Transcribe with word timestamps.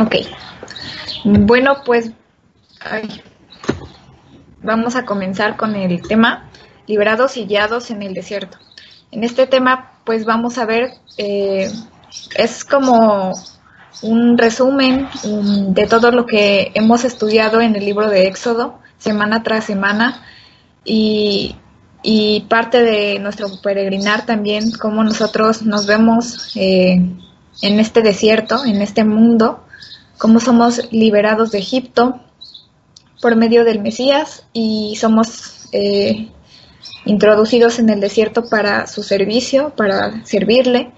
Ok. 0.00 0.16
Bueno, 1.24 1.82
pues 1.84 2.10
vamos 4.62 4.96
a 4.96 5.04
comenzar 5.04 5.58
con 5.58 5.76
el 5.76 6.00
tema 6.00 6.48
liberados 6.86 7.36
y 7.36 7.44
guiados 7.44 7.90
en 7.90 8.02
el 8.02 8.14
desierto. 8.14 8.56
En 9.10 9.24
este 9.24 9.46
tema, 9.46 9.92
pues 10.04 10.24
vamos 10.24 10.56
a 10.56 10.64
ver, 10.64 10.92
eh, 11.18 11.70
es 12.34 12.64
como 12.64 13.32
un 14.02 14.38
resumen 14.38 15.06
de 15.74 15.86
todo 15.86 16.10
lo 16.12 16.24
que 16.24 16.72
hemos 16.74 17.04
estudiado 17.04 17.60
en 17.60 17.76
el 17.76 17.84
libro 17.84 18.08
de 18.08 18.26
Éxodo, 18.26 18.78
semana 18.96 19.42
tras 19.42 19.64
semana, 19.64 20.22
y, 20.82 21.56
parte 22.48 22.82
de 22.82 23.18
nuestro 23.18 23.48
peregrinar 23.62 24.24
también, 24.24 24.72
cómo 24.72 25.04
nosotros 25.04 25.62
nos 25.62 25.86
vemos 25.86 26.56
eh, 26.56 26.94
en 27.60 27.80
este 27.80 28.00
desierto, 28.00 28.64
en 28.64 28.80
este 28.80 29.04
mundo, 29.04 29.66
cómo 30.20 30.38
somos 30.38 30.92
liberados 30.92 31.50
de 31.50 31.60
Egipto 31.60 32.20
por 33.22 33.36
medio 33.36 33.64
del 33.64 33.80
Mesías 33.80 34.46
y 34.52 34.94
somos 35.00 35.66
eh, 35.72 36.28
introducidos 37.06 37.78
en 37.78 37.88
el 37.88 38.00
desierto 38.00 38.44
para 38.44 38.86
su 38.86 39.02
servicio, 39.02 39.70
para 39.74 40.22
servirle. 40.26 40.92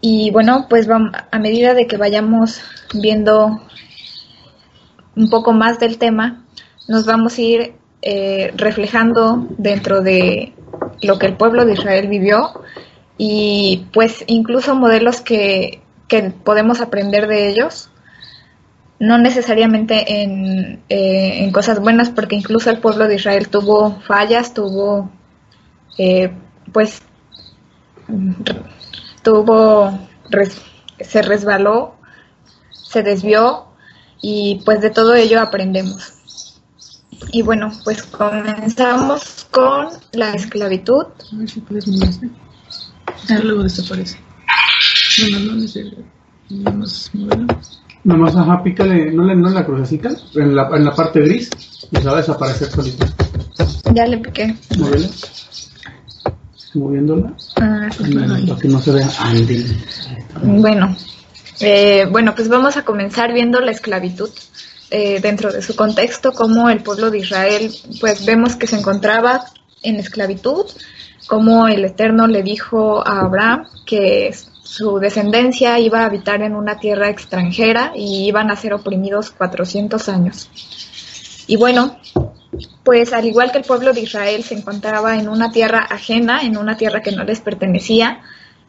Y 0.00 0.30
bueno, 0.30 0.66
pues 0.70 0.88
a 0.88 1.38
medida 1.38 1.74
de 1.74 1.86
que 1.86 1.98
vayamos 1.98 2.58
viendo 2.94 3.60
un 5.14 5.28
poco 5.28 5.52
más 5.52 5.78
del 5.78 5.98
tema, 5.98 6.46
nos 6.88 7.04
vamos 7.04 7.36
a 7.36 7.42
ir 7.42 7.74
eh, 8.00 8.50
reflejando 8.56 9.46
dentro 9.58 10.00
de 10.00 10.54
lo 11.02 11.18
que 11.18 11.26
el 11.26 11.36
pueblo 11.36 11.66
de 11.66 11.74
Israel 11.74 12.08
vivió 12.08 12.62
y 13.18 13.88
pues 13.92 14.24
incluso 14.26 14.74
modelos 14.74 15.20
que, 15.20 15.82
que 16.08 16.30
podemos 16.30 16.80
aprender 16.80 17.28
de 17.28 17.48
ellos, 17.50 17.90
no 18.98 19.18
necesariamente 19.18 20.22
en, 20.22 20.82
eh, 20.88 21.44
en, 21.44 21.52
cosas 21.52 21.80
buenas, 21.80 22.10
porque 22.10 22.34
incluso 22.34 22.70
el 22.70 22.80
pueblo 22.80 23.06
de 23.06 23.16
Israel 23.16 23.48
tuvo 23.48 24.00
fallas, 24.00 24.54
tuvo, 24.54 25.10
eh, 25.98 26.32
pues, 26.72 27.02
tuvo, 29.22 29.98
se 31.00 31.22
resbaló, 31.22 31.94
se 32.72 33.02
desvió 33.02 33.66
y 34.20 34.62
pues 34.64 34.80
de 34.80 34.90
todo 34.90 35.14
ello 35.14 35.40
aprendemos. 35.40 36.14
Y 37.30 37.42
bueno, 37.42 37.70
pues 37.84 38.02
comenzamos 38.02 39.46
con 39.50 39.88
la 40.12 40.32
esclavitud. 40.32 41.06
A 41.32 41.36
ver 41.36 41.48
si 41.48 41.60
puedes 41.60 41.86
Ah, 43.28 43.40
luego 43.42 43.64
desaparece. 43.64 44.18
No, 45.20 45.38
no, 45.40 45.52
no, 45.54 46.72
no, 46.72 46.78
más 46.78 47.10
Nada 48.04 48.20
más, 48.20 48.36
ajá, 48.36 48.62
pícale, 48.62 49.12
no 49.12 49.24
le 49.24 49.34
no 49.34 49.48
en 49.48 49.54
la 49.54 49.66
crucecita, 49.66 50.10
en 50.34 50.54
la, 50.54 50.70
en 50.72 50.84
la 50.84 50.94
parte 50.94 51.20
gris, 51.20 51.50
y 51.90 51.96
se 51.96 52.04
va 52.04 52.12
a 52.12 52.16
desaparecer 52.16 52.70
solita. 52.70 53.06
Ya 53.92 54.06
le 54.06 54.18
piqué. 54.18 54.54
Móvela. 54.78 55.08
Moviéndola. 56.74 57.34
Ah, 57.56 57.88
para 57.98 58.58
que 58.60 58.68
no 58.68 58.80
se 58.80 58.92
vea. 58.92 59.08
Bueno, 60.42 60.96
eh, 61.60 62.06
bueno, 62.10 62.34
pues 62.34 62.48
vamos 62.48 62.76
a 62.76 62.84
comenzar 62.84 63.32
viendo 63.32 63.60
la 63.60 63.72
esclavitud. 63.72 64.30
Eh, 64.90 65.20
dentro 65.20 65.52
de 65.52 65.60
su 65.60 65.76
contexto, 65.76 66.32
como 66.32 66.70
el 66.70 66.82
pueblo 66.82 67.10
de 67.10 67.18
Israel, 67.18 67.70
pues 68.00 68.24
vemos 68.24 68.56
que 68.56 68.66
se 68.66 68.76
encontraba 68.76 69.44
en 69.82 69.96
esclavitud, 69.96 70.64
como 71.26 71.68
el 71.68 71.84
Eterno 71.84 72.26
le 72.26 72.42
dijo 72.42 73.06
a 73.06 73.20
Abraham 73.20 73.66
que 73.84 74.34
su 74.68 74.98
descendencia 74.98 75.78
iba 75.78 76.02
a 76.02 76.04
habitar 76.04 76.42
en 76.42 76.54
una 76.54 76.78
tierra 76.78 77.08
extranjera 77.08 77.92
y 77.96 78.28
iban 78.28 78.50
a 78.50 78.56
ser 78.56 78.74
oprimidos 78.74 79.30
400 79.30 80.10
años. 80.10 80.50
Y 81.46 81.56
bueno, 81.56 81.96
pues 82.84 83.14
al 83.14 83.24
igual 83.24 83.50
que 83.50 83.56
el 83.56 83.64
pueblo 83.64 83.94
de 83.94 84.02
Israel 84.02 84.44
se 84.44 84.56
encontraba 84.56 85.16
en 85.16 85.30
una 85.30 85.50
tierra 85.50 85.86
ajena, 85.88 86.42
en 86.42 86.58
una 86.58 86.76
tierra 86.76 87.00
que 87.00 87.12
no 87.12 87.24
les 87.24 87.40
pertenecía, 87.40 88.20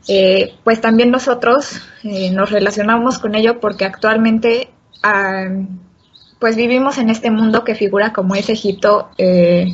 eh, 0.08 0.56
pues 0.64 0.80
también 0.80 1.12
nosotros 1.12 1.82
eh, 2.04 2.32
nos 2.32 2.50
relacionamos 2.50 3.20
con 3.20 3.36
ello 3.36 3.60
porque 3.60 3.84
actualmente 3.84 4.70
ah, 5.04 5.50
pues 6.40 6.56
vivimos 6.56 6.98
en 6.98 7.10
este 7.10 7.30
mundo 7.30 7.66
que 7.66 7.76
figura 7.76 8.14
como 8.14 8.36
es 8.36 8.50
Egipto 8.50 9.10
eh, 9.18 9.68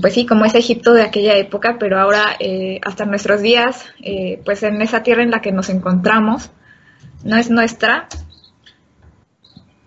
pues 0.00 0.14
sí, 0.14 0.26
como 0.26 0.44
es 0.44 0.54
Egipto 0.54 0.92
de 0.92 1.02
aquella 1.02 1.36
época, 1.36 1.76
pero 1.78 1.98
ahora 1.98 2.36
eh, 2.38 2.80
hasta 2.84 3.06
nuestros 3.06 3.40
días, 3.40 3.86
eh, 4.02 4.40
pues 4.44 4.62
en 4.62 4.82
esa 4.82 5.02
tierra 5.02 5.22
en 5.22 5.30
la 5.30 5.40
que 5.40 5.52
nos 5.52 5.70
encontramos, 5.70 6.50
no 7.24 7.36
es 7.36 7.50
nuestra. 7.50 8.08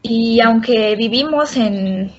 Y 0.02 0.40
aunque 0.42 0.96
vivimos 0.96 1.56
en, 1.58 2.12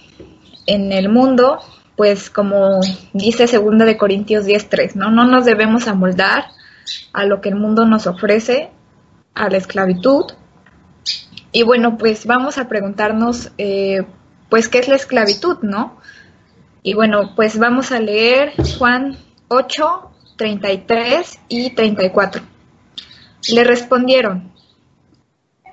en 0.67 0.93
el 0.93 1.09
mundo, 1.09 1.59
pues 1.97 2.31
como 2.31 2.81
dice 3.13 3.47
segunda 3.47 3.85
de 3.85 3.97
Corintios 3.97 4.47
10.3, 4.47 4.95
¿no? 4.95 5.11
no 5.11 5.25
nos 5.25 5.45
debemos 5.45 5.89
amoldar 5.89 6.47
a 7.13 7.25
lo 7.25 7.41
que 7.41 7.49
el 7.49 7.57
mundo 7.57 7.85
nos 7.85 8.07
ofrece, 8.07 8.71
a 9.35 9.49
la 9.49 9.57
esclavitud. 9.57 10.25
Y 11.53 11.63
bueno, 11.63 11.97
pues 11.97 12.27
vamos 12.27 12.59
a 12.59 12.69
preguntarnos, 12.69 13.51
eh, 13.59 14.05
pues, 14.49 14.69
¿qué 14.69 14.79
es 14.79 14.89
la 14.89 14.97
esclavitud, 14.97 15.59
no? 15.63 15.99
Y 16.87 16.95
bueno, 16.95 17.33
pues 17.35 17.59
vamos 17.59 17.91
a 17.91 17.99
leer 17.99 18.53
Juan 18.79 19.19
8, 19.49 20.11
33 20.37 21.41
y 21.49 21.71
34. 21.71 22.43
Le 23.49 23.65
respondieron, 23.65 24.53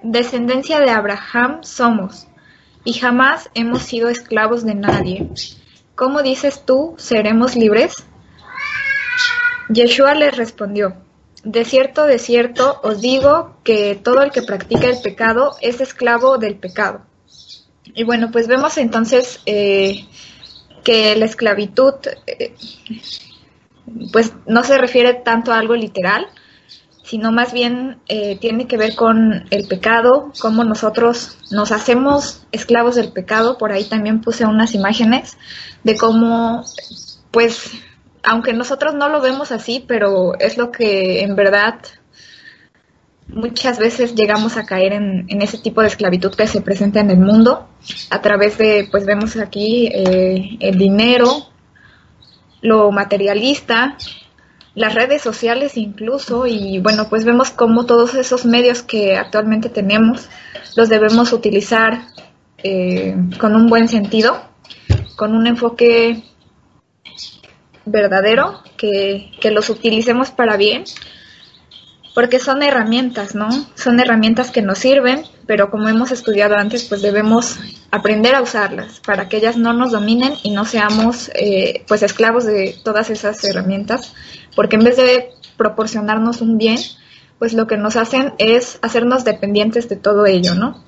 descendencia 0.01 0.79
de 0.79 0.89
Abraham 0.89 1.59
somos, 1.61 2.25
y 2.83 2.93
jamás 2.93 3.51
hemos 3.53 3.83
sido 3.83 4.09
esclavos 4.09 4.65
de 4.65 4.73
nadie. 4.73 5.29
¿Cómo 5.93 6.23
dices 6.23 6.65
tú, 6.65 6.95
seremos 6.97 7.55
libres? 7.55 8.07
Yeshua 9.69 10.15
les 10.15 10.35
respondió, 10.35 10.95
de 11.43 11.63
cierto, 11.63 12.07
de 12.07 12.17
cierto, 12.17 12.79
os 12.81 13.01
digo 13.01 13.57
que 13.63 13.93
todo 14.03 14.23
el 14.23 14.31
que 14.31 14.41
practica 14.41 14.87
el 14.87 14.99
pecado 14.99 15.57
es 15.61 15.79
esclavo 15.79 16.39
del 16.39 16.55
pecado. 16.55 17.05
Y 17.93 18.03
bueno, 18.03 18.31
pues 18.31 18.47
vemos 18.47 18.79
entonces 18.79 19.41
eh, 19.45 20.07
que 20.83 21.15
la 21.15 21.25
esclavitud 21.25 21.93
eh, 22.27 22.55
pues 24.11 24.33
no 24.47 24.63
se 24.63 24.77
refiere 24.77 25.13
tanto 25.13 25.51
a 25.51 25.59
algo 25.59 25.75
literal, 25.75 26.27
sino 27.03 27.31
más 27.31 27.53
bien 27.53 27.99
eh, 28.07 28.37
tiene 28.39 28.65
que 28.65 28.77
ver 28.77 28.95
con 28.95 29.45
el 29.49 29.67
pecado, 29.67 30.31
cómo 30.39 30.63
nosotros 30.63 31.37
nos 31.51 31.71
hacemos 31.71 32.45
esclavos 32.51 32.95
del 32.95 33.11
pecado. 33.11 33.57
Por 33.57 33.71
ahí 33.71 33.83
también 33.83 34.21
puse 34.21 34.45
unas 34.45 34.73
imágenes 34.73 35.37
de 35.83 35.97
cómo, 35.97 36.63
pues, 37.31 37.71
aunque 38.23 38.53
nosotros 38.53 38.95
no 38.95 39.09
lo 39.09 39.21
vemos 39.21 39.51
así, 39.51 39.83
pero 39.85 40.33
es 40.39 40.57
lo 40.57 40.71
que 40.71 41.21
en 41.21 41.35
verdad 41.35 41.75
muchas 43.27 43.79
veces 43.79 44.15
llegamos 44.15 44.57
a 44.57 44.65
caer 44.65 44.93
en, 44.93 45.41
ese 45.41 45.57
tipo 45.57 45.81
de 45.81 45.87
esclavitud 45.87 46.33
que 46.33 46.47
se 46.47 46.61
presenta 46.61 46.99
en 46.99 47.11
el 47.11 47.19
mundo. 47.19 47.67
A 48.09 48.21
través 48.21 48.57
de, 48.57 48.87
pues 48.89 49.05
vemos 49.05 49.35
aquí 49.37 49.87
eh, 49.87 50.57
el 50.59 50.77
dinero, 50.77 51.47
lo 52.61 52.91
materialista, 52.91 53.97
las 54.75 54.95
redes 54.95 55.21
sociales 55.21 55.77
incluso, 55.77 56.47
y 56.47 56.79
bueno, 56.79 57.07
pues 57.09 57.25
vemos 57.25 57.51
cómo 57.51 57.85
todos 57.85 58.15
esos 58.15 58.45
medios 58.45 58.81
que 58.81 59.15
actualmente 59.15 59.69
tenemos 59.69 60.29
los 60.75 60.89
debemos 60.89 61.33
utilizar 61.33 62.07
eh, 62.57 63.15
con 63.39 63.55
un 63.55 63.67
buen 63.67 63.87
sentido, 63.87 64.41
con 65.15 65.35
un 65.35 65.45
enfoque 65.45 66.23
verdadero, 67.85 68.63
que, 68.77 69.31
que 69.39 69.51
los 69.51 69.69
utilicemos 69.69 70.31
para 70.31 70.57
bien 70.57 70.85
porque 72.13 72.39
son 72.39 72.61
herramientas, 72.61 73.33
¿no? 73.33 73.49
Son 73.75 73.99
herramientas 73.99 74.51
que 74.51 74.61
nos 74.61 74.79
sirven, 74.79 75.23
pero 75.47 75.71
como 75.71 75.89
hemos 75.89 76.11
estudiado 76.11 76.55
antes, 76.55 76.83
pues 76.85 77.01
debemos 77.01 77.59
aprender 77.91 78.35
a 78.35 78.41
usarlas 78.41 78.99
para 78.99 79.29
que 79.29 79.37
ellas 79.37 79.57
no 79.57 79.73
nos 79.73 79.91
dominen 79.91 80.33
y 80.43 80.51
no 80.51 80.65
seamos 80.65 81.31
eh, 81.33 81.83
pues 81.87 82.03
esclavos 82.03 82.45
de 82.45 82.75
todas 82.83 83.09
esas 83.09 83.43
herramientas, 83.43 84.13
porque 84.55 84.75
en 84.75 84.83
vez 84.83 84.97
de 84.97 85.29
proporcionarnos 85.57 86.41
un 86.41 86.57
bien, 86.57 86.77
pues 87.39 87.53
lo 87.53 87.67
que 87.67 87.77
nos 87.77 87.95
hacen 87.95 88.33
es 88.37 88.77
hacernos 88.81 89.25
dependientes 89.25 89.89
de 89.89 89.95
todo 89.95 90.25
ello, 90.25 90.53
¿no? 90.53 90.83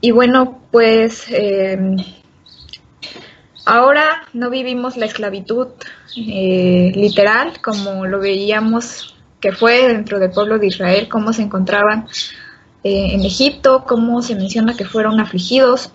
Y 0.00 0.12
bueno, 0.12 0.60
pues 0.70 1.24
em, 1.30 1.96
ahora 3.64 4.22
no 4.32 4.50
vivimos 4.50 4.96
la 4.96 5.06
esclavitud 5.06 5.68
eh, 6.16 6.92
literal 6.94 7.60
como 7.60 8.06
lo 8.06 8.20
veíamos 8.20 9.17
que 9.40 9.52
fue 9.52 9.88
dentro 9.88 10.18
del 10.18 10.30
pueblo 10.30 10.58
de 10.58 10.66
Israel, 10.66 11.08
cómo 11.08 11.32
se 11.32 11.42
encontraban 11.42 12.06
eh, 12.84 13.10
en 13.12 13.24
Egipto, 13.24 13.84
cómo 13.86 14.22
se 14.22 14.34
menciona 14.34 14.76
que 14.76 14.84
fueron 14.84 15.20
afligidos. 15.20 15.92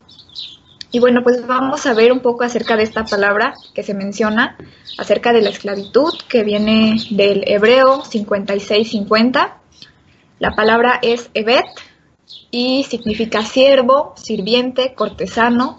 Y 0.91 0.99
bueno, 0.99 1.23
pues 1.23 1.45
vamos 1.47 1.85
a 1.85 1.93
ver 1.93 2.11
un 2.11 2.19
poco 2.19 2.43
acerca 2.43 2.77
de 2.77 2.83
esta 2.83 3.03
palabra 3.03 3.55
que 3.73 3.83
se 3.83 3.93
menciona, 3.93 4.57
acerca 4.97 5.33
de 5.33 5.41
la 5.41 5.49
esclavitud, 5.49 6.13
que 6.29 6.43
viene 6.43 6.97
del 7.09 7.43
hebreo 7.47 8.05
5650. 8.05 9.57
La 10.39 10.51
palabra 10.51 10.99
es 11.01 11.29
Evet, 11.33 11.65
y 12.51 12.83
significa 12.83 13.43
siervo, 13.43 14.13
sirviente, 14.15 14.93
cortesano, 14.93 15.77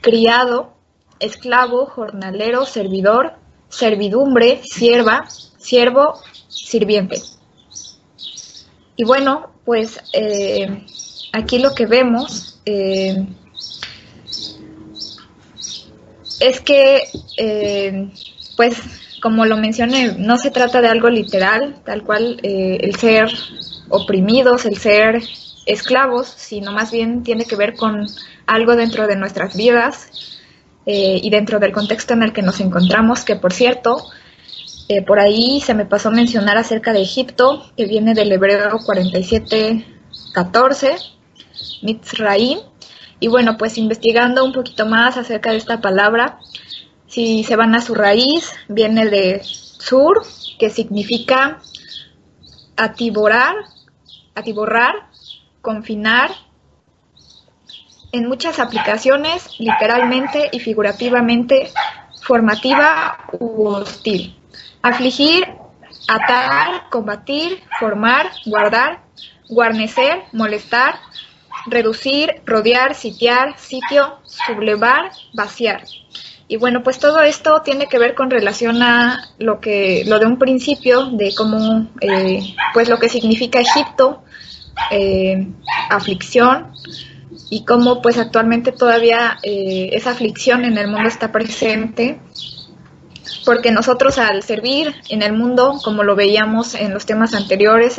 criado, 0.00 0.72
esclavo, 1.18 1.86
jornalero, 1.86 2.64
servidor, 2.64 3.34
servidumbre, 3.68 4.62
sierva, 4.64 5.26
siervo, 5.28 6.14
sirviente. 6.50 7.22
Y 8.96 9.04
bueno, 9.04 9.50
pues 9.64 9.98
eh, 10.12 10.84
aquí 11.32 11.58
lo 11.58 11.74
que 11.74 11.86
vemos 11.86 12.60
eh, 12.66 13.26
es 16.40 16.60
que, 16.60 17.04
eh, 17.38 18.10
pues, 18.58 18.76
como 19.22 19.46
lo 19.46 19.56
mencioné, 19.56 20.16
no 20.18 20.36
se 20.36 20.50
trata 20.50 20.82
de 20.82 20.88
algo 20.88 21.08
literal, 21.08 21.76
tal 21.84 22.02
cual 22.04 22.40
el 22.42 22.94
ser 22.96 23.30
oprimidos, 23.88 24.66
el 24.66 24.76
ser 24.76 25.22
esclavos, 25.66 26.32
sino 26.36 26.72
más 26.72 26.90
bien 26.90 27.22
tiene 27.22 27.44
que 27.44 27.56
ver 27.56 27.76
con 27.76 28.06
algo 28.46 28.76
dentro 28.76 29.06
de 29.06 29.16
nuestras 29.16 29.56
vidas 29.56 30.42
y 30.86 31.28
dentro 31.30 31.58
del 31.58 31.72
contexto 31.72 32.14
en 32.14 32.22
el 32.22 32.32
que 32.32 32.42
nos 32.42 32.60
encontramos, 32.60 33.24
que 33.24 33.36
por 33.36 33.52
cierto, 33.52 34.04
eh, 34.92 35.02
por 35.02 35.20
ahí 35.20 35.60
se 35.60 35.72
me 35.72 35.86
pasó 35.86 36.08
a 36.08 36.10
mencionar 36.10 36.58
acerca 36.58 36.92
de 36.92 37.00
Egipto, 37.00 37.64
que 37.76 37.86
viene 37.86 38.12
del 38.12 38.32
hebreo 38.32 38.76
4714, 38.84 40.96
Mitzraim. 41.82 42.58
Y 43.20 43.28
bueno, 43.28 43.56
pues 43.56 43.78
investigando 43.78 44.44
un 44.44 44.52
poquito 44.52 44.86
más 44.86 45.16
acerca 45.16 45.52
de 45.52 45.58
esta 45.58 45.80
palabra, 45.80 46.40
si 47.06 47.44
se 47.44 47.54
van 47.54 47.76
a 47.76 47.82
su 47.82 47.94
raíz, 47.94 48.52
viene 48.66 49.08
de 49.08 49.42
sur, 49.44 50.22
que 50.58 50.70
significa 50.70 51.60
atiborar, 52.76 53.54
atiborrar, 54.34 55.08
confinar. 55.60 56.32
En 58.10 58.26
muchas 58.26 58.58
aplicaciones, 58.58 59.60
literalmente 59.60 60.48
y 60.50 60.58
figurativamente, 60.58 61.70
formativa 62.22 63.18
u 63.38 63.68
hostil. 63.68 64.39
Afligir, 64.82 65.46
atar, 66.08 66.88
combatir, 66.90 67.62
formar, 67.78 68.30
guardar, 68.46 69.00
guarnecer, 69.48 70.22
molestar, 70.32 70.94
reducir, 71.66 72.42
rodear, 72.46 72.94
sitiar, 72.94 73.58
sitio, 73.58 74.18
sublevar, 74.24 75.10
vaciar. 75.34 75.82
Y 76.48 76.56
bueno, 76.56 76.82
pues 76.82 76.98
todo 76.98 77.20
esto 77.20 77.62
tiene 77.62 77.86
que 77.86 77.98
ver 77.98 78.14
con 78.14 78.30
relación 78.30 78.82
a 78.82 79.28
lo 79.38 79.60
que, 79.60 80.04
lo 80.06 80.18
de 80.18 80.26
un 80.26 80.38
principio, 80.38 81.06
de 81.06 81.32
cómo, 81.36 81.88
eh, 82.00 82.40
pues 82.74 82.88
lo 82.88 82.98
que 82.98 83.08
significa 83.08 83.60
Egipto, 83.60 84.24
eh, 84.90 85.46
aflicción, 85.90 86.72
y 87.50 87.64
cómo 87.64 88.00
pues 88.00 88.18
actualmente 88.18 88.72
todavía 88.72 89.38
eh, 89.42 89.90
esa 89.92 90.12
aflicción 90.12 90.64
en 90.64 90.78
el 90.78 90.88
mundo 90.88 91.08
está 91.08 91.32
presente 91.32 92.20
porque 93.44 93.70
nosotros 93.70 94.18
al 94.18 94.42
servir 94.42 94.94
en 95.08 95.22
el 95.22 95.32
mundo, 95.32 95.78
como 95.82 96.02
lo 96.02 96.16
veíamos 96.16 96.74
en 96.74 96.92
los 96.92 97.06
temas 97.06 97.34
anteriores, 97.34 97.98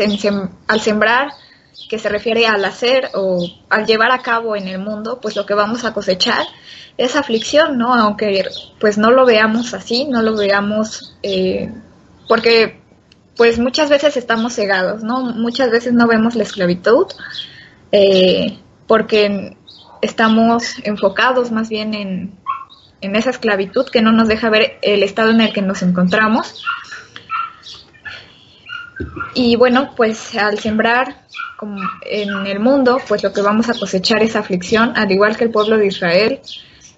al 0.68 0.82
sembrar, 0.82 1.30
que 1.90 2.00
se 2.00 2.10
refiere 2.10 2.48
al 2.48 2.64
hacer 2.64 3.10
o 3.16 3.46
al 3.70 3.86
llevar 3.86 4.12
a 4.12 4.22
cabo 4.22 4.56
en 4.56 4.68
el 4.68 4.80
mundo, 4.80 5.20
pues 5.22 5.36
lo 5.36 5.46
que 5.46 5.54
vamos 5.54 5.84
a 5.84 5.94
cosechar 5.94 6.46
es 6.98 7.16
aflicción, 7.16 7.78
¿no? 7.78 7.94
Aunque 7.94 8.46
pues 8.80 8.98
no 8.98 9.12
lo 9.12 9.26
veamos 9.26 9.74
así, 9.74 10.06
no 10.06 10.22
lo 10.22 10.36
veamos, 10.36 11.16
eh, 11.24 11.72
porque 12.28 12.80
pues 13.36 13.60
muchas 13.60 13.90
veces 13.90 14.18
estamos 14.18 14.56
cegados, 14.56 15.04
¿no? 15.04 15.22
Muchas 15.22 15.72
veces 15.72 15.94
no 15.94 16.08
vemos 16.08 16.36
la 16.36 16.44
esclavitud, 16.44 17.08
eh, 17.92 18.58
porque 18.88 19.58
estamos 20.02 20.76
enfocados 20.84 21.52
más 21.52 21.70
bien 21.70 21.94
en, 21.94 22.40
en 23.02 23.16
esa 23.16 23.32
esclavitud 23.32 23.90
que 23.90 24.02
no 24.02 24.12
nos 24.12 24.28
deja 24.28 24.50
ver 24.50 24.78
el 24.82 25.04
estado 25.04 25.32
en 25.32 25.42
el 25.42 25.52
que 25.54 25.62
nos 25.62 25.82
encontramos. 25.82 26.64
Y 29.34 29.56
bueno, 29.56 29.94
pues 29.96 30.36
al 30.36 30.60
sembrar 30.60 31.26
como 31.58 31.80
en 32.10 32.48
el 32.48 32.60
mundo, 32.60 33.00
pues 33.08 33.24
lo 33.24 33.34
que 33.34 33.42
vamos 33.42 33.70
a 33.70 33.74
cosechar 33.74 34.24
es 34.24 34.36
aflicción, 34.36 34.94
al 34.96 35.12
igual 35.12 35.38
que 35.38 35.46
el 35.46 35.52
pueblo 35.52 35.78
de 35.78 35.88
Israel, 35.88 36.40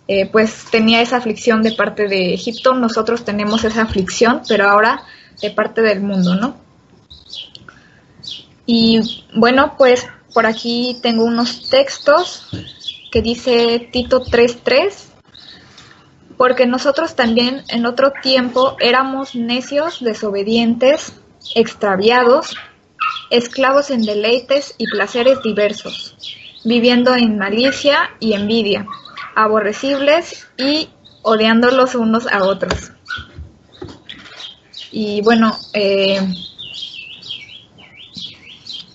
eh, 0.08 0.30
pues 0.32 0.66
tenía 0.70 1.02
esa 1.02 1.18
aflicción 1.18 1.62
de 1.62 1.72
parte 1.72 2.08
de 2.08 2.34
Egipto, 2.34 2.74
nosotros 2.74 3.24
tenemos 3.24 3.64
esa 3.64 3.84
aflicción, 3.84 4.42
pero 4.48 4.70
ahora 4.70 5.04
de 5.42 5.52
parte 5.52 5.82
del 5.82 6.02
mundo, 6.02 6.36
¿no? 6.36 6.58
Y 8.66 9.02
bueno, 9.36 9.76
pues 9.78 10.08
por 10.34 10.46
aquí 10.46 10.98
tengo 11.02 11.24
unos 11.26 11.70
textos 11.70 12.48
que 13.12 13.22
dice 13.22 13.90
Tito 13.92 14.24
3.3 14.24 15.12
porque 16.38 16.65
nosotros 16.65 17.15
también 17.15 17.63
en 17.69 17.85
otro 17.85 18.12
tiempo 18.21 18.75
éramos 18.80 19.35
necios, 19.35 20.03
desobedientes, 20.03 21.13
extraviados, 21.56 22.56
esclavos 23.30 23.91
en 23.91 24.03
deleites 24.03 24.75
y 24.77 24.88
placeres 24.88 25.41
diversos, 25.44 26.15
viviendo 26.63 27.15
en 27.15 27.38
malicia 27.38 28.12
y 28.19 28.33
envidia, 28.33 28.85
aborrecibles 29.35 30.47
y 30.57 30.89
odiándolos 31.21 31.95
unos 31.95 32.27
a 32.27 32.44
otros. 32.44 32.91
Y 34.91 35.21
bueno, 35.21 35.57
eh, 35.74 36.19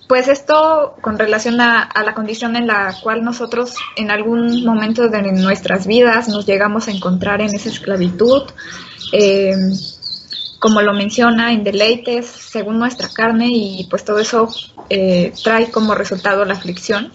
pues 0.09 0.27
esto 0.27 0.97
con 1.03 1.19
relación 1.19 1.61
a, 1.61 1.91
la 2.03 2.15
condición 2.15 2.57
en 2.57 2.67
la 2.67 2.97
cual 3.03 3.23
nosotros 3.23 3.75
en 3.95 4.11
algún 4.11 4.65
momento 4.65 5.09
de 5.09 5.21
nuestras 5.33 5.87
vidas 5.87 6.29
nos 6.29 6.47
llegamos 6.47 6.89
a 6.89 6.93
encontrar 6.93 7.43
en 7.43 7.55
esa 7.55 7.69
esclavitud, 7.69 8.45
eh, 9.13 9.55
como 10.59 10.81
lo 10.81 10.95
menciona, 10.95 11.53
en 11.53 11.63
deleites 11.63 12.27
según 12.27 12.79
nuestra 12.79 13.09
carne 13.11 13.49
y 13.51 13.87
pues 13.91 14.03
todo 14.03 14.19
eso 14.19 14.49
eh, 14.89 15.35
trae 15.45 15.71
como 15.71 15.95
resultado 15.95 16.45
la 16.47 16.55
aflicción. 16.55 17.13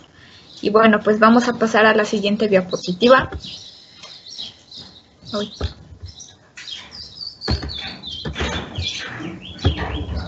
Y 0.61 0.69
bueno, 0.69 0.99
pues 1.03 1.19
vamos 1.19 1.47
a 1.47 1.53
pasar 1.53 1.87
a 1.87 1.95
la 1.95 2.05
siguiente 2.05 2.47
diapositiva. 2.47 3.31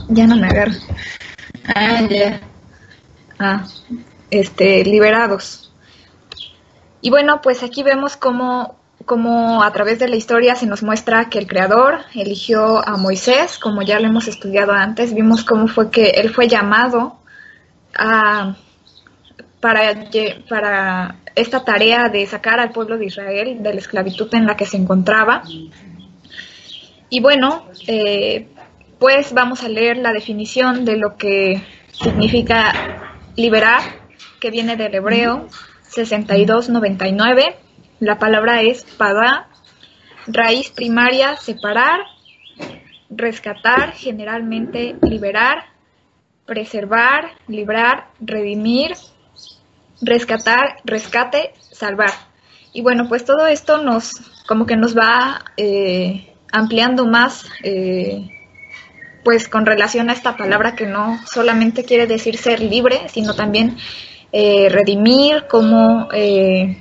Ya 0.09 0.25
no 0.25 0.35
me 0.35 0.47
agarro. 0.47 0.73
Ah, 1.67 2.01
ya 2.09 2.41
ah, 3.39 3.65
este, 4.31 4.83
liberados. 4.83 5.71
Y 7.01 7.09
bueno, 7.09 7.41
pues 7.41 7.61
aquí 7.63 7.83
vemos 7.83 8.17
cómo, 8.17 8.79
cómo 9.05 9.63
a 9.63 9.71
través 9.71 9.99
de 9.99 10.07
la 10.07 10.15
historia 10.15 10.55
se 10.55 10.65
nos 10.65 10.81
muestra 10.81 11.29
que 11.29 11.37
el 11.37 11.47
Creador 11.47 11.99
eligió 12.15 12.87
a 12.87 12.97
Moisés, 12.97 13.59
como 13.59 13.83
ya 13.83 13.99
lo 13.99 14.07
hemos 14.07 14.27
estudiado 14.27 14.71
antes, 14.71 15.13
vimos 15.13 15.43
cómo 15.43 15.67
fue 15.67 15.91
que 15.91 16.09
él 16.09 16.33
fue 16.33 16.47
llamado 16.47 17.19
a, 17.95 18.55
para, 19.59 20.09
para 20.49 21.15
esta 21.35 21.63
tarea 21.63 22.09
de 22.09 22.25
sacar 22.25 22.59
al 22.59 22.71
pueblo 22.71 22.97
de 22.97 23.05
Israel 23.05 23.61
de 23.61 23.73
la 23.73 23.79
esclavitud 23.79 24.33
en 24.33 24.45
la 24.45 24.55
que 24.55 24.65
se 24.65 24.77
encontraba. 24.77 25.43
Y 27.09 27.19
bueno, 27.19 27.65
eh, 27.87 28.47
pues 28.99 29.33
vamos 29.33 29.63
a 29.63 29.69
leer 29.69 29.97
la 29.97 30.11
definición 30.11 30.85
de 30.85 30.97
lo 30.97 31.17
que 31.17 31.61
significa 31.91 33.14
liberar, 33.35 33.81
que 34.39 34.51
viene 34.51 34.75
del 34.75 34.95
hebreo 34.95 35.47
6299. 35.83 37.57
La 37.99 38.19
palabra 38.19 38.61
es 38.61 38.83
pada, 38.97 39.47
raíz 40.27 40.71
primaria, 40.71 41.37
separar, 41.37 41.99
rescatar, 43.09 43.93
generalmente 43.93 44.95
liberar, 45.01 45.65
preservar, 46.45 47.31
librar, 47.47 48.09
redimir, 48.19 48.93
rescatar, 50.01 50.77
rescate, 50.83 51.53
salvar. 51.71 52.11
Y 52.73 52.81
bueno, 52.81 53.07
pues 53.07 53.23
todo 53.25 53.47
esto 53.47 53.81
nos, 53.81 54.11
como 54.47 54.65
que 54.65 54.75
nos 54.75 54.97
va 54.97 55.45
eh, 55.57 56.33
ampliando 56.51 57.05
más 57.05 57.45
eh, 57.63 58.34
pues 59.25 59.49
con 59.49 59.65
relación 59.65 60.11
a 60.11 60.13
esta 60.13 60.37
palabra 60.37 60.75
que 60.75 60.85
no 60.85 61.19
solamente 61.25 61.83
quiere 61.83 62.05
decir 62.05 62.37
ser 62.37 62.59
libre, 62.59 63.09
sino 63.09 63.33
también 63.33 63.75
eh, 64.31 64.69
redimir, 64.69 65.47
como 65.47 66.09
eh, 66.13 66.77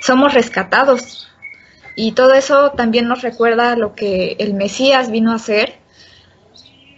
somos 0.00 0.32
rescatados. 0.32 1.28
Y 1.94 2.12
todo 2.12 2.32
eso 2.32 2.70
también 2.70 3.06
nos 3.06 3.20
recuerda 3.20 3.76
lo 3.76 3.94
que 3.94 4.36
el 4.38 4.54
Mesías 4.54 5.10
vino 5.10 5.30
a 5.30 5.34
hacer 5.34 5.74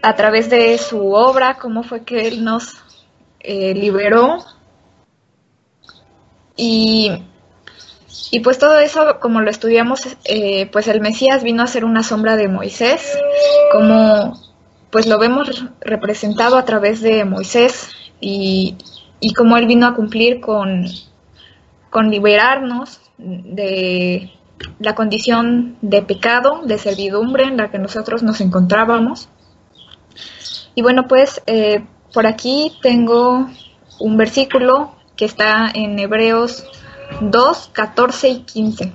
a 0.02 0.14
través 0.14 0.48
de 0.48 0.78
su 0.78 1.14
obra, 1.14 1.58
cómo 1.60 1.82
fue 1.82 2.04
que 2.04 2.28
Él 2.28 2.44
nos 2.44 2.76
eh, 3.40 3.74
liberó. 3.74 4.38
Y, 6.54 7.10
y, 8.30 8.38
pues 8.38 8.58
todo 8.58 8.78
eso, 8.78 9.18
como 9.18 9.40
lo 9.40 9.50
estudiamos, 9.50 10.16
pues 10.70 10.86
el 10.86 11.00
Mesías 11.00 11.42
vino 11.42 11.64
a 11.64 11.66
ser 11.66 11.84
una 11.84 12.04
sombra 12.04 12.36
de 12.36 12.46
Moisés, 12.46 13.18
como 13.72 14.49
pues 14.90 15.06
lo 15.06 15.18
vemos 15.18 15.64
representado 15.80 16.56
a 16.56 16.64
través 16.64 17.00
de 17.00 17.24
Moisés 17.24 17.88
y, 18.20 18.76
y 19.20 19.34
cómo 19.34 19.56
Él 19.56 19.66
vino 19.66 19.86
a 19.86 19.94
cumplir 19.94 20.40
con, 20.40 20.86
con 21.90 22.10
liberarnos 22.10 23.00
de 23.18 24.32
la 24.78 24.94
condición 24.94 25.76
de 25.80 26.02
pecado, 26.02 26.62
de 26.64 26.78
servidumbre 26.78 27.44
en 27.44 27.56
la 27.56 27.70
que 27.70 27.78
nosotros 27.78 28.22
nos 28.22 28.40
encontrábamos. 28.40 29.28
Y 30.74 30.82
bueno, 30.82 31.06
pues 31.08 31.42
eh, 31.46 31.84
por 32.12 32.26
aquí 32.26 32.72
tengo 32.82 33.48
un 33.98 34.16
versículo 34.16 34.94
que 35.16 35.24
está 35.24 35.70
en 35.72 35.98
Hebreos 35.98 36.64
2, 37.20 37.70
14 37.72 38.28
y 38.28 38.40
15. 38.40 38.92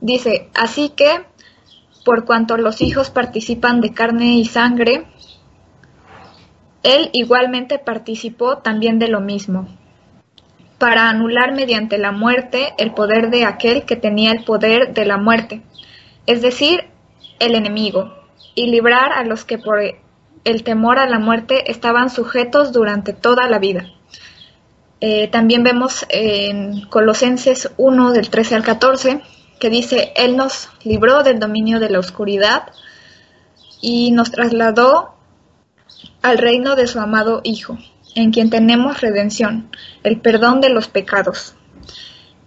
Dice, 0.00 0.50
así 0.54 0.90
que, 0.90 1.24
por 2.04 2.24
cuanto 2.24 2.56
los 2.56 2.80
hijos 2.80 3.10
participan 3.10 3.80
de 3.80 3.92
carne 3.92 4.34
y 4.36 4.44
sangre, 4.44 5.06
él 6.82 7.08
igualmente 7.12 7.78
participó 7.78 8.58
también 8.58 8.98
de 8.98 9.08
lo 9.08 9.20
mismo, 9.20 9.68
para 10.78 11.08
anular 11.08 11.54
mediante 11.54 11.96
la 11.96 12.12
muerte 12.12 12.74
el 12.78 12.92
poder 12.92 13.30
de 13.30 13.46
aquel 13.46 13.84
que 13.84 13.96
tenía 13.96 14.32
el 14.32 14.44
poder 14.44 14.92
de 14.92 15.06
la 15.06 15.16
muerte, 15.16 15.62
es 16.26 16.42
decir, 16.42 16.84
el 17.38 17.54
enemigo, 17.54 18.14
y 18.54 18.66
librar 18.66 19.12
a 19.12 19.24
los 19.24 19.44
que 19.44 19.58
por 19.58 19.80
el 19.80 20.62
temor 20.62 20.98
a 20.98 21.08
la 21.08 21.18
muerte 21.18 21.70
estaban 21.70 22.10
sujetos 22.10 22.72
durante 22.72 23.14
toda 23.14 23.48
la 23.48 23.58
vida. 23.58 23.86
Eh, 25.00 25.28
también 25.28 25.64
vemos 25.64 26.06
en 26.10 26.82
Colosenses 26.88 27.72
1 27.78 28.12
del 28.12 28.30
13 28.30 28.54
al 28.54 28.62
14 28.62 29.22
que 29.58 29.70
dice, 29.70 30.12
Él 30.16 30.36
nos 30.36 30.68
libró 30.82 31.22
del 31.22 31.38
dominio 31.38 31.80
de 31.80 31.90
la 31.90 31.98
oscuridad 31.98 32.72
y 33.80 34.10
nos 34.12 34.30
trasladó 34.30 35.14
al 36.22 36.38
reino 36.38 36.74
de 36.74 36.86
su 36.86 37.00
amado 37.00 37.40
Hijo, 37.44 37.78
en 38.14 38.30
quien 38.30 38.50
tenemos 38.50 39.00
redención, 39.00 39.70
el 40.02 40.20
perdón 40.20 40.60
de 40.60 40.70
los 40.70 40.88
pecados. 40.88 41.54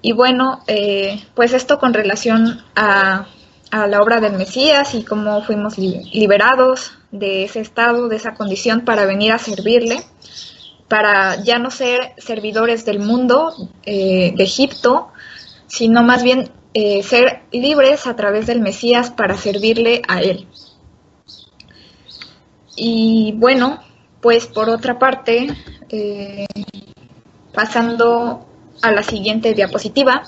Y 0.02 0.14
bueno, 0.14 0.62
eh, 0.68 1.24
pues 1.36 1.54
esto 1.54 1.80
con 1.80 1.94
relación 1.94 2.64
a, 2.76 3.28
a, 3.72 3.88
la 3.88 4.02
obra 4.02 4.20
del 4.20 4.34
Mesías 4.34 4.96
y 4.96 5.04
cómo 5.04 5.42
fuimos 5.44 5.78
liberados 5.78 6.94
de 7.12 7.44
ese 7.44 7.62
estado, 7.62 8.08
de 8.08 8.16
esa 8.16 8.34
condición 8.36 8.82
para 8.82 9.06
venir 9.06 9.32
a 9.32 9.38
servirle, 9.38 10.04
para 10.88 11.44
ya 11.44 11.60
no 11.60 11.72
ser 11.72 12.14
servidores 12.18 12.86
del 12.86 13.00
mundo, 13.00 13.54
eh, 13.84 14.34
de 14.36 14.44
Egipto, 14.44 15.10
sino 15.68 16.04
más 16.04 16.24
bien 16.24 16.50
eh, 16.80 17.02
ser 17.02 17.42
libres 17.52 18.06
a 18.06 18.16
través 18.16 18.46
del 18.46 18.62
Mesías 18.62 19.10
para 19.10 19.36
servirle 19.36 20.04
a 20.08 20.22
Él. 20.22 20.46
Y 22.76 23.34
bueno, 23.36 23.80
pues 24.22 24.46
por 24.46 24.70
otra 24.70 25.00
parte, 25.00 25.48
eh, 25.90 26.46
pasando 27.52 28.46
a 28.84 28.92
la 28.92 29.02
siguiente 29.02 29.56
diapositiva, 29.56 30.22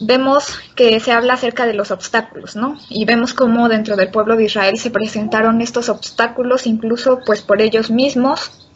vemos 0.00 0.60
que 0.76 1.00
se 1.00 1.10
habla 1.10 1.34
acerca 1.34 1.66
de 1.66 1.74
los 1.74 1.90
obstáculos, 1.90 2.54
¿no? 2.54 2.78
Y 2.88 3.04
vemos 3.04 3.34
cómo 3.34 3.68
dentro 3.68 3.96
del 3.96 4.12
pueblo 4.12 4.36
de 4.36 4.44
Israel 4.44 4.78
se 4.78 4.92
presentaron 4.92 5.60
estos 5.60 5.88
obstáculos 5.88 6.68
incluso 6.68 7.18
pues 7.26 7.42
por 7.42 7.60
ellos 7.60 7.90
mismos. 7.90 8.68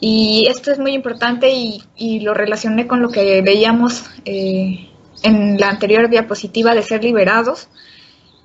Y 0.00 0.48
esto 0.50 0.72
es 0.72 0.80
muy 0.80 0.92
importante 0.92 1.52
y, 1.52 2.18
lo 2.18 2.34
relacioné 2.34 2.88
con 2.88 3.00
lo 3.00 3.10
que 3.10 3.42
veíamos 3.42 4.02
eh, 4.24 4.90
en 5.24 5.58
la 5.58 5.70
anterior 5.70 6.08
diapositiva 6.08 6.74
de 6.74 6.82
ser 6.82 7.02
liberados. 7.02 7.68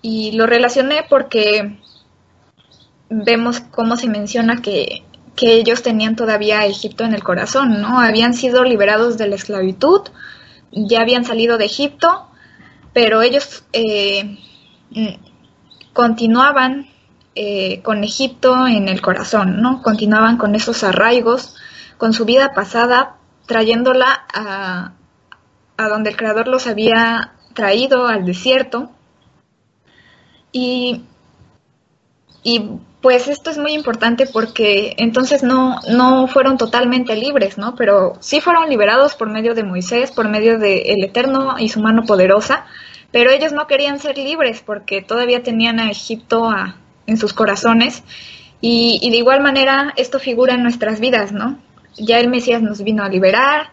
Y 0.02 0.32
lo 0.32 0.48
relacioné 0.48 1.06
porque 1.08 1.78
vemos 3.10 3.60
cómo 3.60 3.98
se 3.98 4.08
menciona 4.08 4.62
que, 4.62 5.04
ellos 5.42 5.84
tenían 5.84 6.18
todavía 6.18 6.66
Egipto 6.66 7.06
en 7.06 7.14
el 7.14 7.24
corazón, 7.24 7.82
¿no? 7.82 8.02
Habían 8.02 8.34
sido 8.34 8.66
liberados 8.66 9.18
de 9.18 9.30
la 9.30 9.36
esclavitud, 9.36 10.02
ya 10.70 11.00
habían 11.00 11.24
salido 11.24 11.58
de 11.58 11.64
Egipto, 11.64 12.28
pero 12.92 13.22
ellos 13.22 13.64
eh, 13.72 14.38
mm, 14.90 15.94
continuaban 15.94 16.90
eh, 17.36 17.82
con 17.84 18.04
Egipto 18.04 18.68
en 18.68 18.90
el 18.90 19.02
corazón, 19.02 19.62
¿no? 19.62 19.82
Continuaban 19.82 20.36
con 20.36 20.56
esos 20.56 20.84
arraigos, 20.84 21.56
con 21.98 22.12
su 22.12 22.26
vida 22.26 22.54
pasada, 22.54 23.16
trayéndola 23.46 24.26
a, 24.34 24.92
a 25.80 25.88
donde 25.88 26.10
el 26.10 26.18
Creador 26.18 26.50
los 26.50 26.68
había 26.68 27.32
traído 27.54 28.06
al 28.06 28.26
desierto. 28.26 28.92
Y, 30.52 31.04
y 32.44 32.72
pues 33.02 33.30
esto 33.30 33.50
es 33.50 33.58
muy 33.58 33.72
importante 33.72 34.28
porque 34.28 34.96
entonces 34.98 35.42
no, 35.42 35.80
no 35.90 36.28
fueron 36.28 36.58
totalmente 36.58 37.16
libres, 37.16 37.58
¿no? 37.58 37.76
Pero 37.76 38.18
sí 38.20 38.42
fueron 38.42 38.68
liberados 38.70 39.16
por 39.16 39.30
medio 39.30 39.56
de 39.56 39.64
Moisés, 39.64 40.12
por 40.12 40.28
medio 40.28 40.60
del 40.60 40.82
el 40.86 41.04
Eterno 41.06 41.56
y 41.58 41.70
su 41.70 41.80
mano 41.80 42.04
poderosa, 42.04 42.66
pero 43.12 43.32
ellos 43.32 43.54
no 43.54 43.66
querían 43.68 44.00
ser 44.00 44.18
libres 44.18 44.62
porque 44.66 45.02
todavía 45.02 45.44
tenían 45.44 45.80
a 45.80 45.90
Egipto 45.90 46.52
en 47.08 47.18
sus 47.18 47.32
corazones 47.32 48.04
y, 48.60 49.00
y, 49.02 49.12
de 49.12 49.18
igual 49.18 49.42
manera 49.42 49.94
esto 49.96 50.20
figura 50.20 50.56
en 50.56 50.64
nuestras 50.64 51.00
vidas, 51.00 51.32
¿no? 51.32 51.58
Ya 51.96 52.20
el 52.20 52.28
Mesías 52.28 52.62
nos 52.62 52.84
vino 52.84 53.04
a 53.04 53.10
liberar, 53.10 53.72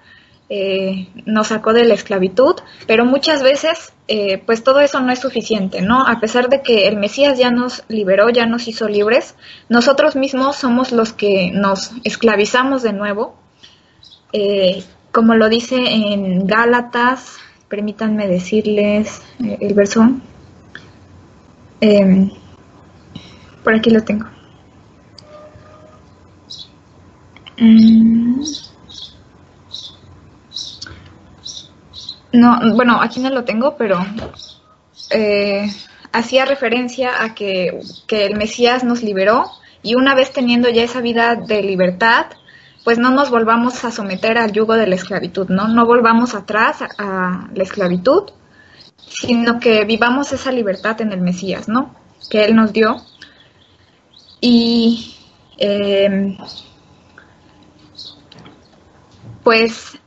eh, 0.48 1.08
nos 1.24 1.48
sacó 1.48 1.72
de 1.72 1.84
la 1.84 1.94
esclavitud, 1.94 2.54
pero 2.86 3.04
muchas 3.04 3.42
veces 3.42 3.92
eh, 4.06 4.40
pues 4.46 4.62
todo 4.62 4.78
eso 4.78 5.00
no 5.00 5.10
es 5.10 5.18
suficiente, 5.18 5.82
¿no? 5.82 6.06
A 6.06 6.20
pesar 6.20 6.48
de 6.48 6.62
que 6.62 6.86
el 6.86 6.96
Mesías 6.96 7.36
ya 7.36 7.50
nos 7.50 7.82
liberó, 7.88 8.28
ya 8.30 8.46
nos 8.46 8.68
hizo 8.68 8.88
libres, 8.88 9.34
nosotros 9.68 10.14
mismos 10.14 10.54
somos 10.54 10.92
los 10.92 11.12
que 11.12 11.50
nos 11.52 11.90
esclavizamos 12.04 12.84
de 12.84 12.92
nuevo, 12.92 13.34
eh, 14.32 14.84
como 15.10 15.34
lo 15.34 15.48
dice 15.48 15.76
en 15.76 16.46
Gálatas, 16.46 17.38
permítanme 17.68 18.28
decirles 18.28 19.22
el 19.40 19.74
verso, 19.74 20.08
em, 21.80 22.30
por 23.64 23.74
aquí 23.74 23.90
lo 23.90 24.04
tengo. 24.04 24.26
Mm. 27.58 28.42
No, 32.36 32.60
bueno, 32.74 33.00
aquí 33.00 33.20
no 33.20 33.30
lo 33.30 33.44
tengo, 33.44 33.76
pero 33.76 33.98
eh, 35.10 35.70
hacía 36.12 36.44
referencia 36.44 37.22
a 37.22 37.34
que, 37.34 37.80
el 38.10 38.36
Mesías 38.36 38.84
nos 38.84 39.02
liberó 39.02 39.50
y 39.82 39.94
una 39.94 40.14
vez 40.14 40.32
teniendo 40.32 40.68
ya 40.68 40.82
esa 40.82 41.00
vida 41.00 41.34
de 41.36 41.62
libertad, 41.62 42.26
pues 42.84 42.98
no 42.98 43.10
nos 43.10 43.30
volvamos 43.30 43.84
a 43.84 43.90
someter 43.90 44.36
al 44.36 44.52
yugo 44.52 44.74
de 44.74 44.86
la 44.86 44.96
esclavitud, 44.96 45.48
¿no? 45.48 45.68
No 45.68 45.86
volvamos 45.86 46.34
atrás 46.34 46.82
a, 46.82 47.48
la 47.54 47.62
esclavitud, 47.62 48.30
sino 48.96 49.58
que 49.58 49.84
vivamos 49.84 50.32
esa 50.32 50.52
libertad 50.52 51.00
en 51.00 51.12
el 51.12 51.22
Mesías, 51.22 51.68
¿no? 51.68 51.94
Que 52.28 52.44
Él 52.44 52.54
nos 52.54 52.72
dio. 52.72 52.96
Y 54.42 55.16
eh, 55.56 56.36
pues 59.42 59.98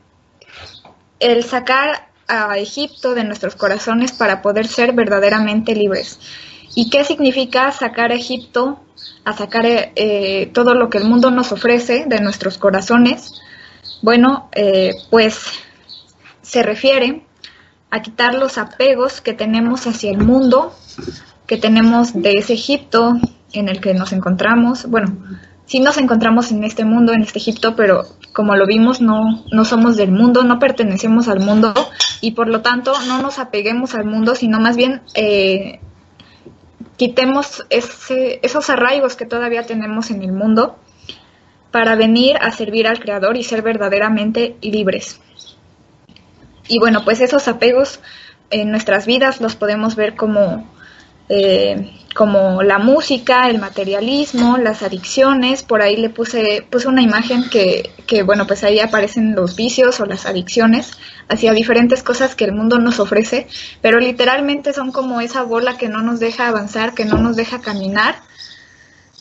el 1.18 1.42
sacar 1.42 2.09
a 2.30 2.56
Egipto 2.56 3.14
de 3.14 3.24
nuestros 3.24 3.56
corazones 3.56 4.12
para 4.12 4.40
poder 4.40 4.68
ser 4.68 4.92
verdaderamente 4.92 5.74
libres. 5.74 6.18
¿Y 6.74 6.88
qué 6.88 7.04
significa 7.04 7.72
sacar 7.72 8.12
a 8.12 8.14
Egipto, 8.14 8.80
a 9.24 9.36
sacar 9.36 9.64
eh, 9.66 10.50
todo 10.54 10.74
lo 10.74 10.88
que 10.88 10.98
el 10.98 11.04
mundo 11.04 11.30
nos 11.32 11.50
ofrece 11.50 12.04
de 12.06 12.20
nuestros 12.20 12.58
corazones? 12.58 13.32
Bueno, 14.02 14.48
eh, 14.52 14.94
pues 15.10 15.40
se 16.42 16.62
refiere 16.62 17.26
a 17.90 18.02
quitar 18.02 18.34
los 18.34 18.56
apegos 18.56 19.20
que 19.20 19.32
tenemos 19.32 19.86
hacia 19.88 20.12
el 20.12 20.18
mundo, 20.18 20.72
que 21.46 21.56
tenemos 21.56 22.12
de 22.14 22.34
ese 22.34 22.54
Egipto 22.54 23.14
en 23.52 23.68
el 23.68 23.80
que 23.80 23.92
nos 23.92 24.12
encontramos. 24.12 24.86
Bueno, 24.86 25.16
sí 25.66 25.80
nos 25.80 25.98
encontramos 25.98 26.52
en 26.52 26.62
este 26.62 26.84
mundo, 26.84 27.12
en 27.12 27.22
este 27.22 27.40
Egipto, 27.40 27.74
pero 27.74 28.04
como 28.32 28.54
lo 28.54 28.66
vimos, 28.66 29.00
no, 29.00 29.44
no 29.50 29.64
somos 29.64 29.96
del 29.96 30.12
mundo, 30.12 30.44
no 30.44 30.60
pertenecemos 30.60 31.26
al 31.26 31.40
mundo 31.40 31.74
y 32.20 32.32
por 32.32 32.48
lo 32.48 32.62
tanto 32.62 32.92
no 33.06 33.20
nos 33.22 33.38
apeguemos 33.38 33.94
al 33.94 34.04
mundo, 34.04 34.34
sino 34.34 34.60
más 34.60 34.76
bien 34.76 35.02
eh, 35.14 35.80
quitemos 36.96 37.64
esos 37.70 38.70
arraigos 38.70 39.16
que 39.16 39.26
todavía 39.26 39.64
tenemos 39.64 40.10
en 40.10 40.22
el 40.22 40.32
mundo 40.32 40.78
para 41.70 41.94
venir 41.94 42.36
a 42.40 42.50
servir 42.50 42.86
al 42.86 43.00
Creador 43.00 43.36
y 43.36 43.44
ser 43.44 43.62
verdaderamente 43.62 44.56
libres. 44.60 45.20
Y 46.68 46.78
bueno, 46.78 47.04
pues 47.04 47.20
esos 47.20 47.48
apegos 47.48 48.00
en 48.50 48.70
nuestras 48.70 49.06
vidas 49.06 49.40
los 49.40 49.56
podemos 49.56 49.96
ver 49.96 50.14
como 50.14 50.68
eh, 51.32 51.92
como 52.12 52.64
la 52.64 52.78
música, 52.78 53.48
el 53.48 53.60
materialismo, 53.60 54.58
las 54.58 54.82
adicciones, 54.82 55.62
por 55.62 55.80
ahí 55.80 55.96
le 55.96 56.10
puse, 56.10 56.66
puse 56.68 56.88
una 56.88 57.02
imagen 57.02 57.48
que, 57.48 57.90
que, 58.08 58.24
bueno, 58.24 58.48
pues 58.48 58.64
ahí 58.64 58.80
aparecen 58.80 59.36
los 59.36 59.54
vicios 59.54 60.00
o 60.00 60.06
las 60.06 60.26
adicciones 60.26 60.90
hacia 61.28 61.52
diferentes 61.52 62.02
cosas 62.02 62.34
que 62.34 62.44
el 62.44 62.52
mundo 62.52 62.80
nos 62.80 62.98
ofrece, 62.98 63.46
pero 63.80 64.00
literalmente 64.00 64.72
son 64.72 64.90
como 64.90 65.20
esa 65.20 65.44
bola 65.44 65.78
que 65.78 65.88
no 65.88 66.02
nos 66.02 66.18
deja 66.18 66.48
avanzar, 66.48 66.94
que 66.94 67.04
no 67.04 67.16
nos 67.16 67.36
deja 67.36 67.60
caminar, 67.60 68.16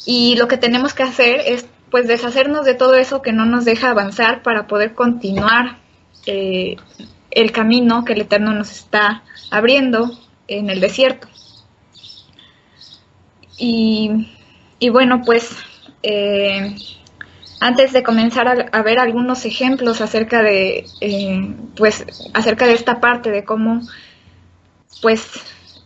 y 0.03 0.35
lo 0.37 0.47
que 0.47 0.57
tenemos 0.57 0.95
que 0.95 1.03
hacer 1.03 1.41
es 1.45 1.67
pues 1.91 2.07
deshacernos 2.07 2.65
de 2.65 2.73
todo 2.73 2.95
eso 2.95 3.21
que 3.21 3.33
no 3.33 3.45
nos 3.45 3.65
deja 3.65 3.91
avanzar 3.91 4.41
para 4.41 4.65
poder 4.65 4.95
continuar 4.95 5.77
eh, 6.25 6.77
el 7.29 7.51
camino 7.51 8.03
que 8.03 8.13
el 8.13 8.21
Eterno 8.21 8.53
nos 8.53 8.71
está 8.71 9.23
abriendo 9.51 10.11
en 10.47 10.71
el 10.71 10.79
desierto. 10.79 11.27
Y, 13.59 14.89
bueno, 14.89 15.21
pues 15.25 15.55
eh, 16.01 16.75
antes 17.59 17.91
de 17.91 18.03
comenzar 18.03 18.69
a, 18.71 18.81
ver 18.81 18.99
algunos 18.99 19.45
ejemplos 19.45 20.01
acerca 20.01 20.41
de, 20.41 20.85
eh, 21.01 21.55
pues, 21.75 22.05
acerca 22.33 22.65
de 22.65 22.73
esta 22.73 22.99
parte 22.99 23.31
de 23.31 23.43
cómo, 23.43 23.81
pues, 25.01 25.27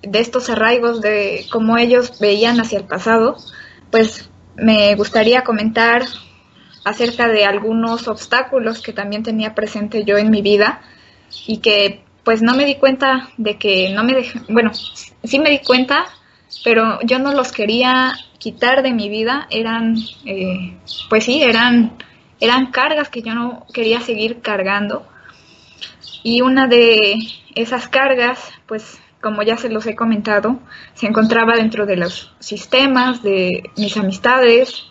de 0.03 0.19
estos 0.19 0.49
arraigos, 0.49 1.01
de 1.01 1.45
cómo 1.51 1.77
ellos 1.77 2.19
veían 2.19 2.59
hacia 2.59 2.79
el 2.79 2.85
pasado, 2.85 3.37
pues 3.89 4.29
me 4.55 4.93
gustaría 4.95 5.43
comentar 5.43 6.03
acerca 6.83 7.27
de 7.27 7.45
algunos 7.45 8.07
obstáculos 8.07 8.81
que 8.81 8.93
también 8.93 9.23
tenía 9.23 9.55
presente 9.55 10.03
yo 10.03 10.17
en 10.17 10.29
mi 10.29 10.41
vida 10.41 10.81
y 11.47 11.57
que 11.57 12.03
pues 12.23 12.41
no 12.41 12.55
me 12.55 12.65
di 12.65 12.75
cuenta 12.75 13.29
de 13.37 13.57
que 13.57 13.91
no 13.93 14.03
me 14.03 14.13
dejé, 14.13 14.39
bueno, 14.49 14.71
sí 14.73 15.39
me 15.39 15.49
di 15.49 15.59
cuenta, 15.59 16.05
pero 16.63 16.99
yo 17.03 17.19
no 17.19 17.33
los 17.33 17.51
quería 17.51 18.15
quitar 18.37 18.83
de 18.83 18.93
mi 18.93 19.09
vida, 19.09 19.47
eran, 19.49 19.95
eh, 20.25 20.77
pues 21.09 21.25
sí, 21.25 21.41
eran, 21.41 21.93
eran 22.39 22.71
cargas 22.71 23.09
que 23.09 23.21
yo 23.21 23.33
no 23.33 23.65
quería 23.73 24.01
seguir 24.01 24.41
cargando. 24.41 25.07
Y 26.23 26.41
una 26.41 26.67
de 26.67 27.15
esas 27.55 27.87
cargas, 27.87 28.39
pues 28.65 28.99
como 29.21 29.41
ya 29.41 29.57
se 29.57 29.69
los 29.69 29.85
he 29.85 29.95
comentado, 29.95 30.59
se 30.93 31.07
encontraba 31.07 31.55
dentro 31.55 31.85
de 31.85 31.95
los 31.95 32.33
sistemas, 32.39 33.23
de 33.23 33.63
mis 33.77 33.95
amistades 33.95 34.83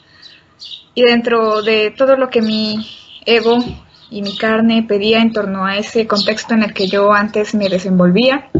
y 0.94 1.02
dentro 1.02 1.62
de 1.62 1.90
todo 1.90 2.16
lo 2.16 2.30
que 2.30 2.40
mi 2.40 2.86
ego 3.26 3.58
y 4.10 4.22
mi 4.22 4.36
carne 4.36 4.82
pedía 4.82 5.20
en 5.20 5.32
torno 5.32 5.64
a 5.64 5.76
ese 5.76 6.06
contexto 6.06 6.54
en 6.54 6.62
el 6.62 6.72
que 6.72 6.86
yo 6.86 7.12
antes 7.12 7.54
me 7.54 7.68
desenvolvía. 7.68 8.50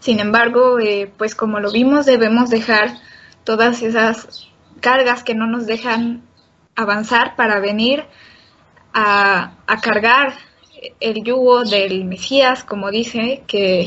Sin 0.00 0.18
embargo, 0.18 0.78
eh, 0.78 1.12
pues 1.16 1.34
como 1.34 1.60
lo 1.60 1.70
vimos, 1.70 2.06
debemos 2.06 2.50
dejar 2.50 2.98
todas 3.44 3.82
esas 3.82 4.48
cargas 4.80 5.22
que 5.22 5.34
no 5.34 5.46
nos 5.46 5.66
dejan 5.66 6.22
avanzar 6.74 7.36
para 7.36 7.60
venir 7.60 8.04
a, 8.92 9.52
a 9.66 9.80
cargar 9.80 10.34
el 11.00 11.22
yugo 11.22 11.64
del 11.64 12.04
Mesías, 12.04 12.64
como 12.64 12.90
dice, 12.90 13.44
que 13.46 13.86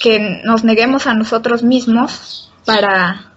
que 0.00 0.42
nos 0.44 0.64
neguemos 0.64 1.06
a 1.06 1.14
nosotros 1.14 1.62
mismos 1.62 2.52
para 2.64 3.32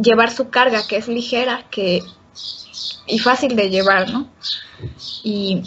llevar 0.00 0.30
su 0.30 0.48
carga, 0.50 0.86
que 0.86 0.96
es 0.96 1.08
ligera 1.08 1.66
que, 1.70 2.02
y 3.06 3.18
fácil 3.18 3.56
de 3.56 3.70
llevar, 3.70 4.10
¿no? 4.10 4.28
Y, 5.22 5.62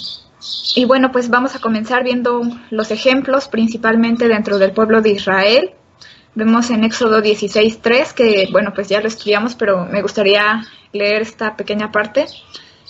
y 0.75 0.85
bueno, 0.85 1.11
pues 1.11 1.29
vamos 1.29 1.55
a 1.55 1.59
comenzar 1.59 2.03
viendo 2.03 2.41
los 2.69 2.91
ejemplos, 2.91 3.47
principalmente 3.47 4.27
dentro 4.27 4.57
del 4.57 4.71
pueblo 4.71 5.01
de 5.01 5.11
Israel. 5.11 5.71
Vemos 6.33 6.69
en 6.69 6.83
Éxodo 6.83 7.21
16.3, 7.21 8.13
que 8.13 8.49
bueno, 8.51 8.73
pues 8.73 8.89
ya 8.89 8.99
lo 8.99 9.07
estudiamos, 9.07 9.55
pero 9.55 9.85
me 9.85 10.01
gustaría 10.01 10.65
leer 10.91 11.21
esta 11.21 11.55
pequeña 11.55 11.91
parte, 11.91 12.25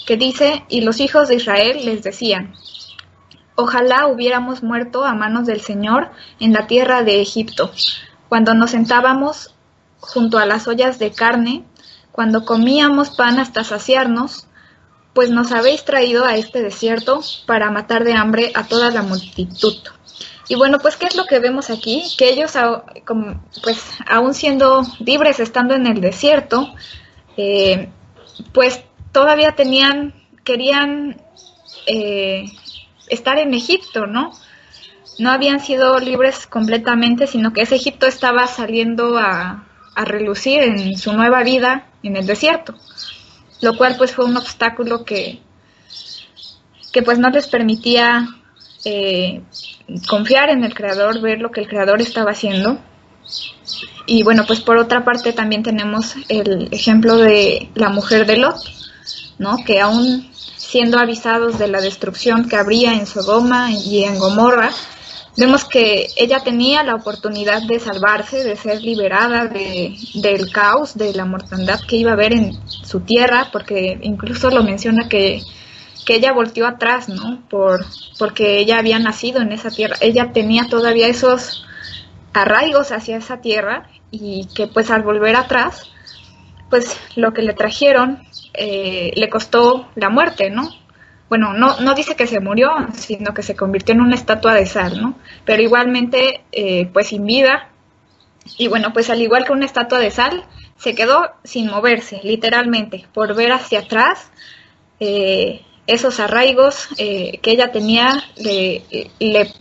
que 0.08 0.18
dice, 0.18 0.64
y 0.68 0.82
los 0.82 1.00
hijos 1.00 1.28
de 1.28 1.36
Israel 1.36 1.86
les 1.86 2.02
decían, 2.04 2.56
Ojalá 3.58 4.08
hubiéramos 4.08 4.64
muerto 4.64 5.06
a 5.06 5.14
manos 5.14 5.46
del 5.46 5.62
Señor 5.62 6.12
en 6.42 6.52
la 6.52 6.68
tierra 6.68 7.04
de 7.04 7.22
Egipto, 7.22 7.72
cuando 8.28 8.54
nos 8.54 8.72
sentábamos 8.72 9.56
junto 10.00 10.40
a 10.40 10.46
las 10.46 10.68
ollas 10.68 11.00
de 11.00 11.12
carne, 11.12 11.64
cuando 12.12 12.44
comíamos 12.44 13.12
pan 13.12 13.40
hasta 13.40 13.64
saciarnos, 13.64 14.48
pues 15.16 15.30
nos 15.32 15.54
habéis 15.54 15.86
traído 15.86 16.26
a 16.26 16.36
este 16.36 16.62
desierto 16.62 17.22
para 17.48 17.72
matar 17.72 18.04
de 18.04 18.14
hambre 18.14 18.52
a 18.54 18.68
toda 18.68 18.92
la 18.92 19.02
multitud. 19.02 19.78
Y 20.50 20.56
bueno, 20.56 20.78
pues 20.80 20.98
¿qué 20.98 21.08
es 21.08 21.16
lo 21.16 21.26
que 21.26 21.40
vemos 21.40 21.70
aquí? 21.70 22.04
Que 22.18 22.30
ellos, 22.30 22.52
pues 23.64 23.82
aún 24.06 24.34
siendo 24.34 24.84
libres, 25.00 25.40
estando 25.40 25.74
en 25.74 25.88
el 25.88 26.02
desierto, 26.02 26.76
eh, 27.38 27.90
pues 28.54 28.84
todavía 29.14 29.54
tenían, 29.54 30.14
querían 30.44 31.22
eh, 31.88 32.52
estar 33.08 33.40
en 33.40 33.54
Egipto, 33.54 34.08
¿no? 34.08 34.34
No 35.18 35.32
habían 35.32 35.62
sido 35.62 35.98
libres 35.98 36.46
completamente, 36.46 37.26
sino 37.26 37.54
que 37.54 37.62
ese 37.62 37.76
Egipto 37.76 38.06
estaba 38.06 38.48
saliendo 38.48 39.18
a, 39.18 39.64
relucir 39.96 40.62
en 40.62 40.98
su 40.98 41.14
nueva 41.14 41.42
vida 41.44 41.88
en 42.04 42.18
el 42.18 42.28
desierto, 42.28 42.76
lo 43.62 43.78
cual 43.78 43.96
pues 43.98 44.14
fue 44.14 44.26
un 44.26 44.38
obstáculo 44.38 45.04
que, 45.04 45.42
que 46.92 47.02
pues 47.02 47.20
no 47.20 47.30
les 47.30 47.48
permitía 47.48 48.28
eh, 48.84 49.42
confiar 50.08 50.50
en 50.50 50.64
el 50.64 50.74
creador, 50.74 51.22
ver 51.22 51.40
lo 51.40 51.52
que 51.52 51.62
el 51.62 51.68
creador 51.68 52.02
estaba 52.02 52.32
haciendo. 52.32 52.80
Y 54.06 54.24
bueno, 54.24 54.46
pues 54.46 54.62
por 54.62 54.78
otra 54.78 55.04
parte 55.04 55.34
también 55.34 55.64
tenemos 55.64 56.16
el 56.30 56.70
ejemplo 56.72 57.18
de 57.18 57.70
la 57.74 57.90
mujer 57.90 58.26
de 58.26 58.38
Lot, 58.38 58.58
¿no? 59.40 59.58
Que 59.66 59.82
aún 59.82 60.30
siendo 60.58 61.00
avisados 61.00 61.58
de 61.58 61.68
la 61.68 61.82
destrucción 61.82 62.48
que 62.48 62.56
habría 62.56 62.94
en 62.94 63.08
Sodoma 63.08 63.72
y 63.72 64.04
en 64.04 64.20
Gomorra, 64.20 64.72
vemos 65.38 65.66
que 65.66 66.08
ella 66.16 66.40
tenía 66.40 66.84
la 66.84 66.96
oportunidad 66.96 67.62
de 67.64 67.80
salvarse, 67.80 68.44
de 68.44 68.56
ser 68.56 68.82
liberada 68.82 69.48
de, 69.48 69.96
del 70.16 70.52
caos, 70.52 70.98
de 70.98 71.14
la 71.14 71.26
mortandad 71.26 71.80
que 71.88 71.98
iba 71.98 72.12
a 72.12 72.14
haber 72.14 72.34
en 72.34 72.54
su 72.68 73.02
tierra, 73.02 73.50
porque 73.52 73.98
incluso 74.02 74.50
lo 74.50 74.64
menciona 74.64 75.10
que, 75.10 75.42
que 76.06 76.16
ella 76.16 76.34
volteó 76.34 76.68
atrás, 76.68 77.10
¿no? 77.10 77.42
Por, 77.50 77.86
porque 78.18 78.60
ella 78.60 78.78
había 78.78 79.00
nacido 79.00 79.42
en 79.42 79.52
esa 79.52 79.70
tierra, 79.70 79.98
ella 80.02 80.32
tenía 80.32 80.68
todavía 80.70 81.08
esos 81.08 81.66
arraigos 82.34 82.92
hacia 82.92 83.18
esa 83.18 83.42
tierra 83.42 83.90
y 84.12 84.48
que 84.56 84.68
pues 84.68 84.92
al 84.92 85.04
volver 85.04 85.36
atrás, 85.36 85.90
pues 86.70 86.98
lo 87.16 87.34
que 87.34 87.42
le 87.42 87.54
trajeron 87.54 88.24
eh, 88.54 89.12
le 89.16 89.30
costó 89.30 89.90
la 89.96 90.10
muerte, 90.10 90.50
¿no? 90.50 90.70
Bueno, 91.30 91.54
no, 91.54 91.80
no 91.80 91.96
dice 91.96 92.16
que 92.16 92.28
se 92.28 92.40
murió, 92.40 92.72
sino 92.94 93.34
que 93.34 93.44
se 93.44 93.56
convirtió 93.56 93.96
en 93.96 94.02
una 94.02 94.16
estatua 94.16 94.54
de 94.54 94.66
sal, 94.66 95.02
¿no? 95.02 95.16
Pero 95.44 95.62
igualmente, 95.62 96.44
eh, 96.52 96.90
pues 96.94 97.08
sin 97.08 97.26
vida. 97.26 97.70
Y 98.58 98.68
bueno, 98.68 98.94
pues 98.94 99.10
al 99.10 99.22
igual 99.22 99.46
que 99.46 99.54
una 99.54 99.66
estatua 99.66 100.00
de 100.00 100.12
sal, 100.12 100.46
se 100.78 100.94
quedó 100.94 101.32
sin 101.44 101.68
moverse, 101.68 102.20
literalmente, 102.24 103.08
por 103.14 103.36
ver 103.36 103.52
hacia 103.54 103.80
atrás 103.80 104.30
eh, 105.00 105.62
esos 105.88 106.20
arraigos 106.20 106.90
que 106.98 107.40
ella 107.44 107.72
tenía, 107.72 108.24
le, 108.36 108.84
le, 109.20 109.52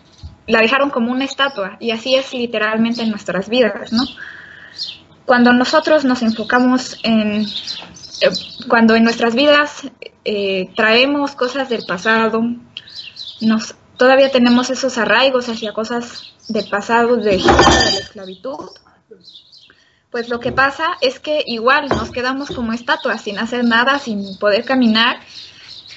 la 0.46 0.60
dejaron 0.60 0.90
como 0.90 1.12
una 1.12 1.24
estatua. 1.24 1.76
Y 1.80 1.90
así 1.90 2.14
es 2.14 2.32
literalmente 2.32 3.02
en 3.02 3.10
nuestras 3.10 3.48
vidas, 3.48 3.92
¿no? 3.92 4.02
Cuando 5.24 5.52
nosotros 5.52 6.04
nos 6.04 6.22
enfocamos 6.22 6.98
en 7.02 7.42
eh, 7.42 7.46
cuando 8.68 8.94
en 8.94 9.04
nuestras 9.04 9.34
vidas 9.34 9.82
eh, 10.24 10.70
traemos 10.76 11.34
cosas 11.34 11.68
del 11.68 11.84
pasado, 11.86 12.42
nos 13.40 13.74
todavía 13.96 14.30
tenemos 14.30 14.70
esos 14.70 14.98
arraigos 14.98 15.48
hacia 15.48 15.72
cosas 15.72 16.34
del 16.48 16.68
pasado 16.68 17.16
de, 17.16 17.36
de 17.36 17.38
la 17.38 17.98
esclavitud, 18.00 18.70
pues 20.10 20.28
lo 20.28 20.38
que 20.38 20.52
pasa 20.52 20.96
es 21.00 21.18
que 21.18 21.42
igual 21.46 21.88
nos 21.88 22.10
quedamos 22.10 22.50
como 22.50 22.72
estatuas 22.72 23.22
sin 23.22 23.38
hacer 23.38 23.64
nada, 23.64 23.98
sin 23.98 24.38
poder 24.38 24.64
caminar 24.64 25.18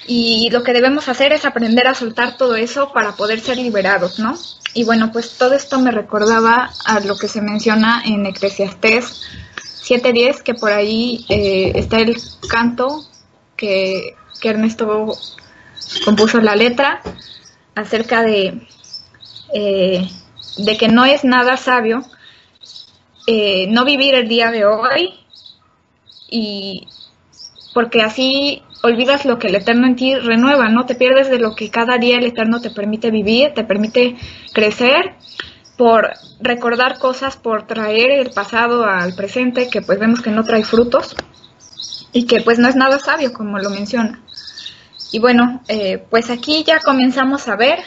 y 0.08 0.50
lo 0.52 0.64
que 0.64 0.74
debemos 0.74 1.10
hacer 1.10 1.34
es 1.34 1.46
aprender 1.46 1.86
a 1.86 1.94
soltar 1.94 2.38
todo 2.38 2.56
eso 2.56 2.94
para 2.94 3.12
poder 3.12 3.42
ser 3.42 3.58
liberados, 3.58 4.20
¿no? 4.20 4.36
Y 4.74 4.86
bueno, 4.86 5.12
pues 5.12 5.38
todo 5.38 5.54
esto 5.54 5.80
me 5.80 5.92
recordaba 5.92 6.72
a 6.86 7.00
lo 7.02 7.18
que 7.18 7.28
se 7.28 7.42
menciona 7.42 8.02
en 8.06 8.26
Eclesiastés 8.26 9.22
7.10, 9.88 10.42
que 10.42 10.54
por 10.54 10.72
ahí 10.72 11.26
eh, 11.30 11.72
está 11.76 12.00
el 12.00 12.18
canto 12.50 13.04
que, 13.56 14.16
Ernesto 14.44 15.08
compuso 16.06 16.40
la 16.40 16.56
letra 16.56 17.02
acerca 17.76 18.24
de, 18.24 18.68
eh, 19.54 20.10
de 20.58 20.78
que 20.78 20.88
no 20.88 21.06
es 21.06 21.26
nada 21.26 21.58
sabio 21.58 22.02
eh, 23.30 23.68
no 23.68 23.84
vivir 23.84 24.16
el 24.16 24.30
día 24.30 24.52
de 24.52 24.66
hoy 24.66 25.14
y 26.30 26.88
porque 27.74 28.02
así 28.02 28.64
olvidas 28.84 29.26
lo 29.26 29.38
que 29.38 29.48
el 29.48 29.56
Eterno 29.56 29.86
en 29.86 29.98
ti 29.98 30.16
renueva, 30.16 30.70
¿no? 30.70 30.86
Te 30.86 30.96
pierdes 30.96 31.30
de 31.30 31.38
lo 31.38 31.54
que 31.54 31.70
cada 31.70 31.98
día 31.98 32.18
el 32.18 32.26
Eterno 32.26 32.62
te 32.62 32.70
permite 32.70 33.12
vivir, 33.12 33.54
te 33.54 33.66
permite 33.66 34.16
crecer 34.54 35.16
por 35.78 36.12
recordar 36.40 36.98
cosas, 36.98 37.38
por 37.38 37.68
traer 37.68 38.12
el 38.12 38.32
pasado 38.32 38.86
al 38.86 39.14
presente, 39.14 39.70
que 39.70 39.82
pues 39.82 40.00
vemos 40.00 40.22
que 40.22 40.32
no 40.32 40.44
trae 40.44 40.64
frutos 40.64 41.16
y 42.12 42.26
que 42.26 42.42
pues 42.42 42.58
no 42.58 42.68
es 42.68 42.76
nada 42.76 43.00
sabio, 43.00 43.32
como 43.32 43.60
lo 43.60 43.70
menciona. 43.70 44.22
Y 45.12 45.20
bueno, 45.20 45.62
eh, 45.68 46.04
pues 46.10 46.30
aquí 46.30 46.64
ya 46.66 46.80
comenzamos 46.80 47.48
a 47.48 47.56
ver 47.56 47.80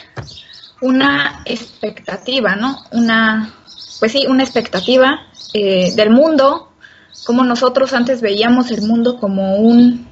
una 0.81 1.43
expectativa, 1.45 2.55
¿no? 2.55 2.77
Una, 2.91 3.53
pues 3.99 4.13
sí, 4.13 4.25
una 4.27 4.43
expectativa 4.43 5.27
eh, 5.53 5.93
del 5.95 6.09
mundo, 6.09 6.71
como 7.25 7.43
nosotros 7.43 7.93
antes 7.93 8.21
veíamos 8.21 8.71
el 8.71 8.81
mundo 8.81 9.19
como 9.19 9.57
un, 9.57 10.07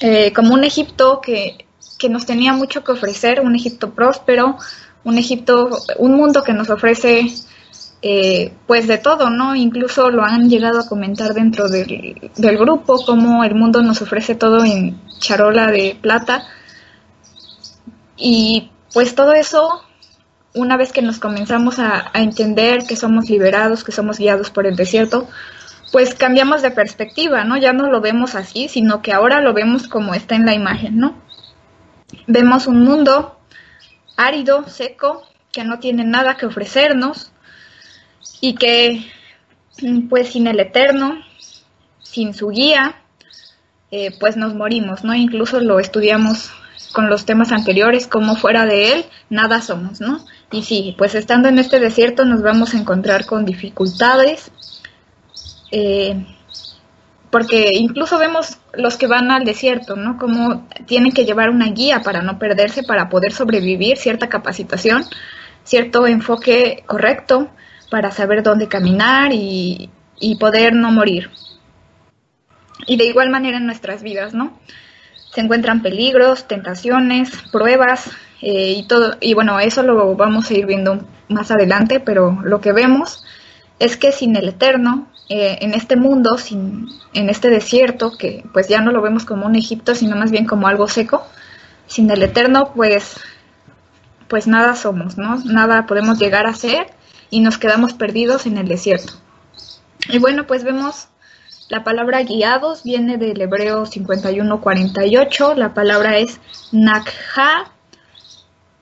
eh, 0.00 0.32
como 0.32 0.54
un 0.54 0.64
Egipto 0.64 1.20
que, 1.20 1.66
que 1.98 2.08
nos 2.08 2.24
tenía 2.24 2.54
mucho 2.54 2.82
que 2.82 2.92
ofrecer, 2.92 3.40
un 3.40 3.54
Egipto 3.54 3.92
próspero, 3.92 4.56
un 5.04 5.18
Egipto, 5.18 5.70
un 5.98 6.14
mundo 6.14 6.42
que 6.42 6.52
nos 6.52 6.70
ofrece 6.70 7.26
eh, 8.02 8.54
pues 8.66 8.86
de 8.86 8.98
todo, 8.98 9.28
¿no? 9.28 9.54
Incluso 9.54 10.10
lo 10.10 10.24
han 10.24 10.48
llegado 10.48 10.80
a 10.80 10.88
comentar 10.88 11.34
dentro 11.34 11.68
del, 11.68 12.30
del, 12.36 12.58
grupo, 12.58 13.04
como 13.04 13.44
el 13.44 13.54
mundo 13.54 13.82
nos 13.82 14.00
ofrece 14.00 14.34
todo 14.34 14.64
en 14.64 14.98
charola 15.18 15.66
de 15.66 15.98
plata. 16.00 16.44
Y 18.16 18.70
pues 18.92 19.14
todo 19.14 19.32
eso, 19.32 19.82
una 20.54 20.76
vez 20.76 20.92
que 20.92 21.02
nos 21.02 21.18
comenzamos 21.18 21.78
a, 21.78 22.10
a 22.12 22.22
entender 22.22 22.86
que 22.86 22.96
somos 22.96 23.28
liberados, 23.28 23.84
que 23.84 23.92
somos 23.92 24.18
guiados 24.18 24.50
por 24.50 24.66
el 24.66 24.76
desierto, 24.76 25.28
pues 25.92 26.14
cambiamos 26.14 26.62
de 26.62 26.70
perspectiva, 26.70 27.44
¿no? 27.44 27.58
Ya 27.58 27.72
no 27.72 27.90
lo 27.90 28.00
vemos 28.00 28.34
así, 28.34 28.68
sino 28.68 29.02
que 29.02 29.12
ahora 29.12 29.40
lo 29.40 29.52
vemos 29.52 29.88
como 29.88 30.14
está 30.14 30.36
en 30.36 30.46
la 30.46 30.54
imagen, 30.54 30.98
¿no? 30.98 31.16
Vemos 32.26 32.66
un 32.66 32.82
mundo 32.82 33.39
árido, 34.26 34.68
seco, 34.68 35.22
que 35.52 35.64
no 35.64 35.78
tiene 35.78 36.04
nada 36.04 36.36
que 36.36 36.46
ofrecernos 36.46 37.32
y 38.40 38.54
que, 38.54 39.06
pues 40.08 40.30
sin 40.30 40.46
el 40.46 40.60
Eterno, 40.60 41.20
sin 42.02 42.34
su 42.34 42.48
guía, 42.48 43.02
eh, 43.90 44.16
pues 44.20 44.36
nos 44.36 44.54
morimos, 44.54 45.04
¿no? 45.04 45.14
Incluso 45.14 45.60
lo 45.60 45.80
estudiamos 45.80 46.50
con 46.92 47.08
los 47.08 47.24
temas 47.24 47.52
anteriores, 47.52 48.06
como 48.06 48.36
fuera 48.36 48.66
de 48.66 48.92
él, 48.92 49.04
nada 49.28 49.60
somos, 49.62 50.00
¿no? 50.00 50.24
Y 50.50 50.62
sí, 50.64 50.94
pues 50.98 51.14
estando 51.14 51.48
en 51.48 51.58
este 51.58 51.78
desierto 51.78 52.24
nos 52.24 52.42
vamos 52.42 52.74
a 52.74 52.78
encontrar 52.78 53.26
con 53.26 53.44
dificultades, 53.44 54.50
eh, 55.70 56.26
porque 57.30 57.70
incluso 57.74 58.18
vemos 58.18 58.58
los 58.74 58.96
que 58.96 59.06
van 59.06 59.30
al 59.30 59.44
desierto, 59.44 59.96
¿no? 59.96 60.18
Como 60.18 60.68
tienen 60.86 61.12
que 61.12 61.24
llevar 61.24 61.50
una 61.50 61.70
guía 61.70 62.02
para 62.02 62.22
no 62.22 62.38
perderse, 62.38 62.82
para 62.82 63.08
poder 63.08 63.32
sobrevivir, 63.32 63.96
cierta 63.96 64.28
capacitación, 64.28 65.04
cierto 65.64 66.06
enfoque 66.06 66.82
correcto 66.86 67.50
para 67.90 68.10
saber 68.10 68.42
dónde 68.42 68.68
caminar 68.68 69.32
y, 69.32 69.90
y 70.18 70.36
poder 70.36 70.74
no 70.74 70.90
morir. 70.92 71.30
Y 72.86 72.96
de 72.96 73.04
igual 73.04 73.30
manera 73.30 73.58
en 73.58 73.66
nuestras 73.66 74.02
vidas, 74.02 74.34
¿no? 74.34 74.58
Se 75.32 75.40
encuentran 75.40 75.82
peligros, 75.82 76.48
tentaciones, 76.48 77.30
pruebas 77.52 78.10
eh, 78.42 78.74
y 78.76 78.86
todo. 78.86 79.16
Y 79.20 79.34
bueno, 79.34 79.60
eso 79.60 79.82
lo 79.82 80.14
vamos 80.16 80.50
a 80.50 80.54
ir 80.54 80.66
viendo 80.66 81.06
más 81.28 81.50
adelante, 81.50 82.00
pero 82.00 82.40
lo 82.42 82.60
que 82.60 82.72
vemos 82.72 83.24
es 83.78 83.96
que 83.96 84.12
sin 84.12 84.36
el 84.36 84.48
Eterno, 84.48 85.08
eh, 85.32 85.58
en 85.60 85.74
este 85.74 85.94
mundo, 85.94 86.38
sin, 86.38 86.88
en 87.14 87.30
este 87.30 87.50
desierto, 87.50 88.18
que 88.18 88.44
pues 88.52 88.66
ya 88.66 88.80
no 88.80 88.90
lo 88.90 89.00
vemos 89.00 89.24
como 89.24 89.46
un 89.46 89.54
Egipto, 89.54 89.94
sino 89.94 90.16
más 90.16 90.32
bien 90.32 90.44
como 90.44 90.66
algo 90.66 90.88
seco, 90.88 91.24
sin 91.86 92.10
el 92.10 92.24
Eterno, 92.24 92.72
pues, 92.74 93.14
pues 94.26 94.48
nada 94.48 94.74
somos, 94.74 95.16
¿no? 95.18 95.36
Nada 95.44 95.86
podemos 95.86 96.18
llegar 96.18 96.48
a 96.48 96.54
ser 96.54 96.88
y 97.30 97.42
nos 97.42 97.58
quedamos 97.58 97.94
perdidos 97.94 98.46
en 98.46 98.58
el 98.58 98.66
desierto. 98.66 99.12
Y 100.08 100.18
bueno, 100.18 100.48
pues 100.48 100.64
vemos 100.64 101.06
la 101.68 101.84
palabra 101.84 102.24
guiados, 102.24 102.82
viene 102.82 103.16
del 103.16 103.40
hebreo 103.40 103.86
5148, 103.86 105.54
la 105.54 105.74
palabra 105.74 106.18
es 106.18 106.40
nakha, 106.72 107.70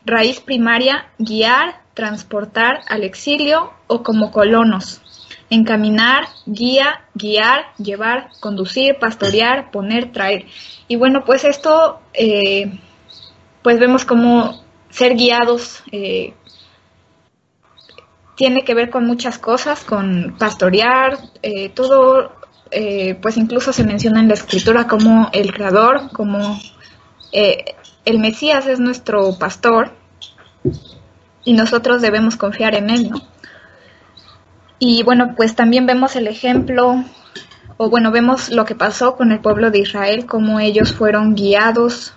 raíz 0.07 0.41
primaria, 0.41 1.09
guiar, 1.19 1.83
transportar 1.93 2.81
al 2.89 3.05
exilio 3.05 3.75
o 3.87 4.03
como 4.03 4.31
colonos. 4.31 5.03
Encaminar, 5.51 6.25
guía, 6.47 7.05
guiar, 7.15 7.67
llevar, 7.79 8.31
conducir, 8.41 8.99
pastorear, 8.99 9.71
poner, 9.71 10.13
traer. 10.13 10.47
Y 10.89 10.97
bueno, 10.97 11.25
pues 11.25 11.45
esto, 11.45 12.01
eh, 12.13 12.79
pues 13.63 13.79
vemos 13.79 14.05
como 14.05 14.63
ser 14.91 15.15
guiados 15.15 15.83
eh, 15.93 16.35
tiene 18.39 18.63
que 18.63 18.73
ver 18.73 18.89
con 18.89 19.05
muchas 19.05 19.37
cosas, 19.37 19.83
con 19.83 20.37
pastorear, 20.39 21.19
eh, 21.43 21.71
todo, 21.71 22.31
eh, 22.71 23.17
pues 23.21 23.37
incluso 23.37 23.73
se 23.73 23.83
menciona 23.83 24.21
en 24.21 24.29
la 24.29 24.35
escritura 24.35 24.87
como 24.87 25.29
el 25.33 25.53
creador, 25.53 26.09
como 26.13 26.57
eh, 27.33 27.75
el 28.05 28.21
Mesías 28.21 28.69
es 28.69 28.79
nuestro 28.79 29.37
pastor 29.41 29.91
y 31.45 31.53
nosotros 31.55 32.01
debemos 32.01 32.37
confiar 32.37 32.77
en 32.77 32.91
él, 32.91 33.11
¿no? 33.11 33.21
Y 34.79 35.03
bueno, 35.03 35.35
pues 35.37 35.55
también 35.55 35.87
vemos 35.87 36.15
el 36.17 36.29
ejemplo, 36.29 37.05
o 37.77 37.91
bueno, 37.91 38.11
vemos 38.11 38.51
lo 38.51 38.65
que 38.65 38.75
pasó 38.75 39.17
con 39.17 39.33
el 39.33 39.41
pueblo 39.41 39.71
de 39.71 39.81
Israel, 39.81 40.27
cómo 40.27 40.61
ellos 40.61 40.93
fueron 40.93 41.35
guiados 41.35 42.15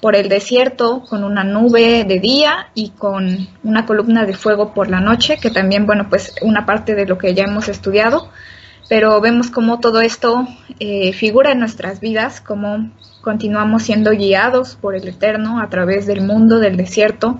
por 0.00 0.16
el 0.16 0.30
desierto 0.30 1.04
con 1.08 1.24
una 1.24 1.44
nube 1.44 2.04
de 2.04 2.20
día 2.20 2.68
y 2.74 2.90
con 2.90 3.48
una 3.62 3.84
columna 3.84 4.24
de 4.24 4.32
fuego 4.32 4.72
por 4.72 4.88
la 4.88 5.00
noche, 5.00 5.38
que 5.38 5.50
también, 5.50 5.86
bueno, 5.86 6.08
pues 6.08 6.34
una 6.40 6.64
parte 6.64 6.94
de 6.94 7.06
lo 7.06 7.18
que 7.18 7.34
ya 7.34 7.44
hemos 7.44 7.68
estudiado, 7.68 8.30
pero 8.88 9.20
vemos 9.20 9.50
cómo 9.50 9.78
todo 9.78 10.00
esto 10.00 10.48
eh, 10.78 11.12
figura 11.12 11.52
en 11.52 11.60
nuestras 11.60 12.00
vidas, 12.00 12.40
cómo 12.40 12.90
continuamos 13.20 13.82
siendo 13.82 14.12
guiados 14.12 14.76
por 14.80 14.94
el 14.94 15.06
Eterno 15.06 15.60
a 15.60 15.68
través 15.68 16.06
del 16.06 16.22
mundo, 16.22 16.58
del 16.58 16.78
desierto. 16.78 17.38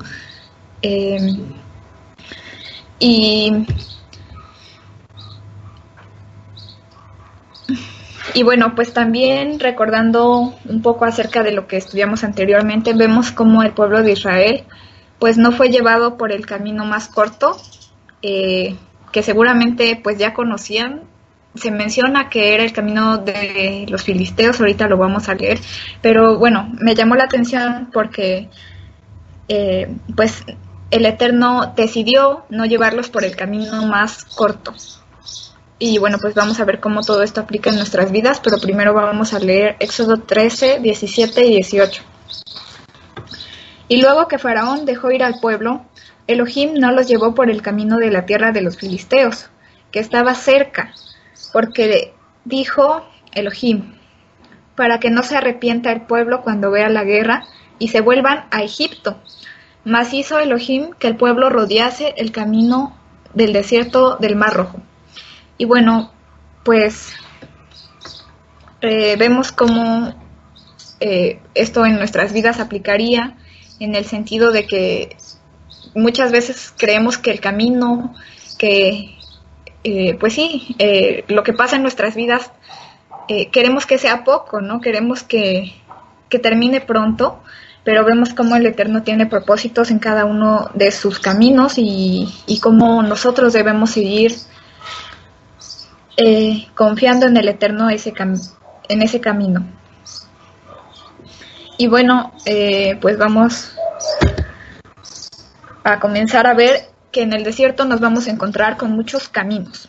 Eh, 0.82 1.18
y 2.98 3.66
Y 8.34 8.42
bueno, 8.42 8.74
pues 8.74 8.92
también 8.92 9.58
recordando 9.58 10.54
un 10.68 10.82
poco 10.82 11.04
acerca 11.04 11.42
de 11.42 11.52
lo 11.52 11.66
que 11.66 11.76
estudiamos 11.76 12.22
anteriormente, 12.22 12.92
vemos 12.94 13.32
cómo 13.32 13.62
el 13.62 13.72
pueblo 13.72 14.02
de 14.02 14.12
Israel 14.12 14.64
pues 15.18 15.36
no 15.36 15.52
fue 15.52 15.68
llevado 15.68 16.16
por 16.16 16.32
el 16.32 16.46
camino 16.46 16.84
más 16.84 17.08
corto, 17.08 17.56
eh, 18.22 18.74
que 19.12 19.22
seguramente 19.22 20.00
pues 20.02 20.18
ya 20.18 20.32
conocían. 20.32 21.02
Se 21.54 21.70
menciona 21.70 22.28
que 22.28 22.54
era 22.54 22.62
el 22.62 22.72
camino 22.72 23.18
de 23.18 23.86
los 23.88 24.04
filisteos, 24.04 24.60
ahorita 24.60 24.88
lo 24.88 24.96
vamos 24.96 25.28
a 25.28 25.34
leer, 25.34 25.58
pero 26.00 26.38
bueno, 26.38 26.72
me 26.80 26.94
llamó 26.94 27.16
la 27.16 27.24
atención 27.24 27.90
porque 27.92 28.48
eh, 29.48 29.92
pues 30.14 30.44
el 30.90 31.06
Eterno 31.06 31.72
decidió 31.76 32.44
no 32.50 32.66
llevarlos 32.66 33.10
por 33.10 33.24
el 33.24 33.36
camino 33.36 33.84
más 33.86 34.24
corto, 34.24 34.74
y 35.82 35.96
bueno, 35.96 36.18
pues 36.20 36.34
vamos 36.34 36.60
a 36.60 36.66
ver 36.66 36.78
cómo 36.78 37.00
todo 37.00 37.22
esto 37.22 37.40
aplica 37.40 37.70
en 37.70 37.76
nuestras 37.76 38.12
vidas, 38.12 38.38
pero 38.44 38.58
primero 38.58 38.92
vamos 38.92 39.32
a 39.32 39.38
leer 39.38 39.76
Éxodo 39.80 40.18
13, 40.18 40.78
17 40.78 41.46
y 41.46 41.54
18. 41.54 42.02
Y 43.88 44.02
luego 44.02 44.28
que 44.28 44.38
Faraón 44.38 44.84
dejó 44.84 45.10
ir 45.10 45.24
al 45.24 45.40
pueblo, 45.40 45.86
Elohim 46.26 46.74
no 46.74 46.92
los 46.92 47.08
llevó 47.08 47.34
por 47.34 47.50
el 47.50 47.62
camino 47.62 47.96
de 47.96 48.10
la 48.10 48.26
tierra 48.26 48.52
de 48.52 48.60
los 48.60 48.76
filisteos, 48.76 49.48
que 49.90 50.00
estaba 50.00 50.34
cerca, 50.34 50.92
porque 51.50 52.12
dijo 52.44 53.02
Elohim, 53.32 53.94
para 54.76 55.00
que 55.00 55.08
no 55.08 55.22
se 55.22 55.38
arrepienta 55.38 55.92
el 55.92 56.02
pueblo 56.02 56.42
cuando 56.42 56.70
vea 56.70 56.90
la 56.90 57.04
guerra 57.04 57.44
y 57.78 57.88
se 57.88 58.02
vuelvan 58.02 58.44
a 58.50 58.62
Egipto. 58.62 59.16
Mas 59.84 60.12
hizo 60.12 60.38
Elohim 60.38 60.90
que 60.98 61.06
el 61.06 61.16
pueblo 61.16 61.48
rodease 61.48 62.12
el 62.18 62.32
camino 62.32 62.94
del 63.32 63.54
desierto 63.54 64.18
del 64.18 64.36
Mar 64.36 64.52
Rojo. 64.52 64.82
Y 65.60 65.66
bueno, 65.66 66.10
pues 66.64 67.12
eh, 68.80 69.14
vemos 69.18 69.52
cómo 69.52 70.14
eh, 71.00 71.38
esto 71.54 71.84
en 71.84 71.96
nuestras 71.96 72.32
vidas 72.32 72.60
aplicaría 72.60 73.36
en 73.78 73.94
el 73.94 74.06
sentido 74.06 74.52
de 74.52 74.66
que 74.66 75.18
muchas 75.94 76.32
veces 76.32 76.72
creemos 76.78 77.18
que 77.18 77.30
el 77.30 77.40
camino, 77.40 78.14
que 78.56 79.18
eh, 79.84 80.16
pues 80.18 80.32
sí, 80.32 80.74
lo 81.28 81.42
que 81.42 81.52
pasa 81.52 81.76
en 81.76 81.82
nuestras 81.82 82.14
vidas, 82.14 82.50
queremos 83.52 83.84
que 83.84 83.98
sea 83.98 84.24
poco, 84.24 84.62
¿no? 84.62 84.80
Queremos 84.80 85.22
que, 85.22 85.74
que 86.30 86.38
termine 86.38 86.80
pronto, 86.80 87.42
pero 87.84 88.02
vemos 88.06 88.32
cómo 88.32 88.56
el 88.56 88.64
Eterno 88.64 89.02
tiene 89.02 89.26
propósitos 89.26 89.90
en 89.90 89.98
cada 89.98 90.24
uno 90.24 90.70
de 90.72 90.90
sus 90.90 91.18
caminos 91.18 91.74
y, 91.76 92.32
y 92.46 92.60
cómo 92.60 93.02
nosotros 93.02 93.52
debemos 93.52 93.90
seguir 93.90 94.32
eh, 96.22 96.66
confiando 96.74 97.26
en 97.26 97.36
el 97.38 97.48
Eterno 97.48 97.88
ese 97.88 98.12
en 98.88 99.02
ese 99.02 99.20
camino. 99.22 99.66
Y 101.78 101.86
bueno, 101.86 102.34
eh, 102.44 102.98
pues 103.00 103.16
vamos 103.16 103.72
a 105.82 105.98
comenzar 105.98 106.46
a 106.46 106.52
ver 106.52 106.90
que 107.10 107.22
en 107.22 107.32
el 107.32 107.42
desierto 107.42 107.86
nos 107.86 108.00
vamos 108.00 108.26
a 108.26 108.32
encontrar 108.32 108.76
con 108.76 108.92
muchos 108.92 109.30
caminos. 109.30 109.88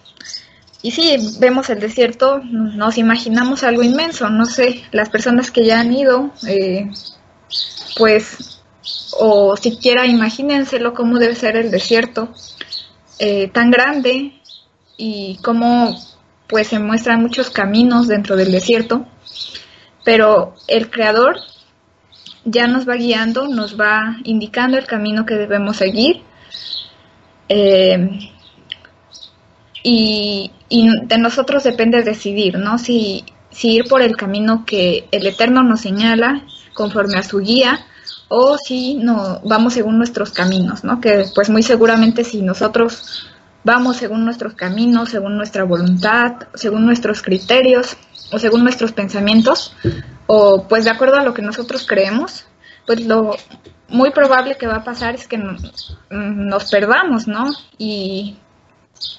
Y 0.81 0.91
si 0.91 1.17
vemos 1.39 1.69
el 1.69 1.81
desierto, 1.81 2.39
nos 2.43 2.97
imaginamos 2.97 3.63
algo 3.63 3.83
inmenso. 3.83 4.29
No 4.29 4.45
sé, 4.45 4.83
las 4.91 5.09
personas 5.09 5.51
que 5.51 5.65
ya 5.65 5.81
han 5.81 5.91
ido, 5.91 6.31
eh, 6.47 6.89
pues, 7.97 8.61
o 9.19 9.57
siquiera 9.57 10.07
imagínenselo 10.07 10.93
cómo 10.93 11.19
debe 11.19 11.35
ser 11.35 11.57
el 11.57 11.71
desierto 11.71 12.33
tan 13.53 13.69
grande 13.69 14.33
y 14.97 15.37
cómo 15.43 15.95
pues 16.51 16.67
se 16.67 16.77
muestran 16.77 17.21
muchos 17.21 17.49
caminos 17.49 18.07
dentro 18.07 18.35
del 18.35 18.51
desierto. 18.51 19.07
pero 20.03 20.55
el 20.67 20.89
Creador 20.89 21.37
ya 22.43 22.67
nos 22.67 22.87
va 22.89 22.95
guiando, 22.95 23.47
nos 23.47 23.79
va 23.79 24.17
indicando 24.23 24.77
el 24.77 24.87
camino 24.87 25.25
que 25.25 25.35
debemos 25.35 25.77
seguir. 25.77 26.23
Eh, 27.47 28.09
y, 29.83 30.51
de 30.69 31.17
nosotros 31.17 31.63
depende 31.63 32.01
decidir, 32.03 32.57
¿no? 32.57 32.77
Si, 32.77 33.25
si 33.51 33.75
ir 33.75 33.85
por 33.85 34.01
el 34.01 34.15
camino 34.15 34.63
que 34.65 35.07
el 35.11 35.27
Eterno 35.27 35.63
nos 35.63 35.81
señala 35.81 36.43
conforme 36.73 37.17
a 37.17 37.23
su 37.23 37.39
guía 37.39 37.85
o 38.27 38.57
si 38.57 38.95
no 38.95 39.41
vamos 39.43 39.73
según 39.73 39.97
nuestros 39.97 40.31
caminos, 40.31 40.83
¿no? 40.83 41.01
Que 41.01 41.25
pues 41.35 41.49
muy 41.49 41.63
seguramente 41.63 42.23
si 42.23 42.41
nosotros 42.41 43.30
vamos 43.63 43.97
según 43.97 44.25
nuestros 44.25 44.53
caminos, 44.53 45.09
según 45.09 45.37
nuestra 45.37 45.63
voluntad, 45.63 46.47
según 46.53 46.85
nuestros 46.85 47.21
criterios 47.21 47.97
o 48.31 48.39
según 48.39 48.63
nuestros 48.63 48.91
pensamientos 48.91 49.75
o 50.27 50.67
pues 50.67 50.85
de 50.85 50.91
acuerdo 50.91 51.17
a 51.17 51.23
lo 51.23 51.33
que 51.33 51.41
nosotros 51.41 51.85
creemos, 51.85 52.45
pues 52.85 53.05
lo 53.05 53.35
muy 53.89 54.11
probable 54.11 54.57
que 54.57 54.67
va 54.67 54.77
a 54.77 54.83
pasar 54.83 55.15
es 55.15 55.27
que 55.27 55.37
nos, 55.37 56.71
perdamos, 56.71 57.27
¿no? 57.27 57.51
Y, 57.77 58.37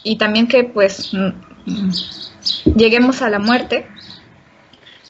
y 0.03 0.17
también 0.17 0.49
que 0.49 0.65
pues 0.65 1.13
lleguemos 2.75 3.21
a 3.23 3.29
la 3.29 3.39
muerte 3.39 3.87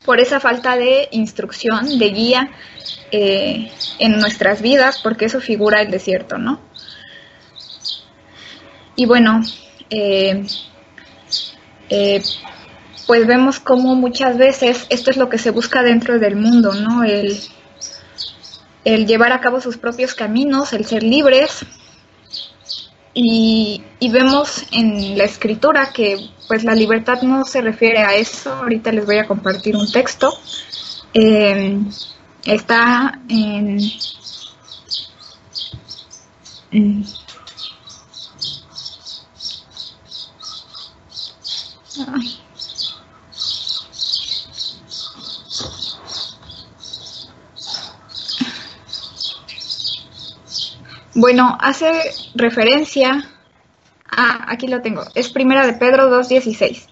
por 0.05 0.19
esa 0.19 0.41
falta 0.41 0.77
de 0.77 1.09
instrucción, 1.13 1.99
de 1.99 2.09
guía 2.11 2.51
eh, 3.13 3.71
en 3.99 4.19
nuestras 4.19 4.61
vidas, 4.61 5.01
porque 5.03 5.27
eso 5.27 5.41
figura 5.41 5.81
el 5.81 5.91
desierto, 5.91 6.39
¿no? 6.39 6.61
Y 8.97 9.07
bueno, 9.07 9.43
eh, 9.91 10.45
eh, 11.89 12.23
pues 13.07 13.27
vemos 13.27 13.61
como 13.61 13.95
muchas 13.95 14.37
veces 14.39 14.87
esto 14.89 15.11
es 15.11 15.17
lo 15.17 15.29
que 15.29 15.39
se 15.39 15.51
busca 15.51 15.83
dentro 15.83 16.19
del 16.19 16.37
mundo, 16.37 16.73
¿no? 16.75 17.03
El, 17.05 17.39
el 18.85 19.07
llevar 19.07 19.33
a 19.33 19.41
cabo 19.41 19.61
sus 19.61 19.79
propios 19.79 20.15
caminos, 20.15 20.73
el 20.73 20.85
ser 20.85 21.03
libres. 21.03 21.65
Y, 23.15 23.85
y, 23.99 24.09
vemos 24.09 24.65
en 24.73 25.19
la 25.19 25.25
escritura 25.25 25.91
que 25.93 26.17
pues 26.49 26.65
la 26.65 26.75
libertad 26.75 27.21
no 27.21 27.45
se 27.45 27.61
refiere 27.61 27.99
a 27.99 28.15
eso. 28.15 28.51
Ahorita 28.55 28.91
les 28.91 29.05
voy 29.05 29.19
a 29.19 29.27
compartir 29.27 29.77
un 29.77 29.91
texto. 29.91 30.33
Eh, 31.13 31.79
está 32.47 33.21
en 33.29 33.79
Bueno, 51.23 51.57
hace 51.61 51.93
referencia 52.35 53.25
a, 54.11 54.51
aquí 54.51 54.67
lo 54.67 54.83
tengo, 54.83 55.05
es 55.15 55.29
primera 55.29 55.65
de 55.65 55.75
Pedro 55.75 56.11
2.16. 56.11 56.89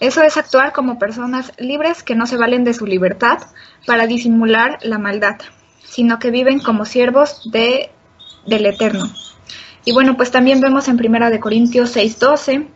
Eso 0.00 0.22
es 0.22 0.38
actuar 0.38 0.72
como 0.72 0.98
personas 0.98 1.52
libres 1.58 2.02
que 2.02 2.14
no 2.14 2.24
se 2.24 2.38
valen 2.38 2.64
de 2.64 2.72
su 2.72 2.86
libertad 2.86 3.36
para 3.84 4.06
disimular 4.06 4.78
la 4.80 4.96
maldad, 4.96 5.36
sino 5.84 6.18
que 6.18 6.30
viven 6.30 6.58
como 6.58 6.86
siervos 6.86 7.50
de, 7.52 7.90
del 8.46 8.64
Eterno. 8.64 9.12
Y 9.84 9.92
bueno, 9.92 10.16
pues 10.16 10.30
también 10.30 10.62
vemos 10.62 10.88
en 10.88 10.96
primera 10.96 11.28
de 11.28 11.38
Corintios 11.38 11.94
6.12, 11.94 12.68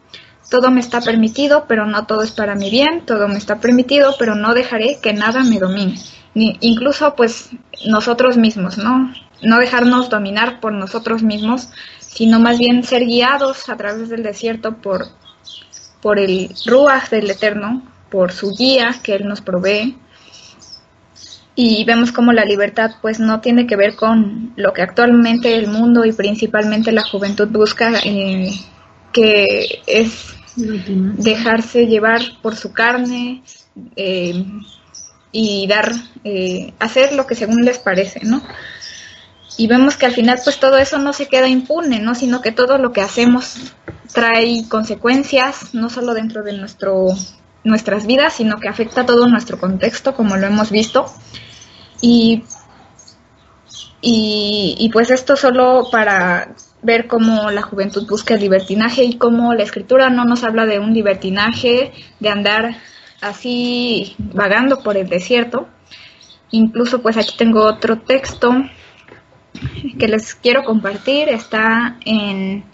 todo 0.50 0.70
me 0.70 0.80
está 0.80 1.00
permitido, 1.00 1.64
pero 1.66 1.86
no 1.86 2.04
todo 2.04 2.20
es 2.20 2.32
para 2.32 2.56
mi 2.56 2.68
bien, 2.68 3.06
todo 3.06 3.26
me 3.26 3.38
está 3.38 3.58
permitido, 3.58 4.16
pero 4.18 4.34
no 4.34 4.52
dejaré 4.52 4.98
que 5.00 5.14
nada 5.14 5.44
me 5.44 5.60
domine. 5.60 5.98
Ni, 6.34 6.58
incluso 6.60 7.14
pues 7.16 7.48
nosotros 7.86 8.36
mismos, 8.36 8.76
¿no? 8.76 9.10
No 9.42 9.58
dejarnos 9.58 10.10
dominar 10.10 10.60
por 10.60 10.72
nosotros 10.72 11.22
mismos, 11.22 11.68
sino 11.98 12.40
más 12.40 12.58
bien 12.58 12.82
ser 12.82 13.04
guiados 13.04 13.68
a 13.68 13.76
través 13.76 14.08
del 14.08 14.22
desierto 14.22 14.76
por, 14.78 15.06
por 16.02 16.18
el 16.18 16.54
Ruach 16.66 17.08
del 17.10 17.30
Eterno, 17.30 17.82
por 18.10 18.32
su 18.32 18.50
guía 18.50 18.96
que 19.02 19.14
Él 19.14 19.26
nos 19.26 19.40
provee. 19.40 19.96
Y 21.54 21.84
vemos 21.84 22.12
como 22.12 22.32
la 22.32 22.44
libertad 22.44 22.92
pues 23.02 23.20
no 23.20 23.40
tiene 23.40 23.66
que 23.66 23.76
ver 23.76 23.94
con 23.94 24.52
lo 24.56 24.72
que 24.72 24.82
actualmente 24.82 25.56
el 25.56 25.68
mundo 25.68 26.04
y 26.04 26.12
principalmente 26.12 26.92
la 26.92 27.02
juventud 27.02 27.48
busca, 27.48 27.92
eh, 28.04 28.50
que 29.12 29.82
es 29.86 30.34
dejarse 30.56 31.86
llevar 31.86 32.22
por 32.42 32.56
su 32.56 32.72
carne 32.72 33.42
eh, 33.96 34.44
y 35.32 35.66
dar, 35.66 35.92
eh, 36.24 36.72
hacer 36.78 37.12
lo 37.14 37.26
que 37.26 37.34
según 37.34 37.64
les 37.64 37.78
parece, 37.78 38.20
¿no? 38.24 38.42
Y 39.56 39.66
vemos 39.66 39.96
que 39.96 40.06
al 40.06 40.12
final 40.12 40.40
pues 40.42 40.58
todo 40.58 40.78
eso 40.78 40.98
no 40.98 41.12
se 41.12 41.26
queda 41.26 41.48
impune, 41.48 42.00
¿no? 42.00 42.14
Sino 42.14 42.40
que 42.40 42.52
todo 42.52 42.78
lo 42.78 42.92
que 42.92 43.00
hacemos 43.00 43.56
trae 44.12 44.64
consecuencias, 44.68 45.74
no 45.74 45.90
solo 45.90 46.14
dentro 46.14 46.42
de 46.42 46.52
nuestro, 46.52 47.06
nuestras 47.64 48.06
vidas, 48.06 48.34
sino 48.34 48.58
que 48.58 48.68
afecta 48.68 49.06
todo 49.06 49.26
nuestro 49.28 49.58
contexto, 49.58 50.14
como 50.14 50.36
lo 50.36 50.46
hemos 50.46 50.70
visto. 50.70 51.06
Y, 52.00 52.44
y, 54.00 54.88
pues 54.92 55.10
esto 55.10 55.36
solo 55.36 55.88
para 55.92 56.54
ver 56.82 57.06
cómo 57.06 57.50
la 57.50 57.62
juventud 57.62 58.06
busca 58.08 58.34
el 58.34 58.40
libertinaje 58.40 59.04
y 59.04 59.18
cómo 59.18 59.52
la 59.52 59.64
escritura 59.64 60.08
no 60.08 60.24
nos 60.24 60.44
habla 60.44 60.64
de 60.64 60.78
un 60.78 60.94
libertinaje, 60.94 61.92
de 62.18 62.28
andar 62.30 62.76
así 63.20 64.14
vagando 64.18 64.82
por 64.82 64.96
el 64.96 65.08
desierto. 65.08 65.68
Incluso 66.50 67.02
pues 67.02 67.18
aquí 67.18 67.34
tengo 67.36 67.62
otro 67.64 67.98
texto 68.00 68.54
que 69.98 70.08
les 70.08 70.34
quiero 70.34 70.64
compartir 70.64 71.28
está 71.28 71.96
en, 72.04 72.64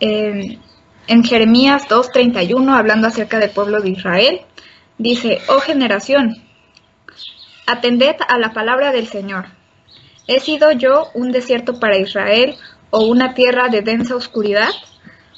en, 0.00 0.60
en 1.06 1.24
Jeremías 1.24 1.88
2.31, 1.88 2.76
hablando 2.76 3.08
acerca 3.08 3.38
del 3.38 3.50
pueblo 3.50 3.80
de 3.80 3.90
Israel. 3.90 4.40
Dice, 4.98 5.40
oh 5.48 5.60
generación, 5.60 6.36
atended 7.66 8.16
a 8.28 8.38
la 8.38 8.52
palabra 8.52 8.92
del 8.92 9.06
Señor. 9.06 9.46
¿He 10.26 10.40
sido 10.40 10.72
yo 10.72 11.08
un 11.14 11.32
desierto 11.32 11.80
para 11.80 11.98
Israel 11.98 12.54
o 12.90 13.04
una 13.04 13.34
tierra 13.34 13.68
de 13.68 13.82
densa 13.82 14.14
oscuridad? 14.14 14.70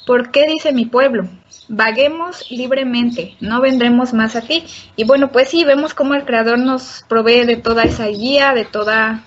¿Por 0.05 0.31
qué 0.31 0.45
dice 0.47 0.73
mi 0.73 0.85
pueblo? 0.85 1.29
Vaguemos 1.69 2.51
libremente, 2.51 3.37
no 3.39 3.61
vendremos 3.61 4.13
más 4.13 4.35
a 4.35 4.41
ti. 4.41 4.65
Y 4.97 5.05
bueno, 5.05 5.31
pues 5.31 5.49
sí, 5.49 5.63
vemos 5.63 5.93
cómo 5.93 6.13
el 6.13 6.25
Creador 6.25 6.59
nos 6.59 7.05
provee 7.07 7.45
de 7.45 7.55
toda 7.55 7.83
esa 7.83 8.07
guía, 8.07 8.53
de 8.53 8.65
toda 8.65 9.23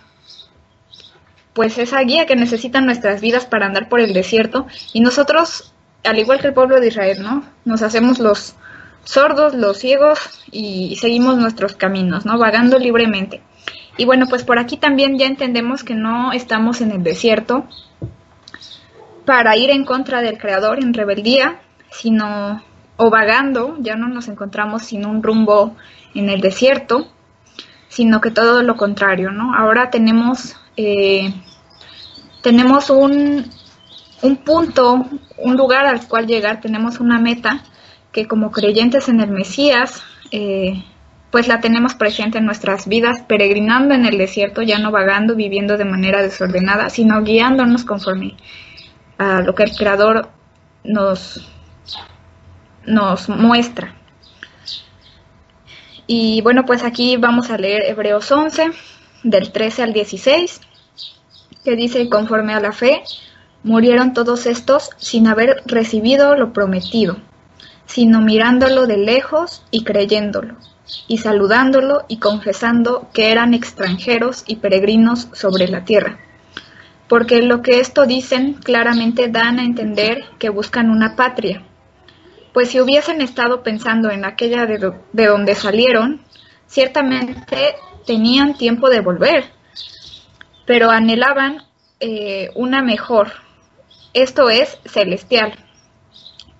pues 1.56 1.78
esa 1.78 2.00
guía 2.02 2.26
que 2.26 2.36
necesitan 2.36 2.84
nuestras 2.84 3.22
vidas 3.22 3.46
para 3.46 3.64
andar 3.64 3.88
por 3.88 3.98
el 3.98 4.12
desierto 4.12 4.66
y 4.92 5.00
nosotros, 5.00 5.72
al 6.04 6.18
igual 6.18 6.38
que 6.38 6.48
el 6.48 6.52
pueblo 6.52 6.78
de 6.80 6.88
Israel, 6.88 7.22
¿no? 7.22 7.44
Nos 7.64 7.80
hacemos 7.80 8.18
los 8.18 8.54
sordos, 9.04 9.54
los 9.54 9.78
ciegos 9.78 10.18
y 10.52 10.96
seguimos 11.00 11.38
nuestros 11.38 11.74
caminos, 11.74 12.26
¿no? 12.26 12.36
Vagando 12.36 12.78
libremente. 12.78 13.40
Y 13.96 14.04
bueno, 14.04 14.26
pues 14.28 14.44
por 14.44 14.58
aquí 14.58 14.76
también 14.76 15.16
ya 15.18 15.24
entendemos 15.24 15.82
que 15.82 15.94
no 15.94 16.32
estamos 16.32 16.82
en 16.82 16.90
el 16.90 17.02
desierto 17.02 17.64
para 19.24 19.56
ir 19.56 19.70
en 19.70 19.86
contra 19.86 20.20
del 20.20 20.36
Creador 20.36 20.78
en 20.82 20.92
rebeldía, 20.92 21.58
sino 21.90 22.62
o 22.98 23.08
vagando, 23.08 23.78
ya 23.80 23.96
no 23.96 24.08
nos 24.08 24.28
encontramos 24.28 24.82
sin 24.82 25.06
un 25.06 25.22
rumbo 25.22 25.74
en 26.14 26.28
el 26.28 26.42
desierto, 26.42 27.08
sino 27.88 28.20
que 28.20 28.30
todo 28.30 28.62
lo 28.62 28.76
contrario, 28.76 29.30
¿no? 29.30 29.54
Ahora 29.54 29.88
tenemos 29.88 30.56
eh, 30.76 31.32
tenemos 32.42 32.90
un, 32.90 33.50
un 34.22 34.36
punto, 34.36 35.06
un 35.38 35.56
lugar 35.56 35.86
al 35.86 36.06
cual 36.06 36.26
llegar, 36.26 36.60
tenemos 36.60 37.00
una 37.00 37.18
meta 37.18 37.62
que 38.12 38.26
como 38.26 38.50
creyentes 38.50 39.08
en 39.08 39.20
el 39.20 39.30
Mesías, 39.30 40.02
eh, 40.30 40.84
pues 41.30 41.48
la 41.48 41.60
tenemos 41.60 41.94
presente 41.94 42.38
en 42.38 42.46
nuestras 42.46 42.86
vidas, 42.86 43.22
peregrinando 43.22 43.94
en 43.94 44.06
el 44.06 44.16
desierto, 44.16 44.62
ya 44.62 44.78
no 44.78 44.90
vagando, 44.90 45.34
viviendo 45.34 45.76
de 45.76 45.84
manera 45.84 46.22
desordenada, 46.22 46.88
sino 46.88 47.22
guiándonos 47.22 47.84
conforme 47.84 48.36
a 49.18 49.40
lo 49.42 49.54
que 49.54 49.64
el 49.64 49.76
Creador 49.76 50.30
nos, 50.84 51.46
nos 52.86 53.28
muestra. 53.28 53.94
Y 56.06 56.40
bueno, 56.42 56.64
pues 56.64 56.84
aquí 56.84 57.16
vamos 57.16 57.50
a 57.50 57.58
leer 57.58 57.82
Hebreos 57.86 58.30
11, 58.30 58.70
del 59.24 59.50
13 59.50 59.82
al 59.82 59.92
16 59.92 60.60
que 61.66 61.74
dice, 61.74 62.08
conforme 62.08 62.54
a 62.54 62.60
la 62.60 62.70
fe, 62.70 63.02
murieron 63.64 64.14
todos 64.14 64.46
estos 64.46 64.90
sin 64.98 65.26
haber 65.26 65.64
recibido 65.66 66.36
lo 66.36 66.52
prometido, 66.52 67.16
sino 67.86 68.20
mirándolo 68.20 68.86
de 68.86 68.98
lejos 68.98 69.64
y 69.72 69.82
creyéndolo, 69.82 70.54
y 71.08 71.18
saludándolo 71.18 72.04
y 72.06 72.18
confesando 72.18 73.08
que 73.12 73.32
eran 73.32 73.52
extranjeros 73.52 74.44
y 74.46 74.56
peregrinos 74.56 75.26
sobre 75.32 75.66
la 75.66 75.84
tierra. 75.84 76.20
Porque 77.08 77.42
lo 77.42 77.62
que 77.62 77.80
esto 77.80 78.06
dicen 78.06 78.54
claramente 78.54 79.26
dan 79.26 79.58
a 79.58 79.64
entender 79.64 80.22
que 80.38 80.50
buscan 80.50 80.88
una 80.88 81.16
patria. 81.16 81.64
Pues 82.52 82.68
si 82.68 82.80
hubiesen 82.80 83.20
estado 83.20 83.64
pensando 83.64 84.12
en 84.12 84.24
aquella 84.24 84.66
de, 84.66 84.92
de 85.12 85.26
donde 85.26 85.56
salieron, 85.56 86.20
ciertamente 86.68 87.74
tenían 88.06 88.54
tiempo 88.54 88.88
de 88.88 89.00
volver, 89.00 89.55
pero 90.66 90.90
anhelaban 90.90 91.62
eh, 92.00 92.50
una 92.54 92.82
mejor, 92.82 93.32
esto 94.12 94.50
es 94.50 94.78
celestial, 94.84 95.54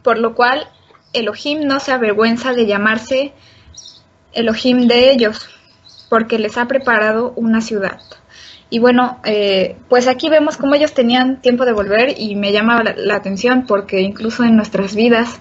por 0.02 0.18
lo 0.18 0.34
cual 0.34 0.68
Elohim 1.12 1.66
no 1.66 1.80
se 1.80 1.92
avergüenza 1.92 2.52
de 2.52 2.66
llamarse 2.66 3.32
Elohim 4.32 4.86
de 4.86 5.10
ellos, 5.10 5.48
porque 6.08 6.38
les 6.38 6.56
ha 6.56 6.66
preparado 6.66 7.32
una 7.36 7.60
ciudad. 7.60 8.00
Y 8.68 8.78
bueno, 8.80 9.20
eh, 9.24 9.76
pues 9.88 10.08
aquí 10.08 10.28
vemos 10.28 10.56
cómo 10.56 10.74
ellos 10.74 10.92
tenían 10.92 11.40
tiempo 11.40 11.64
de 11.64 11.72
volver 11.72 12.14
y 12.18 12.34
me 12.34 12.52
llama 12.52 12.82
la, 12.82 13.14
atención 13.14 13.64
porque 13.66 14.00
incluso 14.00 14.42
en 14.42 14.56
nuestras 14.56 14.96
vidas, 14.96 15.40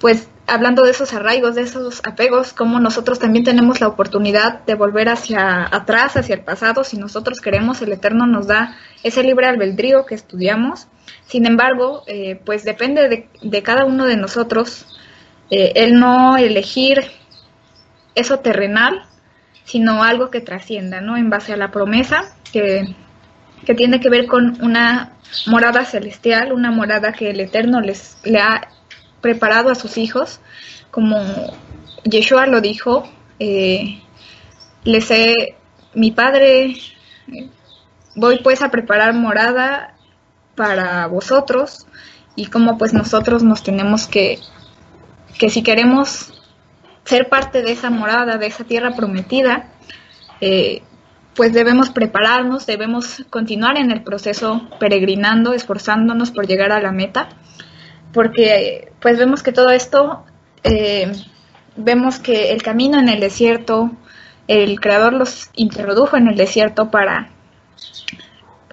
pues 0.00 0.28
hablando 0.48 0.82
de 0.82 0.90
esos 0.90 1.12
arraigos, 1.12 1.54
de 1.54 1.62
esos 1.62 2.00
apegos, 2.04 2.52
como 2.52 2.80
nosotros 2.80 3.18
también 3.18 3.44
tenemos 3.44 3.80
la 3.80 3.88
oportunidad 3.88 4.64
de 4.64 4.74
volver 4.74 5.08
hacia 5.08 5.64
atrás, 5.70 6.16
hacia 6.16 6.34
el 6.34 6.42
pasado, 6.42 6.84
si 6.84 6.96
nosotros 6.96 7.40
queremos, 7.40 7.82
el 7.82 7.92
Eterno 7.92 8.26
nos 8.26 8.46
da 8.46 8.74
ese 9.02 9.22
libre 9.22 9.46
albedrío 9.46 10.06
que 10.06 10.14
estudiamos. 10.14 10.88
Sin 11.26 11.46
embargo, 11.46 12.02
eh, 12.06 12.40
pues 12.44 12.64
depende 12.64 13.28
de, 13.40 13.62
cada 13.62 13.84
uno 13.84 14.06
de 14.06 14.16
nosotros 14.16 14.86
eh, 15.50 15.72
el 15.76 16.00
no 16.00 16.36
elegir 16.38 17.04
eso 18.14 18.40
terrenal, 18.40 19.04
sino 19.64 20.02
algo 20.02 20.30
que 20.30 20.40
trascienda, 20.40 21.00
¿no? 21.00 21.16
En 21.16 21.28
base 21.28 21.52
a 21.52 21.56
la 21.56 21.70
promesa 21.70 22.24
que, 22.52 22.94
tiene 23.76 24.00
que 24.00 24.08
ver 24.08 24.26
con 24.26 24.56
una 24.64 25.12
morada 25.46 25.84
celestial, 25.84 26.54
una 26.54 26.70
morada 26.70 27.12
que 27.12 27.28
el 27.28 27.40
Eterno 27.40 27.82
les 27.82 28.16
le 28.24 28.38
ha 28.38 28.68
preparado 29.20 29.70
a 29.70 29.74
sus 29.74 29.98
hijos, 29.98 30.40
como 30.90 31.18
Yeshua 32.04 32.46
lo 32.46 32.60
dijo, 32.60 33.08
eh, 33.38 34.00
les 34.84 35.08
mi 35.94 36.12
padre, 36.12 36.76
voy 38.14 38.40
pues 38.42 38.62
a 38.62 38.70
preparar 38.70 39.14
morada 39.14 39.94
para 40.54 41.06
vosotros 41.06 41.86
y 42.36 42.46
como 42.46 42.78
pues 42.78 42.92
nosotros 42.92 43.42
nos 43.42 43.62
tenemos 43.62 44.06
que, 44.06 44.38
que 45.38 45.50
si 45.50 45.62
queremos 45.62 46.32
ser 47.04 47.28
parte 47.28 47.62
de 47.62 47.72
esa 47.72 47.90
morada, 47.90 48.36
de 48.36 48.46
esa 48.46 48.64
tierra 48.64 48.94
prometida, 48.94 49.70
eh, 50.40 50.82
pues 51.34 51.52
debemos 51.52 51.90
prepararnos, 51.90 52.66
debemos 52.66 53.24
continuar 53.30 53.78
en 53.78 53.90
el 53.90 54.02
proceso 54.02 54.68
peregrinando, 54.78 55.52
esforzándonos 55.52 56.32
por 56.32 56.46
llegar 56.46 56.72
a 56.72 56.82
la 56.82 56.92
meta, 56.92 57.28
porque 58.12 58.92
pues 59.00 59.18
vemos 59.18 59.42
que 59.42 59.52
todo 59.52 59.70
esto, 59.70 60.24
eh, 60.64 61.12
vemos 61.76 62.18
que 62.18 62.52
el 62.52 62.62
camino 62.62 62.98
en 62.98 63.08
el 63.08 63.20
desierto, 63.20 63.90
el 64.46 64.80
Creador 64.80 65.12
los 65.12 65.50
introdujo 65.54 66.16
en 66.16 66.28
el 66.28 66.36
desierto 66.36 66.90
para, 66.90 67.30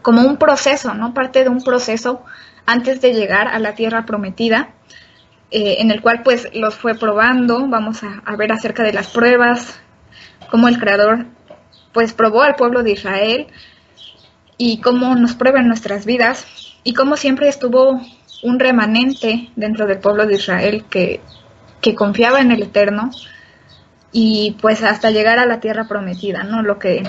como 0.01 0.21
un 0.21 0.37
proceso, 0.37 0.93
¿no? 0.93 1.13
Parte 1.13 1.43
de 1.43 1.49
un 1.49 1.61
proceso 1.61 2.23
antes 2.65 3.01
de 3.01 3.13
llegar 3.13 3.47
a 3.47 3.59
la 3.59 3.75
tierra 3.75 4.05
prometida, 4.05 4.69
eh, 5.51 5.77
en 5.79 5.91
el 5.91 6.01
cual 6.01 6.23
pues 6.23 6.49
los 6.53 6.75
fue 6.75 6.95
probando, 6.95 7.67
vamos 7.67 8.03
a, 8.03 8.23
a 8.25 8.35
ver 8.35 8.51
acerca 8.51 8.83
de 8.83 8.93
las 8.93 9.07
pruebas, 9.09 9.79
cómo 10.49 10.67
el 10.67 10.79
Creador 10.79 11.25
pues 11.93 12.13
probó 12.13 12.41
al 12.41 12.55
pueblo 12.55 12.83
de 12.83 12.91
Israel 12.91 13.47
y 14.57 14.81
cómo 14.81 15.15
nos 15.15 15.35
prueba 15.35 15.59
en 15.59 15.67
nuestras 15.67 16.05
vidas 16.05 16.45
y 16.83 16.93
cómo 16.93 17.17
siempre 17.17 17.47
estuvo 17.47 18.01
un 18.45 18.59
remanente 18.59 19.49
dentro 19.55 19.87
del 19.87 19.97
pueblo 19.97 20.27
de 20.27 20.35
Israel 20.35 20.85
que, 20.89 21.19
que 21.81 21.95
confiaba 21.95 22.41
en 22.41 22.51
el 22.51 22.61
Eterno 22.61 23.09
y 24.11 24.55
pues 24.61 24.83
hasta 24.83 25.09
llegar 25.09 25.39
a 25.39 25.47
la 25.47 25.59
tierra 25.59 25.87
prometida, 25.87 26.43
¿no? 26.43 26.61
Lo 26.61 26.77
que 26.77 27.03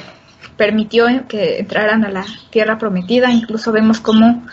permitió 0.57 1.07
que 1.29 1.59
entraran 1.59 2.05
a 2.05 2.11
la 2.11 2.25
tierra 2.51 2.79
prometida, 2.79 3.31
incluso 3.31 3.71
vemos 3.71 4.01
cómo 4.01 4.45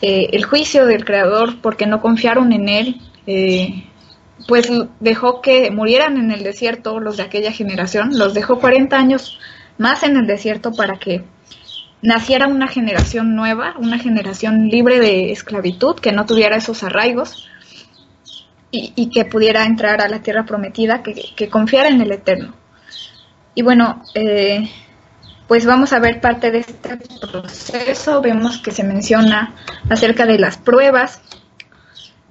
eh, 0.00 0.28
el 0.32 0.44
juicio 0.44 0.86
del 0.86 1.04
Creador, 1.04 1.60
porque 1.60 1.86
no 1.86 2.00
confiaron 2.00 2.52
en 2.52 2.68
Él, 2.68 3.00
eh, 3.26 3.84
pues 4.46 4.70
dejó 5.00 5.42
que 5.42 5.70
murieran 5.72 6.16
en 6.18 6.30
el 6.30 6.44
desierto 6.44 7.00
los 7.00 7.16
de 7.16 7.24
aquella 7.24 7.52
generación, 7.52 8.16
los 8.16 8.32
dejó 8.32 8.60
40 8.60 8.96
años 8.96 9.40
más 9.76 10.04
en 10.04 10.16
el 10.16 10.26
desierto 10.26 10.72
para 10.72 10.98
que 10.98 11.24
naciera 12.02 12.48
una 12.48 12.68
generación 12.68 13.34
nueva, 13.34 13.74
una 13.78 13.98
generación 13.98 14.68
libre 14.68 14.98
de 14.98 15.32
esclavitud, 15.32 15.96
que 15.96 16.12
no 16.12 16.26
tuviera 16.26 16.56
esos 16.56 16.82
arraigos 16.82 17.48
y, 18.70 19.10
que 19.10 19.26
pudiera 19.26 19.64
entrar 19.64 20.00
a 20.00 20.08
la 20.08 20.22
tierra 20.22 20.44
prometida, 20.44 21.02
que, 21.02 21.48
confiara 21.48 21.88
en 21.88 22.00
el 22.00 22.10
Eterno. 22.10 22.54
Y 23.54 23.62
bueno, 23.62 24.02
eh, 24.14 24.70
pues 25.46 25.66
vamos 25.66 25.92
a 25.92 25.98
ver 25.98 26.20
parte 26.20 26.50
de 26.50 26.60
este 26.60 26.96
proceso, 27.20 28.22
vemos 28.22 28.58
que 28.58 28.70
se 28.70 28.82
menciona 28.82 29.54
acerca 29.90 30.24
de 30.24 30.38
las 30.38 30.56
pruebas, 30.56 31.20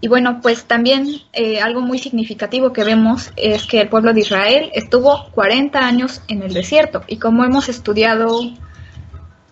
y 0.04 0.08
bueno, 0.08 0.42
pues 0.42 0.66
también 0.66 1.22
eh, 1.32 1.62
algo 1.62 1.82
muy 1.82 2.00
significativo 2.00 2.74
que 2.74 2.84
vemos 2.84 3.32
es 3.36 3.68
que 3.68 3.82
el 3.82 3.88
pueblo 3.88 4.14
de 4.14 4.22
Israel 4.22 4.72
estuvo 4.74 5.30
40 5.30 5.78
años 5.78 6.24
en 6.28 6.42
el 6.42 6.54
desierto. 6.56 7.04
Y 7.06 7.18
como 7.18 7.46
hemos 7.46 7.70
estudiado 7.70 8.42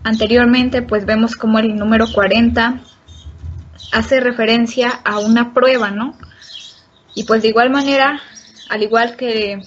anteriormente, 0.03 0.81
pues 0.81 1.05
vemos 1.05 1.35
como 1.35 1.59
el 1.59 1.75
número 1.75 2.05
40 2.12 2.79
hace 3.91 4.19
referencia 4.19 4.89
a 5.03 5.19
una 5.19 5.53
prueba, 5.53 5.91
¿no? 5.91 6.15
Y 7.15 7.23
pues 7.23 7.41
de 7.41 7.49
igual 7.49 7.69
manera, 7.69 8.21
al 8.69 8.83
igual 8.83 9.15
que 9.15 9.62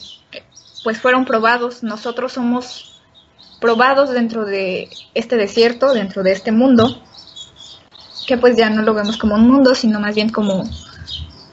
pues 0.85 0.99
fueron 0.99 1.25
probados, 1.25 1.83
nosotros 1.83 2.33
somos 2.33 3.01
probados 3.61 4.11
dentro 4.11 4.45
de 4.45 4.91
este 5.15 5.37
desierto, 5.37 5.93
dentro 5.93 6.23
de 6.23 6.33
este 6.33 6.51
mundo, 6.51 7.03
que 8.27 8.37
pues 8.37 8.57
ya 8.57 8.71
no 8.71 8.83
lo 8.83 8.95
vemos 8.95 9.17
como 9.17 9.37
un 9.37 9.49
mundo, 9.49 9.75
sino 9.75 10.01
más 10.01 10.15
bien 10.15 10.31
como, 10.31 10.65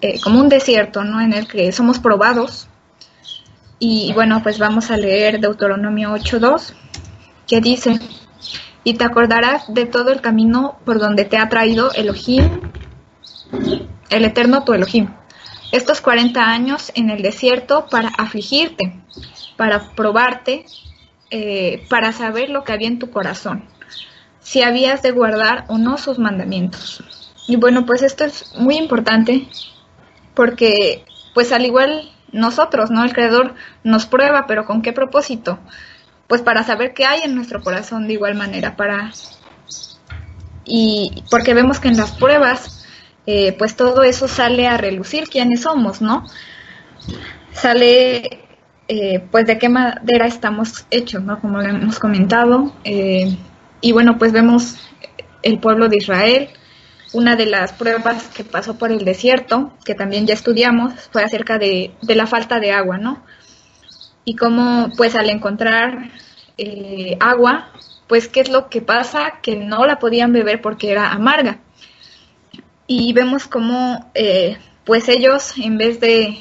eh, 0.02 0.20
como 0.22 0.39
un 0.39 0.50
desierto, 0.50 1.04
¿no? 1.04 1.22
En 1.22 1.34
el 1.34 1.48
que 1.48 1.72
somos 1.72 2.00
probados. 2.00 2.68
Y 3.78 4.12
bueno, 4.13 4.42
pues 4.44 4.60
vamos 4.60 4.92
a 4.92 4.98
leer 4.98 5.39
Deuteronomio 5.39 6.12
8.2, 6.12 6.74
que 7.48 7.62
dice, 7.62 8.00
y 8.84 8.96
te 8.96 9.06
acordarás 9.06 9.74
de 9.74 9.86
todo 9.86 10.12
el 10.12 10.22
camino 10.22 10.80
por 10.86 11.00
donde 11.00 11.26
te 11.26 11.38
ha 11.38 11.50
traído 11.50 11.92
Elohim, 11.94 12.62
el 14.10 14.26
eterno 14.26 14.63
tu 14.63 14.74
Elohim, 14.74 15.10
estos 15.72 16.02
40 16.02 16.42
años 16.42 16.92
en 16.96 17.10
el 17.10 17.22
desierto 17.22 17.88
para 17.89 18.10
afligirte, 18.10 19.02
para 19.58 19.92
probarte, 19.92 20.65
eh, 21.32 21.86
para 21.89 22.12
saber 22.12 22.50
lo 22.50 22.63
que 22.63 22.74
había 22.74 22.88
en 22.88 23.00
tu 23.00 23.12
corazón 23.12 23.68
si 24.50 24.63
habías 24.63 25.04
de 25.04 25.12
guardar 25.12 25.65
o 25.68 25.78
no 25.78 26.00
sus 26.00 26.18
mandamientos. 26.18 27.04
Y 27.48 27.56
bueno, 27.56 27.86
pues 27.86 28.02
esto 28.02 28.26
es 28.26 28.52
muy 28.58 28.78
importante 28.78 29.48
porque 30.34 31.06
pues 31.36 31.52
al 31.52 31.65
igual 31.68 32.12
nosotros, 32.32 32.89
¿no? 32.89 33.04
El 33.04 33.13
Creador 33.13 33.54
nos 33.84 34.08
prueba, 34.08 34.46
pero 34.48 34.65
¿con 34.65 34.82
qué 34.82 34.92
propósito? 34.92 35.60
Pues 36.30 36.44
para 36.44 36.63
saber 36.63 36.94
qué 36.94 37.06
hay 37.06 37.24
en 37.24 37.34
nuestro 37.34 37.62
corazón 37.62 38.08
de 38.08 38.13
igual 38.13 38.36
manera, 38.36 38.78
para... 38.78 39.12
Y 40.63 41.24
porque 41.32 41.56
vemos 41.56 41.80
que 41.80 41.88
en 41.88 41.98
las 41.98 42.12
pruebas, 42.12 42.86
eh, 43.26 43.54
pues 43.58 43.76
todo 43.76 44.04
eso 44.04 44.28
sale 44.28 44.68
a 44.68 44.78
relucir 44.78 45.28
quiénes 45.28 45.62
somos, 45.62 46.02
¿no? 46.02 46.28
Sale, 47.52 48.44
eh, 48.88 49.26
pues 49.32 49.48
de 49.48 49.58
qué 49.58 49.70
madera 49.70 50.28
estamos 50.28 50.86
hechos, 50.92 51.24
¿no? 51.24 51.42
Como 51.42 51.58
lo 51.58 51.68
hemos 51.68 51.98
comentado, 51.98 52.76
eh, 52.84 53.36
y 53.82 53.92
bueno, 53.92 54.20
pues 54.20 54.32
vemos 54.32 54.78
el 55.42 55.60
pueblo 55.60 55.89
de 55.89 55.98
Israel. 55.98 56.50
Una 57.12 57.36
de 57.36 57.48
las 57.48 57.74
pruebas 57.74 58.28
que 58.28 58.44
pasó 58.44 58.78
por 58.78 58.92
el 58.92 59.04
desierto, 59.04 59.73
que 59.84 59.96
también 59.96 60.27
ya 60.27 60.36
estudiamos, 60.36 60.94
fue 61.12 61.23
acerca 61.23 61.58
de, 61.58 61.92
la 62.04 62.27
falta 62.27 62.60
de 62.60 62.71
agua, 62.71 63.00
¿no? 63.00 63.23
Y 64.26 64.36
cómo, 64.36 64.90
pues 64.98 65.15
al 65.15 65.30
encontrar 65.30 66.10
eh, 66.58 67.17
agua, 67.20 67.72
pues 68.08 68.28
qué 68.28 68.42
es 68.42 68.50
lo 68.50 68.70
que 68.70 68.82
pasa, 68.82 69.40
que 69.42 69.56
no 69.56 69.86
la 69.86 70.00
podían 70.00 70.34
beber 70.34 70.62
porque 70.62 70.92
era 70.92 71.12
amarga. 71.12 71.60
Y 72.88 73.13
vemos 73.13 73.48
cómo, 73.48 74.12
eh, 74.13 74.58
pues 74.86 75.10
ellos, 75.10 75.54
en 75.58 75.78
vez 75.78 76.00
de, 76.00 76.40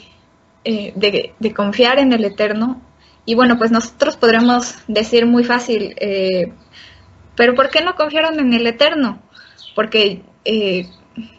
eh, 0.64 0.92
de, 0.96 1.34
de, 1.38 1.54
confiar 1.54 1.98
en 1.98 2.12
el 2.12 2.24
Eterno, 2.24 2.80
y 3.24 3.34
bueno, 3.34 3.58
pues 3.58 3.70
nosotros 3.70 4.16
podremos 4.16 4.76
decir 4.88 5.26
muy 5.26 5.44
fácil, 5.44 5.94
pero 7.38 7.54
¿por 7.54 7.70
qué 7.70 7.84
no 7.84 7.94
confiaron 7.94 8.40
en 8.40 8.52
el 8.52 8.66
Eterno? 8.66 9.22
Porque, 9.76 10.22
eh, 10.44 10.88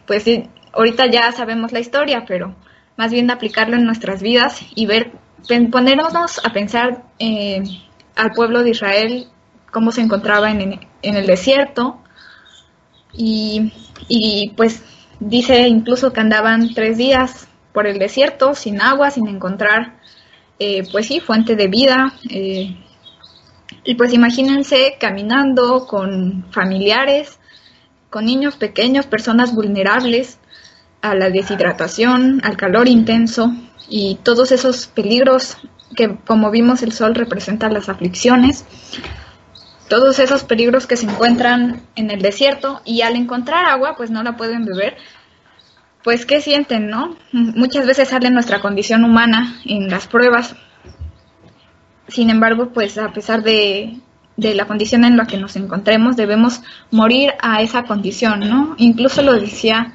pues 0.06 0.24
ahorita 0.72 1.10
ya 1.10 1.30
sabemos 1.32 1.72
la 1.72 1.80
historia, 1.80 2.24
pero 2.26 2.56
más 2.96 3.12
bien 3.12 3.30
aplicarlo 3.30 3.76
en 3.76 3.84
nuestras 3.84 4.22
vidas 4.22 4.62
y 4.74 4.86
ver, 4.86 5.12
ponernos 5.70 6.40
a 6.44 6.52
pensar 6.52 7.04
eh, 7.18 7.62
al 8.16 8.32
pueblo 8.32 8.62
de 8.62 8.70
Israel, 8.70 9.28
cómo 9.70 9.92
se 9.92 10.00
encontraba 10.00 10.50
en, 10.50 10.80
el 11.02 11.26
desierto. 11.26 12.00
Y, 13.12 13.72
y 14.08 14.50
pues 14.56 14.82
dice 15.18 15.66
incluso 15.68 16.12
que 16.12 16.20
andaban 16.20 16.74
tres 16.74 16.96
días 16.96 17.48
por 17.72 17.86
el 17.86 17.98
desierto 17.98 18.54
sin 18.54 18.80
agua, 18.80 19.10
sin 19.10 19.28
encontrar 19.28 20.00
eh, 20.58 20.86
pues 20.92 21.06
sí, 21.06 21.20
fuente 21.20 21.56
de 21.56 21.68
vida. 21.68 22.12
Eh, 22.28 22.76
y 23.82 23.94
pues 23.94 24.12
imagínense 24.12 24.96
caminando 25.00 25.86
con 25.86 26.44
familiares, 26.52 27.38
con 28.10 28.26
niños 28.26 28.56
pequeños, 28.56 29.06
personas 29.06 29.54
vulnerables 29.54 30.38
a 31.00 31.14
la 31.14 31.30
deshidratación, 31.30 32.42
al 32.44 32.58
calor 32.58 32.88
intenso 32.88 33.54
y 33.90 34.14
todos 34.22 34.52
esos 34.52 34.86
peligros 34.86 35.58
que 35.96 36.16
como 36.24 36.50
vimos 36.50 36.82
el 36.82 36.92
sol 36.92 37.14
representa 37.14 37.68
las 37.68 37.88
aflicciones, 37.88 38.64
todos 39.88 40.20
esos 40.20 40.44
peligros 40.44 40.86
que 40.86 40.96
se 40.96 41.06
encuentran 41.06 41.82
en 41.96 42.10
el 42.12 42.22
desierto 42.22 42.80
y 42.84 43.02
al 43.02 43.16
encontrar 43.16 43.66
agua 43.66 43.96
pues 43.96 44.10
no 44.10 44.22
la 44.22 44.36
pueden 44.36 44.64
beber, 44.64 44.96
pues 46.04 46.24
qué 46.24 46.40
sienten, 46.40 46.88
¿no? 46.88 47.16
Muchas 47.32 47.86
veces 47.86 48.08
sale 48.08 48.30
nuestra 48.30 48.60
condición 48.60 49.04
humana 49.04 49.60
en 49.64 49.90
las 49.90 50.06
pruebas. 50.06 50.54
Sin 52.08 52.30
embargo, 52.30 52.70
pues 52.72 52.96
a 52.96 53.12
pesar 53.12 53.42
de, 53.42 53.98
de 54.36 54.54
la 54.54 54.66
condición 54.66 55.04
en 55.04 55.16
la 55.16 55.26
que 55.26 55.36
nos 55.36 55.56
encontremos, 55.56 56.16
debemos 56.16 56.62
morir 56.90 57.34
a 57.42 57.60
esa 57.60 57.82
condición, 57.82 58.40
¿no? 58.40 58.76
Incluso 58.78 59.22
lo 59.22 59.34
decía 59.34 59.92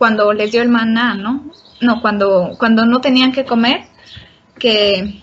cuando 0.00 0.32
les 0.32 0.50
dio 0.50 0.62
el 0.62 0.70
maná, 0.70 1.12
¿no? 1.12 1.44
No, 1.82 2.00
cuando, 2.00 2.56
cuando 2.58 2.86
no 2.86 3.02
tenían 3.02 3.32
que 3.32 3.44
comer, 3.44 3.82
que, 4.58 5.20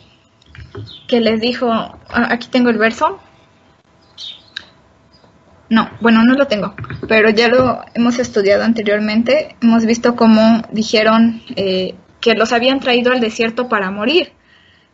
que 1.07 1.19
les 1.19 1.41
dijo, 1.41 1.67
aquí 2.09 2.47
tengo 2.51 2.69
el 2.69 2.77
verso. 2.77 3.19
No, 5.67 5.89
bueno, 5.99 6.23
no 6.23 6.35
lo 6.35 6.45
tengo, 6.45 6.75
pero 7.07 7.31
ya 7.31 7.47
lo 7.47 7.81
hemos 7.95 8.19
estudiado 8.19 8.65
anteriormente. 8.65 9.55
Hemos 9.63 9.83
visto 9.83 10.15
cómo 10.15 10.61
dijeron 10.71 11.41
eh, 11.55 11.95
que 12.21 12.35
los 12.35 12.53
habían 12.53 12.79
traído 12.79 13.11
al 13.11 13.19
desierto 13.19 13.69
para 13.69 13.89
morir, 13.89 14.33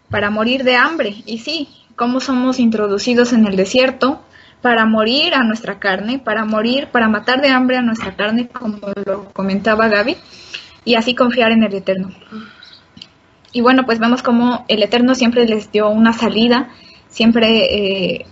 para 0.10 0.30
morir 0.30 0.64
de 0.64 0.78
hambre. 0.78 1.24
Y 1.26 1.40
sí, 1.40 1.68
cómo 1.98 2.22
somos 2.22 2.58
introducidos 2.58 3.34
en 3.34 3.46
el 3.48 3.58
desierto 3.58 4.24
para 4.64 4.86
morir 4.86 5.34
a 5.34 5.44
nuestra 5.44 5.78
carne, 5.78 6.20
para 6.20 6.46
morir, 6.46 6.88
para 6.88 7.10
matar 7.10 7.42
de 7.42 7.50
hambre 7.50 7.76
a 7.76 7.82
nuestra 7.82 8.16
carne, 8.16 8.48
como 8.48 8.78
lo 9.06 9.26
comentaba 9.34 9.90
Gaby, 9.90 10.16
y 10.86 10.96
así 10.96 11.14
confiar 11.16 11.52
en 11.52 11.64
el 11.64 11.76
Eterno. 11.76 12.12
Y 13.52 13.60
bueno, 13.60 13.86
pues 13.86 14.00
vemos 14.00 14.24
como 14.24 14.64
el 14.70 14.82
Eterno 14.82 15.16
siempre 15.16 15.46
les 15.46 15.70
dio 15.70 15.90
una 15.90 16.14
salida, 16.14 16.70
siempre 17.10 17.48
eh, 17.76 18.26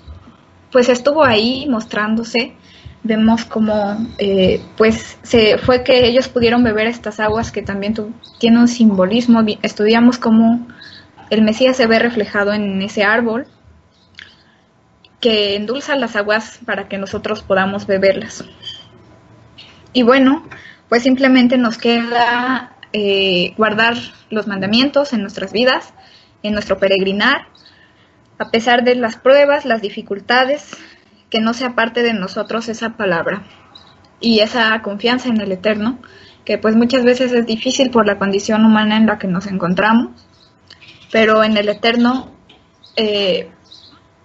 pues 0.71 0.87
estuvo 0.87 1.25
ahí 1.25 1.67
mostrándose. 1.69 2.53
Vemos 3.03 3.43
como 3.43 3.97
eh, 4.17 4.61
pues 4.77 5.17
se 5.23 5.57
fue 5.57 5.83
que 5.83 6.07
ellos 6.07 6.29
pudieron 6.29 6.63
beber 6.63 6.87
estas 6.87 7.19
aguas 7.19 7.51
que 7.51 7.61
también 7.61 7.93
tiene 8.39 8.57
un 8.57 8.69
simbolismo. 8.69 9.43
Estudiamos 9.63 10.17
cómo 10.17 10.65
el 11.29 11.41
Mesías 11.41 11.75
se 11.75 11.87
ve 11.87 11.99
reflejado 11.99 12.53
en 12.53 12.81
ese 12.81 13.03
árbol 13.03 13.47
que 15.21 15.55
endulza 15.55 15.95
las 15.95 16.15
aguas 16.15 16.59
para 16.65 16.89
que 16.89 16.97
nosotros 16.97 17.43
podamos 17.43 17.85
beberlas. 17.85 18.43
Y 19.93 20.03
bueno, 20.03 20.43
pues 20.89 21.03
simplemente 21.03 21.57
nos 21.57 21.77
queda 21.77 22.75
eh, 22.91 23.53
guardar 23.55 23.95
los 24.29 24.47
mandamientos 24.47 25.13
en 25.13 25.21
nuestras 25.21 25.53
vidas, 25.53 25.93
en 26.43 26.53
nuestro 26.53 26.79
peregrinar, 26.79 27.47
a 28.39 28.49
pesar 28.49 28.83
de 28.83 28.95
las 28.95 29.15
pruebas, 29.15 29.65
las 29.65 29.81
dificultades, 29.81 30.75
que 31.29 31.39
no 31.39 31.53
sea 31.53 31.75
parte 31.75 32.01
de 32.01 32.13
nosotros 32.13 32.67
esa 32.67 32.97
palabra 32.97 33.43
y 34.19 34.39
esa 34.39 34.81
confianza 34.81 35.29
en 35.29 35.39
el 35.39 35.51
Eterno, 35.51 35.99
que 36.45 36.57
pues 36.57 36.75
muchas 36.75 37.03
veces 37.03 37.31
es 37.31 37.45
difícil 37.45 37.91
por 37.91 38.07
la 38.07 38.17
condición 38.17 38.65
humana 38.65 38.97
en 38.97 39.05
la 39.05 39.19
que 39.19 39.27
nos 39.27 39.45
encontramos, 39.45 40.11
pero 41.11 41.43
en 41.43 41.55
el 41.57 41.69
Eterno, 41.69 42.31
eh, 42.95 43.51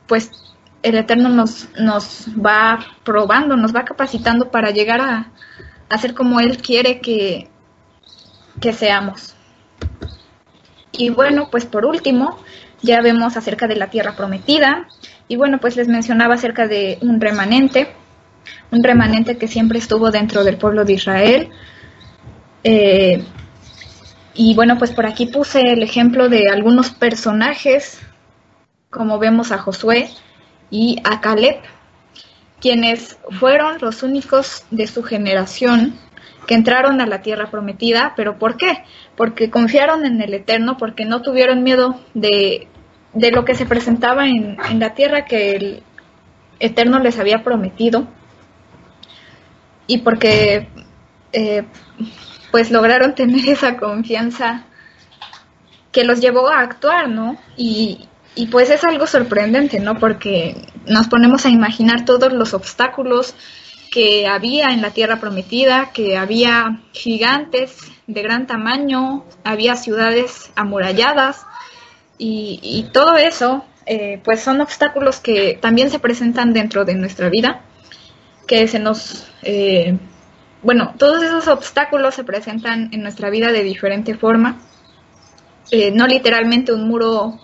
pues 0.06 0.45
el 0.86 0.94
Eterno 0.94 1.28
nos, 1.28 1.68
nos 1.80 2.28
va 2.34 2.78
probando, 3.02 3.56
nos 3.56 3.74
va 3.74 3.84
capacitando 3.84 4.52
para 4.52 4.70
llegar 4.70 5.00
a, 5.00 5.32
a 5.88 5.98
ser 5.98 6.14
como 6.14 6.38
Él 6.38 6.58
quiere 6.58 7.00
que, 7.00 7.48
que 8.60 8.72
seamos. 8.72 9.34
Y 10.92 11.10
bueno, 11.10 11.48
pues 11.50 11.66
por 11.66 11.84
último, 11.84 12.38
ya 12.82 13.00
vemos 13.00 13.36
acerca 13.36 13.66
de 13.66 13.74
la 13.74 13.90
tierra 13.90 14.14
prometida. 14.14 14.86
Y 15.26 15.34
bueno, 15.34 15.58
pues 15.58 15.76
les 15.76 15.88
mencionaba 15.88 16.34
acerca 16.34 16.68
de 16.68 16.98
un 17.00 17.20
remanente, 17.20 17.88
un 18.70 18.84
remanente 18.84 19.38
que 19.38 19.48
siempre 19.48 19.80
estuvo 19.80 20.12
dentro 20.12 20.44
del 20.44 20.56
pueblo 20.56 20.84
de 20.84 20.92
Israel. 20.92 21.50
Eh, 22.62 23.24
y 24.34 24.54
bueno, 24.54 24.78
pues 24.78 24.92
por 24.92 25.04
aquí 25.04 25.26
puse 25.26 25.62
el 25.62 25.82
ejemplo 25.82 26.28
de 26.28 26.48
algunos 26.48 26.90
personajes, 26.90 28.00
como 28.88 29.18
vemos 29.18 29.50
a 29.50 29.58
Josué, 29.58 30.10
y 30.70 31.00
a 31.04 31.20
Caleb, 31.20 31.60
quienes 32.60 33.18
fueron 33.38 33.78
los 33.80 34.02
únicos 34.02 34.64
de 34.70 34.86
su 34.86 35.02
generación 35.02 35.98
que 36.46 36.54
entraron 36.54 37.00
a 37.00 37.06
la 37.06 37.22
tierra 37.22 37.50
prometida, 37.50 38.14
pero 38.16 38.38
¿por 38.38 38.56
qué? 38.56 38.84
Porque 39.16 39.50
confiaron 39.50 40.06
en 40.06 40.20
el 40.20 40.32
Eterno, 40.34 40.76
porque 40.78 41.04
no 41.04 41.22
tuvieron 41.22 41.62
miedo 41.62 42.00
de, 42.14 42.68
de 43.14 43.30
lo 43.32 43.44
que 43.44 43.54
se 43.54 43.66
presentaba 43.66 44.26
en, 44.26 44.56
en, 44.70 44.78
la 44.78 44.94
tierra 44.94 45.24
que 45.24 45.56
el 45.56 45.82
Eterno 46.60 47.00
les 47.00 47.18
había 47.18 47.42
prometido, 47.42 48.06
y 49.86 49.98
porque 49.98 50.68
eh, 51.32 51.64
pues 52.50 52.70
lograron 52.70 53.14
tener 53.16 53.48
esa 53.48 53.76
confianza 53.76 54.64
que 55.92 56.04
los 56.04 56.20
llevó 56.20 56.48
a 56.48 56.60
actuar, 56.60 57.08
¿no? 57.08 57.36
Y, 57.56 58.08
y 58.36 58.46
pues 58.48 58.70
es 58.70 58.84
algo 58.84 59.06
sorprendente, 59.06 59.80
¿no? 59.80 59.98
Porque 59.98 60.56
nos 60.86 61.08
ponemos 61.08 61.46
a 61.46 61.48
imaginar 61.48 62.04
todos 62.04 62.32
los 62.32 62.52
obstáculos 62.54 63.34
que 63.90 64.26
había 64.26 64.72
en 64.72 64.82
la 64.82 64.90
tierra 64.90 65.18
prometida, 65.20 65.90
que 65.92 66.18
había 66.18 66.82
gigantes 66.92 67.78
de 68.06 68.22
gran 68.22 68.46
tamaño, 68.46 69.24
había 69.42 69.74
ciudades 69.74 70.52
amuralladas 70.54 71.46
y, 72.18 72.86
todo 72.92 73.16
eso, 73.16 73.64
eh, 73.86 74.20
pues 74.22 74.40
son 74.40 74.60
obstáculos 74.60 75.18
que 75.18 75.58
también 75.60 75.90
se 75.90 75.98
presentan 75.98 76.52
dentro 76.52 76.84
de 76.84 76.94
nuestra 76.94 77.30
vida, 77.30 77.62
que 78.46 78.68
se 78.68 78.78
nos, 78.78 79.26
eh, 79.42 79.98
bueno, 80.62 80.94
todos 80.98 81.22
esos 81.22 81.48
obstáculos 81.48 82.14
se 82.14 82.24
presentan 82.24 82.90
en 82.92 83.02
nuestra 83.02 83.30
vida 83.30 83.50
de 83.50 83.62
diferente 83.62 84.14
forma, 84.14 84.58
eh, 85.70 85.90
no 85.90 86.06
literalmente 86.06 86.72
un 86.72 86.86
muro 86.86 87.40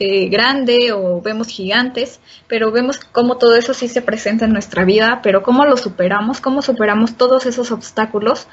eh, 0.00 0.28
grande 0.28 0.92
o 0.92 1.20
vemos 1.20 1.48
gigantes, 1.48 2.20
pero 2.46 2.70
vemos 2.70 3.00
cómo 3.00 3.36
todo 3.36 3.56
eso 3.56 3.74
sí 3.74 3.88
se 3.88 4.00
presenta 4.00 4.44
en 4.44 4.52
nuestra 4.52 4.84
vida, 4.84 5.20
pero 5.24 5.42
cómo 5.42 5.64
lo 5.64 5.76
superamos, 5.76 6.40
cómo 6.40 6.62
superamos 6.62 7.16
todos 7.16 7.46
esos 7.46 7.72
obstáculos, 7.72 8.46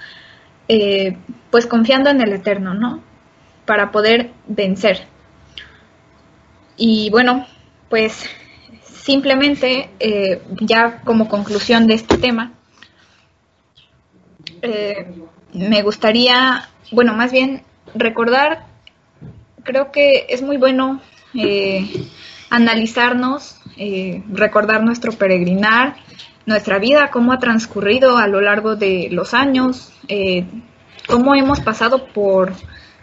eh, 0.68 1.18
pues 1.52 1.68
confiando 1.68 2.10
en 2.10 2.20
el 2.22 2.34
Eterno, 2.34 2.74
¿no? 2.74 3.04
Para 3.68 3.92
poder 3.92 4.32
vencer. 4.48 5.06
Y 6.78 7.12
bueno, 7.12 7.46
pues 7.90 8.28
simplemente 8.82 9.92
eh, 10.00 10.42
ya 10.62 11.02
como 11.02 11.30
conclusión 11.30 11.86
de 11.86 11.94
este 11.94 12.18
tema, 12.18 12.54
me 15.54 15.84
gustaría, 15.84 16.70
bueno, 16.92 17.14
más 17.14 17.32
bien 17.32 17.62
recordar, 17.94 18.66
creo 19.64 19.92
que 19.92 20.26
es 20.30 20.42
muy 20.42 20.58
bueno 20.58 21.02
eh, 21.38 22.08
analizarnos, 22.50 23.58
eh, 23.78 24.24
recordar 24.32 24.84
nuestro 24.84 25.12
peregrinar, 25.12 25.98
nuestra 26.46 26.80
vida, 26.80 27.10
cómo 27.12 27.34
ha 27.34 27.40
transcurrido 27.40 28.18
a 28.18 28.28
lo 28.28 28.40
largo 28.40 28.76
de 28.76 29.10
los 29.12 29.34
años, 29.34 29.92
eh, 30.08 30.46
cómo 31.08 31.36
hemos 31.36 31.60
pasado 31.60 32.08
por 32.08 32.54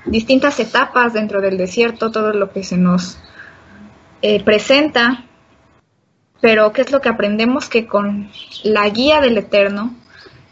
distintas 0.07 0.59
etapas 0.61 1.12
dentro 1.12 1.41
del 1.41 1.59
desierto, 1.59 2.11
todo 2.11 2.33
lo 2.33 2.51
que 2.53 2.64
se 2.64 2.76
nos 2.76 3.18
presenta, 4.45 5.24
pero 6.41 6.72
qué 6.72 6.83
es 6.83 6.93
lo 6.93 7.01
que 7.01 7.09
aprendemos 7.09 7.68
que 7.68 7.89
con 7.89 8.30
la 8.62 8.89
guía 8.89 9.20
del 9.20 9.37
Eterno, 9.37 9.97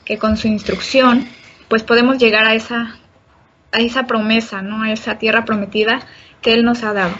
que 0.04 0.18
con 0.18 0.36
su 0.36 0.48
instrucción, 0.48 1.28
pues 1.68 1.84
podemos 1.84 2.18
llegar 2.18 2.46
a 2.46 2.54
esa, 2.54 2.96
a 3.70 3.78
esa 3.78 4.08
promesa, 4.08 4.60
¿no? 4.60 4.82
A 4.82 4.90
esa 4.90 5.18
tierra 5.18 5.44
prometida 5.44 6.00
que 6.42 6.52
Él 6.52 6.64
nos 6.64 6.82
ha 6.82 6.92
dado 6.92 7.14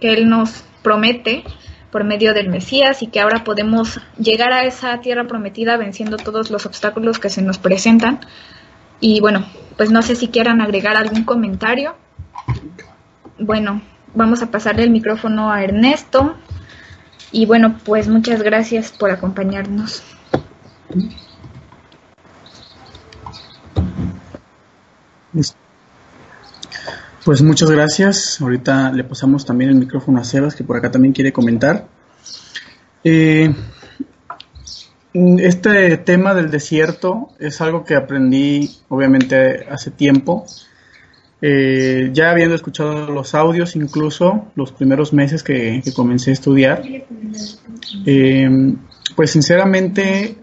que 0.00 0.12
Él 0.12 0.28
nos 0.28 0.64
promete 0.82 1.44
por 1.90 2.04
medio 2.04 2.34
del 2.34 2.48
Mesías 2.48 3.02
y 3.02 3.06
que 3.06 3.20
ahora 3.20 3.44
podemos 3.44 4.00
llegar 4.18 4.52
a 4.52 4.64
esa 4.64 5.00
tierra 5.00 5.26
prometida 5.26 5.76
venciendo 5.76 6.16
todos 6.16 6.50
los 6.50 6.66
obstáculos 6.66 7.18
que 7.18 7.30
se 7.30 7.42
nos 7.42 7.58
presentan. 7.58 8.20
Y 9.00 9.20
bueno, 9.20 9.46
pues 9.76 9.90
no 9.90 10.02
sé 10.02 10.16
si 10.16 10.28
quieran 10.28 10.60
agregar 10.60 10.96
algún 10.96 11.24
comentario. 11.24 11.96
Bueno, 13.38 13.82
vamos 14.14 14.42
a 14.42 14.50
pasarle 14.50 14.82
el 14.84 14.90
micrófono 14.90 15.50
a 15.50 15.62
Ernesto. 15.62 16.36
Y 17.32 17.46
bueno, 17.46 17.76
pues 17.84 18.08
muchas 18.08 18.42
gracias 18.42 18.92
por 18.92 19.10
acompañarnos. 19.10 20.02
Pues 27.26 27.42
muchas 27.42 27.68
gracias. 27.72 28.40
Ahorita 28.40 28.92
le 28.92 29.02
pasamos 29.02 29.44
también 29.44 29.70
el 29.70 29.76
micrófono 29.76 30.20
a 30.20 30.22
Sebas, 30.22 30.54
que 30.54 30.62
por 30.62 30.76
acá 30.76 30.92
también 30.92 31.12
quiere 31.12 31.32
comentar. 31.32 31.88
Eh, 33.02 33.52
este 35.12 35.96
tema 35.96 36.34
del 36.34 36.52
desierto 36.52 37.30
es 37.40 37.60
algo 37.60 37.84
que 37.84 37.96
aprendí 37.96 38.70
obviamente 38.88 39.66
hace 39.68 39.90
tiempo. 39.90 40.46
Eh, 41.42 42.10
ya 42.12 42.30
habiendo 42.30 42.54
escuchado 42.54 43.10
los 43.10 43.34
audios, 43.34 43.74
incluso 43.74 44.46
los 44.54 44.70
primeros 44.70 45.12
meses 45.12 45.42
que, 45.42 45.82
comencé 45.96 46.30
a 46.30 46.34
estudiar, 46.34 46.84
eh, 48.06 48.48
pues 49.16 49.32
sinceramente 49.32 50.36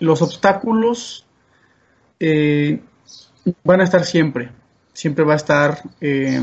los 0.00 0.22
obstáculos 0.22 1.24
van 3.62 3.80
a 3.80 3.84
estar 3.84 4.04
siempre 4.04 4.50
siempre 4.96 5.26
va 5.26 5.34
a 5.34 5.36
estar 5.36 5.82
eh, 6.00 6.40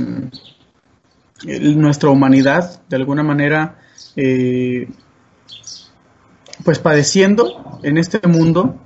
nuestra 1.76 2.12
humanidad 2.12 2.84
de 2.88 2.96
alguna 2.96 3.24
manera 3.24 3.80
eh, 4.16 4.88
pues 6.64 6.78
padeciendo 6.78 7.80
en 7.82 7.98
este 7.98 8.26
mundo 8.28 8.80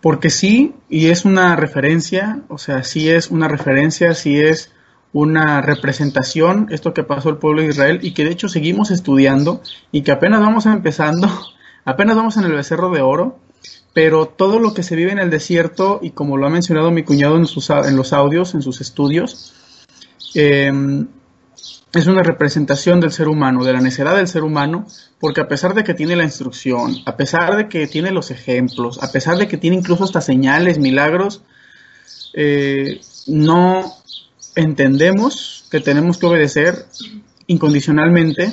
porque 0.00 0.30
sí 0.30 0.74
y 0.88 1.08
es 1.08 1.26
una 1.26 1.54
referencia 1.54 2.40
o 2.48 2.56
sea 2.56 2.82
sí 2.82 3.10
es 3.10 3.30
una 3.30 3.46
referencia 3.46 4.14
sí 4.14 4.40
es 4.40 4.72
una 5.12 5.60
representación 5.60 6.68
esto 6.70 6.94
que 6.94 7.04
pasó 7.04 7.28
el 7.28 7.36
pueblo 7.36 7.60
de 7.60 7.68
Israel 7.68 7.98
y 8.02 8.14
que 8.14 8.24
de 8.24 8.30
hecho 8.30 8.48
seguimos 8.48 8.90
estudiando 8.90 9.60
y 9.92 10.00
que 10.00 10.12
apenas 10.12 10.40
vamos 10.40 10.64
empezando 10.64 11.28
apenas 11.84 12.16
vamos 12.16 12.38
en 12.38 12.44
el 12.44 12.52
becerro 12.52 12.90
de 12.90 13.02
oro 13.02 13.43
pero 13.94 14.26
todo 14.26 14.58
lo 14.58 14.74
que 14.74 14.82
se 14.82 14.96
vive 14.96 15.12
en 15.12 15.20
el 15.20 15.30
desierto, 15.30 16.00
y 16.02 16.10
como 16.10 16.36
lo 16.36 16.46
ha 16.46 16.50
mencionado 16.50 16.90
mi 16.90 17.04
cuñado 17.04 17.36
en, 17.36 17.46
sus, 17.46 17.70
en 17.70 17.96
los 17.96 18.12
audios, 18.12 18.54
en 18.54 18.60
sus 18.60 18.80
estudios, 18.80 19.54
em, 20.34 21.06
es 21.94 22.06
una 22.08 22.24
representación 22.24 23.00
del 23.00 23.12
ser 23.12 23.28
humano, 23.28 23.62
de 23.62 23.72
la 23.72 23.80
necedad 23.80 24.16
del 24.16 24.26
ser 24.26 24.42
humano, 24.42 24.86
porque 25.20 25.40
a 25.40 25.46
pesar 25.46 25.74
de 25.74 25.84
que 25.84 25.94
tiene 25.94 26.16
la 26.16 26.24
instrucción, 26.24 26.96
a 27.06 27.16
pesar 27.16 27.56
de 27.56 27.68
que 27.68 27.86
tiene 27.86 28.10
los 28.10 28.32
ejemplos, 28.32 29.00
a 29.00 29.12
pesar 29.12 29.38
de 29.38 29.46
que 29.46 29.58
tiene 29.58 29.76
incluso 29.76 30.02
hasta 30.02 30.20
señales, 30.20 30.80
milagros, 30.80 31.42
eh, 32.34 33.00
no 33.28 33.94
entendemos 34.56 35.66
que 35.70 35.78
tenemos 35.78 36.18
que 36.18 36.26
obedecer 36.26 36.84
incondicionalmente 37.46 38.52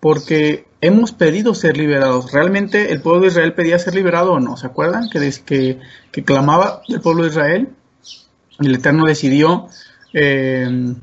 porque 0.00 0.64
hemos 0.86 1.12
pedido 1.12 1.54
ser 1.54 1.76
liberados. 1.76 2.32
¿Realmente 2.32 2.92
el 2.92 3.00
pueblo 3.00 3.22
de 3.22 3.28
Israel 3.28 3.54
pedía 3.54 3.78
ser 3.78 3.94
liberado 3.94 4.32
o 4.32 4.40
no? 4.40 4.56
¿Se 4.56 4.66
acuerdan? 4.66 5.08
Que, 5.10 5.78
que, 6.12 6.24
clamaba 6.24 6.82
el 6.88 7.00
pueblo 7.00 7.24
de 7.24 7.30
Israel. 7.30 7.68
El 8.60 8.74
Eterno 8.74 9.04
decidió 9.04 9.68
eh, 10.12 10.94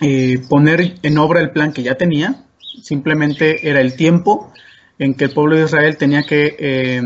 eh, 0.00 0.40
poner 0.48 0.94
en 1.02 1.18
obra 1.18 1.40
el 1.40 1.50
plan 1.50 1.72
que 1.72 1.82
ya 1.82 1.96
tenía. 1.96 2.44
Simplemente 2.82 3.68
era 3.68 3.80
el 3.80 3.96
tiempo 3.96 4.52
en 4.98 5.14
que 5.14 5.24
el 5.24 5.30
pueblo 5.30 5.56
de 5.56 5.64
Israel 5.64 5.96
tenía 5.96 6.22
que 6.22 6.56
eh, 6.58 7.02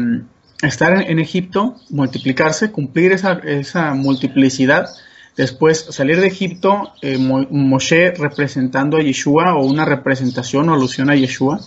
estar 0.63 0.93
en, 0.95 1.03
en, 1.03 1.19
Egipto, 1.19 1.77
multiplicarse, 1.91 2.71
cumplir 2.71 3.13
esa, 3.13 3.33
esa 3.45 3.95
multiplicidad 3.95 4.91
Después, 5.37 5.87
salir 5.91 6.21
de 6.21 6.27
Egipto, 6.27 6.93
eh, 7.01 7.17
Moshe 7.19 8.13
representando 8.13 8.99
a 8.99 9.03
Yeshua 9.03 9.55
o 9.55 9.65
una 9.65 9.87
representación 9.87 10.69
o 10.69 10.75
alusión 10.75 11.09
a 11.09 11.17
Yeshua, 11.17 11.59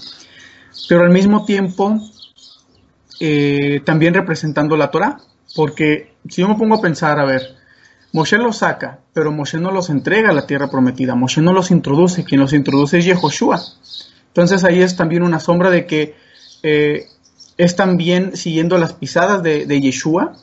pero 0.88 1.03
al 1.03 1.11
mismo 1.11 1.45
tiempo 1.45 1.99
eh, 3.19 3.82
también 3.86 4.13
representando 4.13 4.76
la 4.78 4.91
Torah, 4.91 5.17
porque 5.55 6.13
si 6.30 6.41
yo 6.41 6.49
me 6.49 6.55
pongo 6.55 6.76
a 6.76 6.82
pensar, 6.82 7.19
a 7.19 7.26
ver, 7.26 7.55
Moshe 8.11 8.38
los 8.38 8.57
saca, 8.57 8.99
pero 9.13 9.32
Moshe 9.32 9.59
no 9.59 9.71
los 9.71 9.89
entrega 9.89 10.30
a 10.30 10.34
la 10.34 10.47
tierra 10.47 10.69
prometida, 10.69 11.15
Moshe 11.15 11.41
no 11.41 11.53
los 11.53 11.71
introduce, 11.71 12.23
quien 12.23 12.41
los 12.41 12.53
introduce 12.53 12.97
es 12.97 13.05
Yehoshua. 13.05 13.61
Entonces 14.28 14.63
ahí 14.63 14.82
es 14.82 14.95
también 14.95 15.23
una 15.23 15.39
sombra 15.39 15.69
de 15.69 15.86
que 15.86 16.15
eh, 16.63 17.07
es 17.57 17.76
también 17.76 18.36
siguiendo 18.36 18.78
las 18.78 18.93
pisadas 18.93 19.43
de, 19.43 19.65
de 19.65 19.82
Yeshua, 19.82 20.34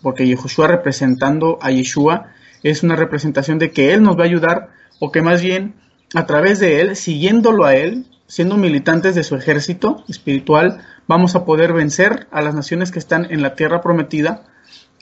porque 0.00 0.26
Yehoshua 0.26 0.68
representando 0.68 1.58
a 1.60 1.70
Yeshua 1.70 2.26
es 2.62 2.82
una 2.82 2.96
representación 2.96 3.58
de 3.58 3.72
que 3.72 3.92
Él 3.92 4.02
nos 4.02 4.16
va 4.16 4.22
a 4.22 4.26
ayudar 4.26 4.70
o 5.00 5.10
que 5.10 5.22
más 5.22 5.42
bien 5.42 5.74
a 6.14 6.26
través 6.26 6.60
de 6.60 6.80
Él, 6.80 6.96
siguiéndolo 6.96 7.64
a 7.64 7.74
Él, 7.74 8.06
siendo 8.32 8.56
militantes 8.56 9.14
de 9.14 9.24
su 9.24 9.36
ejército 9.36 10.04
espiritual, 10.08 10.80
vamos 11.06 11.36
a 11.36 11.44
poder 11.44 11.74
vencer 11.74 12.28
a 12.30 12.40
las 12.40 12.54
naciones 12.54 12.90
que 12.90 12.98
están 12.98 13.26
en 13.30 13.42
la 13.42 13.54
tierra 13.56 13.82
prometida, 13.82 14.44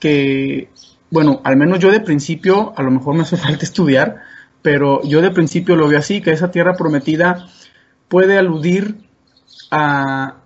que, 0.01 0.69
bueno, 1.13 1.41
al 1.45 1.57
menos 1.57 1.79
yo 1.79 1.93
de 1.93 2.01
principio, 2.01 2.73
a 2.77 2.83
lo 2.83 2.91
mejor 2.91 3.15
me 3.15 3.23
hace 3.23 3.37
falta 3.47 3.65
estudiar, 3.65 4.17
pero 4.63 5.01
yo 5.05 5.23
de 5.23 5.31
principio 5.31 5.77
lo 5.77 5.87
veo 5.87 6.01
así, 6.01 6.21
que 6.21 6.33
esa 6.33 6.51
tierra 6.51 6.75
prometida 6.75 7.47
puede 8.09 8.37
aludir 8.37 8.97
a 9.71 10.39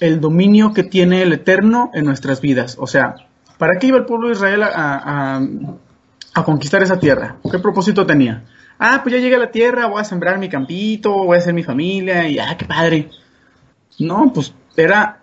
el 0.00 0.18
dominio 0.18 0.72
que 0.72 0.84
tiene 0.84 1.20
el 1.20 1.34
Eterno 1.34 1.90
en 1.92 2.06
nuestras 2.06 2.40
vidas. 2.40 2.78
O 2.80 2.86
sea, 2.86 3.14
¿para 3.58 3.78
qué 3.78 3.88
iba 3.88 3.98
el 3.98 4.06
pueblo 4.06 4.28
de 4.28 4.32
Israel 4.32 4.62
a, 4.62 5.38
a 6.34 6.44
conquistar 6.44 6.82
esa 6.82 6.98
tierra. 6.98 7.36
¿Qué 7.50 7.58
propósito 7.58 8.06
tenía? 8.06 8.42
Ah, 8.84 8.98
pues 9.00 9.14
ya 9.14 9.20
llegué 9.20 9.36
a 9.36 9.38
la 9.38 9.52
tierra, 9.52 9.86
voy 9.86 10.00
a 10.00 10.04
sembrar 10.04 10.40
mi 10.40 10.48
campito, 10.48 11.12
voy 11.12 11.36
a 11.36 11.38
hacer 11.38 11.54
mi 11.54 11.62
familia 11.62 12.26
y 12.26 12.40
ah, 12.40 12.56
qué 12.58 12.64
padre. 12.64 13.10
No, 14.00 14.32
pues 14.34 14.56
era 14.76 15.22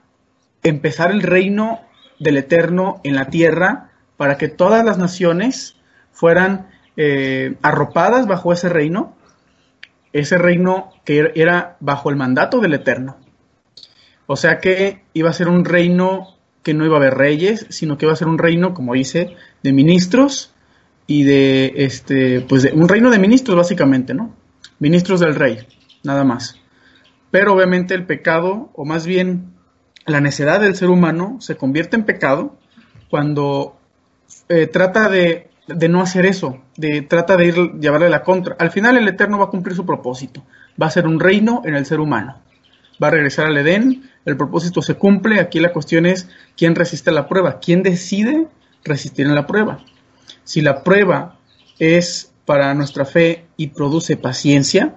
empezar 0.64 1.12
el 1.12 1.22
reino 1.22 1.82
del 2.20 2.38
Eterno 2.38 3.02
en 3.04 3.16
la 3.16 3.26
tierra 3.26 3.90
para 4.16 4.38
que 4.38 4.48
todas 4.48 4.86
las 4.86 4.98
naciones 4.98 5.76
fueran 6.14 6.70
eh, 6.96 7.58
arropadas 7.62 8.28
bajo 8.28 8.54
ese 8.54 8.70
reino, 8.70 9.18
ese 10.14 10.38
reino 10.38 10.92
que 11.04 11.34
era 11.36 11.76
bajo 11.82 12.10
el 12.10 12.16
mandato 12.16 12.62
del 12.62 12.76
Eterno. 12.76 13.18
O 14.26 14.38
sea 14.38 14.60
que 14.60 15.04
iba 15.12 15.32
a 15.32 15.34
ser 15.34 15.50
un 15.50 15.66
reino 15.66 16.38
que 16.64 16.74
no 16.74 16.86
iba 16.86 16.96
a 16.96 17.00
haber 17.00 17.16
reyes, 17.16 17.66
sino 17.72 17.98
que 17.98 18.06
iba 18.06 18.14
a 18.14 18.16
ser 18.16 18.30
un 18.30 18.38
reino, 18.38 18.74
como 18.74 18.94
dice, 18.94 19.36
de 19.64 19.74
ministros 19.74 20.56
y 21.10 21.24
de 21.24 21.74
este 21.76 22.42
pues 22.42 22.62
de 22.62 22.72
un 22.72 22.88
reino 22.88 23.10
de 23.10 23.18
ministros 23.18 23.58
básicamente, 23.58 24.14
¿no? 24.14 24.36
Ministros 24.78 25.20
del 25.20 25.34
rey, 25.34 25.58
nada 26.04 26.24
más. 26.24 26.60
Pero 27.32 27.54
obviamente 27.54 27.96
el 27.96 28.06
pecado 28.06 28.70
o 28.76 28.86
más 28.86 29.08
bien 29.08 29.56
la 30.06 30.22
necedad 30.22 30.62
del 30.62 30.76
ser 30.76 30.90
humano 30.90 31.38
se 31.40 31.58
convierte 31.58 31.96
en 31.96 32.04
pecado 32.04 32.58
cuando 33.10 33.80
eh, 34.50 34.68
trata 34.68 35.10
de, 35.10 35.50
de, 35.66 35.90
no 35.90 36.02
hacer 36.02 36.28
eso, 36.28 36.62
de 36.78 37.02
trata 37.02 37.38
de 37.38 37.48
ir 37.48 37.56
llevarle 37.80 38.08
la 38.08 38.22
contra. 38.22 38.56
Al 38.60 38.70
final 38.70 38.96
el 38.96 39.08
Eterno 39.08 39.40
va 39.40 39.46
a 39.46 39.50
cumplir 39.50 39.76
su 39.76 39.88
propósito, 39.88 40.44
va 40.80 40.86
a 40.86 40.92
ser 40.92 41.08
un 41.08 41.20
reino 41.20 41.64
en 41.66 41.74
el 41.74 41.88
ser 41.88 42.00
humano, 42.00 42.40
va 43.02 43.08
a 43.08 43.12
regresar 43.12 43.48
al 43.48 43.58
Edén, 43.58 44.12
el 44.26 44.38
propósito 44.38 44.84
se 44.84 44.94
cumple, 44.94 45.40
aquí 45.40 45.60
la 45.60 45.74
cuestión 45.74 46.06
es 46.06 46.30
quién 46.56 46.76
resiste 46.76 47.12
la 47.12 47.28
prueba, 47.28 47.60
quién 47.60 47.82
decide 47.82 48.46
resistir 48.84 49.26
en 49.26 49.34
la 49.34 49.48
prueba. 49.48 49.80
Si 50.50 50.62
la 50.62 50.84
prueba 50.84 51.38
es 51.78 52.34
para 52.48 52.74
nuestra 52.74 53.06
fe 53.06 53.46
y 53.56 53.68
produce 53.68 54.18
paciencia, 54.18 54.96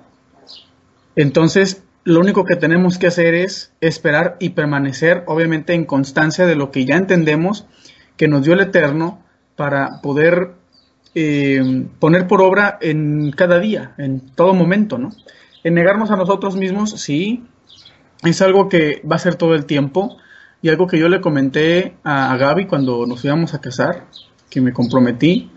entonces 1.14 1.82
lo 2.04 2.20
único 2.20 2.46
que 2.46 2.56
tenemos 2.56 2.96
que 2.96 3.08
hacer 3.08 3.34
es 3.34 3.70
esperar 3.82 4.38
y 4.40 4.48
permanecer, 4.48 5.24
obviamente, 5.26 5.74
en 5.74 5.84
constancia 5.84 6.46
de 6.46 6.56
lo 6.56 6.70
que 6.70 6.86
ya 6.86 6.96
entendemos 6.96 7.66
que 8.16 8.28
nos 8.28 8.44
dio 8.44 8.54
el 8.54 8.60
Eterno 8.60 9.22
para 9.54 10.00
poder 10.02 10.52
eh, 11.14 11.84
poner 11.98 12.26
por 12.26 12.40
obra 12.40 12.78
en 12.80 13.30
cada 13.32 13.58
día, 13.58 13.92
en 13.98 14.20
todo 14.20 14.54
momento, 14.54 14.96
¿no? 14.96 15.10
En 15.64 15.74
negarnos 15.74 16.10
a 16.10 16.16
nosotros 16.16 16.56
mismos, 16.56 16.92
sí, 16.92 17.44
es 18.24 18.40
algo 18.40 18.70
que 18.70 19.02
va 19.04 19.16
a 19.16 19.18
ser 19.18 19.34
todo 19.34 19.54
el 19.54 19.66
tiempo 19.66 20.16
y 20.62 20.70
algo 20.70 20.86
que 20.86 20.98
yo 20.98 21.10
le 21.10 21.20
comenté 21.20 21.96
a, 22.04 22.32
a 22.32 22.38
Gaby 22.38 22.68
cuando 22.68 23.04
nos 23.04 23.22
íbamos 23.22 23.52
a 23.52 23.60
casar, 23.60 24.06
que 24.52 24.60
me 24.60 24.72
comprometí 24.72 25.50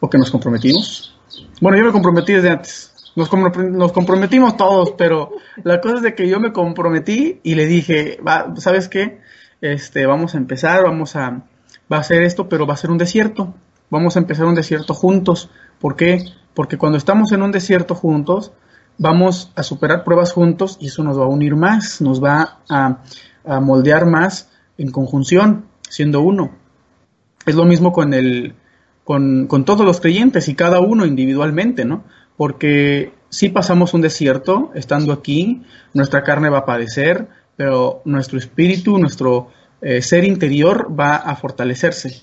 o 0.00 0.10
que 0.10 0.18
nos 0.18 0.30
comprometimos. 0.30 1.14
Bueno, 1.60 1.78
yo 1.78 1.84
me 1.84 1.92
comprometí 1.92 2.32
desde 2.32 2.50
antes. 2.50 2.92
Nos, 3.14 3.30
nos, 3.32 3.92
comprometimos 3.92 4.56
todos, 4.56 4.92
pero 4.98 5.30
la 5.62 5.80
cosa 5.80 5.96
es 5.96 6.02
de 6.02 6.14
que 6.16 6.28
yo 6.28 6.40
me 6.40 6.52
comprometí 6.52 7.40
y 7.44 7.54
le 7.54 7.66
dije, 7.66 8.18
va, 8.26 8.54
¿sabes 8.56 8.88
qué? 8.88 9.20
Este, 9.60 10.04
vamos 10.06 10.34
a 10.34 10.38
empezar, 10.38 10.82
vamos 10.82 11.14
a, 11.14 11.44
va 11.92 11.96
a 11.96 12.00
hacer 12.00 12.22
esto, 12.22 12.48
pero 12.48 12.66
va 12.66 12.74
a 12.74 12.76
ser 12.76 12.90
un 12.90 12.98
desierto. 12.98 13.54
Vamos 13.88 14.16
a 14.16 14.18
empezar 14.18 14.46
un 14.46 14.56
desierto 14.56 14.94
juntos. 14.94 15.48
¿Por 15.80 15.94
qué? 15.94 16.24
Porque 16.54 16.76
cuando 16.76 16.98
estamos 16.98 17.30
en 17.30 17.42
un 17.42 17.52
desierto 17.52 17.94
juntos, 17.94 18.52
vamos 18.98 19.52
a 19.54 19.62
superar 19.62 20.02
pruebas 20.02 20.32
juntos 20.32 20.76
y 20.80 20.88
eso 20.88 21.04
nos 21.04 21.18
va 21.18 21.24
a 21.24 21.28
unir 21.28 21.54
más, 21.54 22.00
nos 22.00 22.22
va 22.22 22.58
a 22.68 23.60
moldear 23.60 24.06
más 24.06 24.50
en 24.76 24.90
conjunción, 24.90 25.66
siendo 25.88 26.20
uno. 26.20 26.67
Es 27.48 27.54
lo 27.54 27.64
mismo 27.64 27.92
con, 27.92 28.14
el, 28.14 28.54
con, 29.04 29.46
con 29.46 29.64
todos 29.64 29.84
los 29.84 30.00
creyentes 30.00 30.48
y 30.48 30.54
cada 30.54 30.80
uno 30.80 31.06
individualmente, 31.06 31.84
¿no? 31.84 32.04
Porque 32.36 33.12
si 33.30 33.48
pasamos 33.48 33.94
un 33.94 34.00
desierto 34.00 34.70
estando 34.74 35.12
aquí, 35.12 35.62
nuestra 35.92 36.22
carne 36.22 36.48
va 36.48 36.58
a 36.58 36.66
padecer, 36.66 37.28
pero 37.56 38.02
nuestro 38.04 38.38
espíritu, 38.38 38.98
nuestro 38.98 39.50
eh, 39.80 40.02
ser 40.02 40.24
interior 40.24 40.88
va 40.98 41.16
a 41.16 41.36
fortalecerse. 41.36 42.22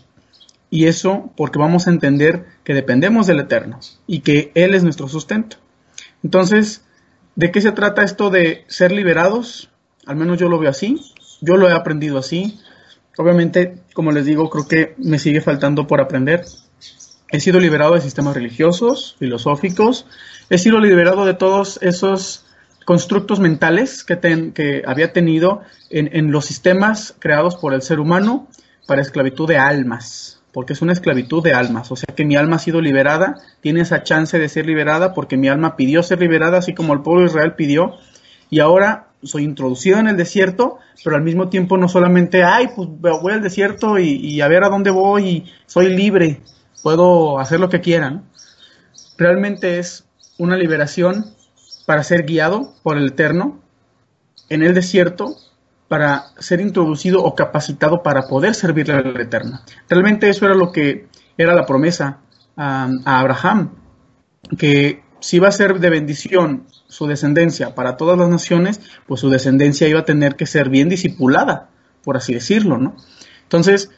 Y 0.70 0.86
eso 0.86 1.32
porque 1.38 1.60
vamos 1.60 1.88
a 1.88 1.92
entender 1.92 2.46
que 2.64 2.74
dependemos 2.74 3.28
del 3.28 3.40
Eterno 3.40 3.80
y 4.08 4.22
que 4.22 4.52
Él 4.56 4.74
es 4.74 4.84
nuestro 4.84 5.08
sustento. 5.08 5.58
Entonces, 6.24 6.84
¿de 7.36 7.52
qué 7.52 7.62
se 7.62 7.72
trata 7.72 8.04
esto 8.04 8.30
de 8.30 8.66
ser 8.68 8.92
liberados? 8.92 9.70
Al 10.06 10.16
menos 10.16 10.40
yo 10.40 10.50
lo 10.50 10.60
veo 10.60 10.70
así, 10.70 11.00
yo 11.42 11.56
lo 11.56 11.70
he 11.70 11.74
aprendido 11.74 12.18
así. 12.18 12.60
Obviamente, 13.18 13.78
como 13.94 14.12
les 14.12 14.26
digo, 14.26 14.50
creo 14.50 14.68
que 14.68 14.96
me 14.98 15.20
sigue 15.20 15.42
faltando 15.42 15.88
por 15.88 16.02
aprender. 16.02 16.46
He 17.32 17.40
sido 17.40 17.60
liberado 17.60 17.96
de 17.96 18.02
sistemas 18.02 18.36
religiosos, 18.36 19.16
filosóficos, 19.20 20.06
he 20.50 20.58
sido 20.58 20.80
liberado 20.80 21.26
de 21.26 21.34
todos 21.34 21.80
esos 21.82 22.46
constructos 22.86 23.40
mentales 23.40 24.04
que, 24.04 24.20
que 24.54 24.84
había 24.86 25.12
tenido 25.12 25.62
en, 25.90 26.10
en, 26.14 26.32
los 26.32 26.46
sistemas 26.46 27.16
creados 27.18 27.56
por 27.56 27.74
el 27.74 27.82
ser 27.82 28.00
humano 28.00 28.48
para 28.86 29.02
esclavitud 29.02 29.48
de 29.48 29.58
almas, 29.58 30.44
porque 30.52 30.74
es 30.74 30.84
una 30.84 30.94
esclavitud 30.94 31.44
de 31.44 31.54
almas, 31.54 31.92
o 31.92 31.96
sea 31.96 32.14
que 32.16 32.26
mi 32.26 32.36
alma 32.36 32.58
ha 32.58 32.60
sido 32.60 32.80
liberada, 32.82 33.38
tiene 33.62 33.82
esa 33.82 34.04
chance 34.04 34.38
de 34.38 34.48
ser 34.50 34.68
liberada 34.68 35.16
porque 35.16 35.36
mi 35.36 35.48
alma 35.48 35.76
pidió 35.76 36.04
ser 36.04 36.20
liberada, 36.20 36.60
así 36.60 36.76
como 36.76 36.94
el 36.94 37.02
pueblo 37.02 37.24
de 37.24 37.30
Israel 37.30 37.56
pidió, 37.56 37.96
y 38.52 38.60
ahora 38.60 39.05
soy 39.26 39.44
introducido 39.44 40.00
en 40.00 40.08
el 40.08 40.18
desierto, 40.18 40.80
pero 41.04 41.16
al 41.16 41.24
mismo 41.24 41.50
tiempo 41.50 41.78
no 41.78 41.88
solamente, 41.88 42.44
ay, 42.44 42.70
pues 42.76 42.90
voy 43.00 43.34
al 43.34 43.42
desierto 43.42 44.00
y, 44.00 44.42
a 44.42 44.48
ver 44.48 44.64
a 44.64 44.70
dónde 44.70 44.92
voy 44.92 45.28
y 45.28 45.54
soy 45.66 45.90
libre, 45.96 46.42
puedo 46.84 47.40
hacer 47.40 47.60
lo 47.60 47.70
que 47.70 47.82
quieran. 47.82 48.30
Realmente 49.18 49.80
es 49.80 50.06
una 50.38 50.58
liberación 50.58 51.26
para 51.86 52.04
ser 52.04 52.26
guiado 52.26 52.74
por 52.84 52.98
el 52.98 53.10
Eterno 53.10 53.60
en 54.50 54.64
el 54.64 54.74
desierto 54.74 55.36
para 55.88 56.26
ser 56.40 56.62
introducido 56.62 57.24
o 57.24 57.36
capacitado 57.36 58.02
para 58.04 58.28
poder 58.28 58.56
servirle 58.56 58.94
al 58.94 59.22
Eterno. 59.22 59.60
Realmente 59.88 60.30
eso 60.30 60.46
era 60.46 60.56
lo 60.56 60.72
que 60.72 61.08
era 61.38 61.54
la 61.54 61.66
promesa 61.66 62.20
a, 62.58 62.90
a 63.06 63.20
Abraham, 63.20 63.76
que 64.58 65.05
si 65.26 65.38
iba 65.38 65.48
a 65.48 65.52
ser 65.52 65.80
de 65.80 65.90
bendición 65.90 66.68
su 66.88 67.08
descendencia 67.08 67.74
para 67.74 67.98
todas 67.98 68.16
las 68.16 68.30
naciones, 68.30 68.80
pues 69.08 69.22
su 69.22 69.32
descendencia 69.32 69.88
iba 69.88 70.02
a 70.02 70.06
tener 70.06 70.36
que 70.36 70.46
ser 70.46 70.70
bien 70.70 70.88
discipulada, 70.88 71.72
por 72.04 72.16
así 72.16 72.36
decirlo, 72.36 72.78
¿no? 72.78 72.96
Entonces, 73.42 73.90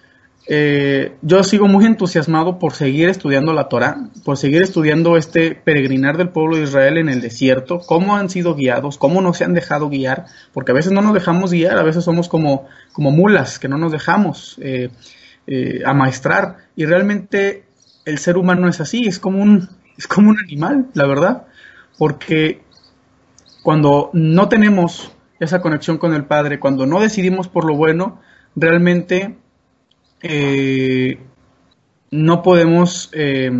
eh, 0.48 1.18
yo 1.22 1.44
sigo 1.44 1.68
muy 1.68 1.84
entusiasmado 1.86 2.60
por 2.60 2.76
seguir 2.76 3.10
estudiando 3.10 3.52
la 3.52 3.68
Torah, 3.68 4.08
por 4.24 4.38
seguir 4.38 4.62
estudiando 4.62 5.18
este 5.18 5.54
peregrinar 5.54 6.16
del 6.16 6.30
pueblo 6.30 6.56
de 6.56 6.64
Israel 6.64 6.98
en 6.98 7.10
el 7.10 7.20
desierto, 7.20 7.80
cómo 7.80 8.16
han 8.16 8.30
sido 8.30 8.56
guiados, 8.56 8.98
cómo 8.98 9.22
no 9.22 9.34
se 9.34 9.44
han 9.44 9.54
dejado 9.54 9.90
guiar, 9.90 10.28
porque 10.54 10.72
a 10.72 10.76
veces 10.76 10.94
no 10.94 11.02
nos 11.02 11.14
dejamos 11.14 11.52
guiar, 11.52 11.78
a 11.78 11.84
veces 11.84 12.06
somos 12.06 12.30
como, 12.30 12.68
como 12.94 13.12
mulas, 13.12 13.60
que 13.60 13.68
no 13.68 13.78
nos 13.78 13.92
dejamos 13.92 14.58
eh, 14.62 14.92
eh, 15.46 15.82
amaestrar, 15.86 16.56
y 16.78 16.86
realmente 16.86 17.66
el 18.06 18.18
ser 18.18 18.38
humano 18.38 18.70
es 18.70 18.80
así, 18.80 19.08
es 19.08 19.20
como 19.20 19.44
un, 19.44 19.68
es 19.98 20.08
como 20.08 20.30
un 20.30 20.40
animal, 20.40 20.88
la 20.94 21.08
verdad, 21.08 21.48
porque 21.98 22.62
cuando 23.64 24.10
no 24.14 24.48
tenemos 24.48 25.12
esa 25.40 25.62
conexión 25.62 25.98
con 25.98 26.14
el 26.14 26.26
Padre, 26.26 26.60
cuando 26.60 26.86
no 26.86 27.00
decidimos 27.00 27.48
por 27.48 27.66
lo 27.66 27.76
bueno, 27.76 28.20
realmente 28.56 29.38
eh, 30.22 31.20
no 32.12 32.42
podemos 32.44 33.10
eh, 33.14 33.52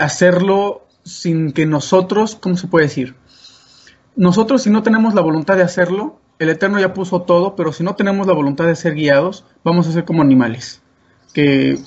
hacerlo 0.00 0.86
sin 1.04 1.52
que 1.52 1.66
nosotros, 1.66 2.36
¿cómo 2.36 2.56
se 2.56 2.66
puede 2.66 2.86
decir? 2.86 3.14
Nosotros 4.16 4.62
si 4.62 4.70
no 4.70 4.82
tenemos 4.82 5.14
la 5.14 5.20
voluntad 5.20 5.56
de 5.56 5.62
hacerlo, 5.62 6.18
el 6.38 6.48
Eterno 6.48 6.80
ya 6.80 6.94
puso 6.94 7.22
todo, 7.22 7.54
pero 7.56 7.72
si 7.72 7.84
no 7.84 7.94
tenemos 7.94 8.26
la 8.26 8.32
voluntad 8.32 8.66
de 8.66 8.76
ser 8.76 8.94
guiados, 8.94 9.44
vamos 9.64 9.86
a 9.86 9.92
ser 9.92 10.04
como 10.04 10.22
animales 10.22 10.82
que 11.32 11.78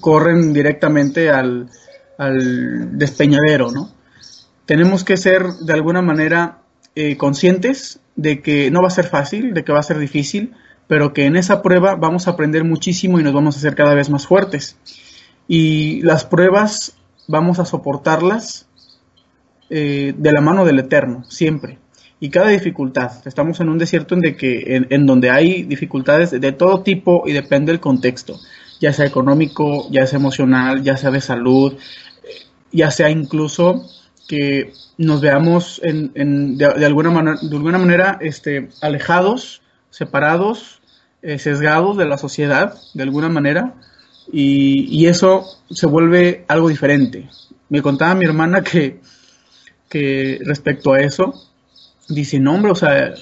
corren 0.00 0.52
directamente 0.52 1.30
al, 1.30 1.70
al 2.18 2.98
despeñadero, 2.98 3.70
¿no? 3.70 3.90
Tenemos 4.66 5.02
que 5.04 5.16
ser 5.16 5.46
de 5.62 5.72
alguna 5.72 6.02
manera 6.02 6.58
eh, 6.94 7.16
conscientes 7.16 8.00
de 8.16 8.42
que 8.42 8.70
no 8.70 8.82
va 8.82 8.88
a 8.88 8.90
ser 8.90 9.06
fácil, 9.06 9.54
de 9.54 9.64
que 9.64 9.72
va 9.72 9.78
a 9.78 9.84
ser 9.84 9.98
difícil, 9.98 10.52
pero 10.88 11.14
que 11.14 11.24
en 11.24 11.36
esa 11.36 11.62
prueba 11.62 11.94
vamos 11.94 12.26
a 12.26 12.32
aprender 12.32 12.64
muchísimo 12.64 13.18
y 13.18 13.22
nos 13.22 13.32
vamos 13.32 13.54
a 13.54 13.58
hacer 13.58 13.74
cada 13.74 13.94
vez 13.94 14.10
más 14.10 14.26
fuertes. 14.26 14.76
Y 15.46 16.02
las 16.02 16.24
pruebas 16.24 16.96
vamos 17.28 17.58
a 17.60 17.64
soportarlas 17.64 18.66
eh, 19.70 20.14
de 20.16 20.32
la 20.32 20.40
mano 20.40 20.64
del 20.64 20.80
Eterno, 20.80 21.24
siempre. 21.28 21.78
Y 22.20 22.30
cada 22.30 22.48
dificultad, 22.48 23.12
estamos 23.26 23.60
en 23.60 23.68
un 23.68 23.78
desierto 23.78 24.16
en, 24.16 24.22
de 24.22 24.98
donde 24.98 25.30
hay 25.30 25.62
dificultades 25.62 26.32
de, 26.32 26.52
todo 26.52 26.82
tipo 26.82 27.22
y 27.26 27.32
depende 27.32 27.70
del 27.70 27.80
contexto, 27.80 28.40
ya 28.80 28.92
sea 28.92 29.06
económico, 29.06 29.86
ya 29.92 30.04
sea 30.06 30.18
emocional, 30.18 30.82
ya 30.82 30.96
sea 30.96 31.12
de 31.12 31.20
salud, 31.20 31.76
ya 32.72 32.90
sea 32.90 33.10
incluso 33.10 33.84
que 34.28 34.72
nos 34.98 35.20
veamos 35.20 35.80
en, 35.82 36.58
de, 36.58 36.86
alguna 36.86 37.10
manera, 37.10 37.38
de 37.40 37.56
alguna 37.56 37.78
manera 37.78 38.18
este, 38.20 38.68
alejados, 38.82 39.62
separados 39.90 40.78
eh, 41.20 41.40
sesgados 41.40 41.96
de 41.96 42.06
la 42.06 42.16
sociedad, 42.16 42.74
de 42.94 43.02
alguna 43.02 43.28
manera, 43.28 43.74
y, 44.32 45.06
eso 45.06 45.44
se 45.68 45.86
vuelve 45.86 46.44
algo 46.46 46.68
diferente. 46.68 47.28
Me 47.68 47.82
contaba 47.82 48.14
mi 48.14 48.24
hermana 48.24 48.62
que, 48.62 49.00
que 49.88 50.38
respecto 50.44 50.92
a 50.92 51.00
eso, 51.00 51.34
dice, 52.08 52.38
no, 52.38 52.54
hombre, 52.54 52.70
o 52.70 52.76
sea, 52.76 53.14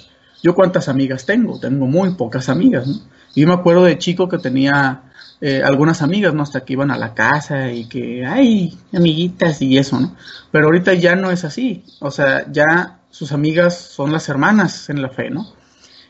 yo 0.42 0.55
cuántas 0.55 0.88
amigas 0.90 1.24
tengo, 1.24 1.59
tengo 1.59 1.86
muy 1.86 2.14
pocas 2.14 2.51
amigas, 2.51 2.86
¿no? 2.86 2.97
Y 3.34 3.42
yo 3.42 3.49
me 3.49 3.55
acuerdo 3.55 3.84
de 3.84 3.97
chico 3.97 4.28
que 4.28 4.38
tenía 4.38 5.05
eh, 5.41 5.62
algunas 5.64 6.03
amigas, 6.03 6.34
¿no? 6.34 6.43
Hasta 6.43 6.64
que 6.64 6.72
iban 6.74 6.91
a 6.91 6.99
la 6.99 7.14
casa 7.14 7.72
y 7.72 7.89
que, 7.89 8.24
ay, 8.24 8.78
amiguitas 8.95 9.61
y 9.62 9.78
eso, 9.78 10.01
¿no? 10.01 10.16
Pero 10.51 10.66
ahorita 10.66 10.95
ya 10.95 11.16
no 11.16 11.30
es 11.30 11.45
así, 11.45 11.84
o 12.01 12.11
sea, 12.11 12.51
ya 12.51 13.01
sus 13.11 13.32
amigas 13.32 13.78
son 13.78 14.12
las 14.12 14.28
hermanas 14.28 14.89
en 14.91 15.03
la 15.03 15.09
fe, 15.11 15.30
¿no? 15.30 15.47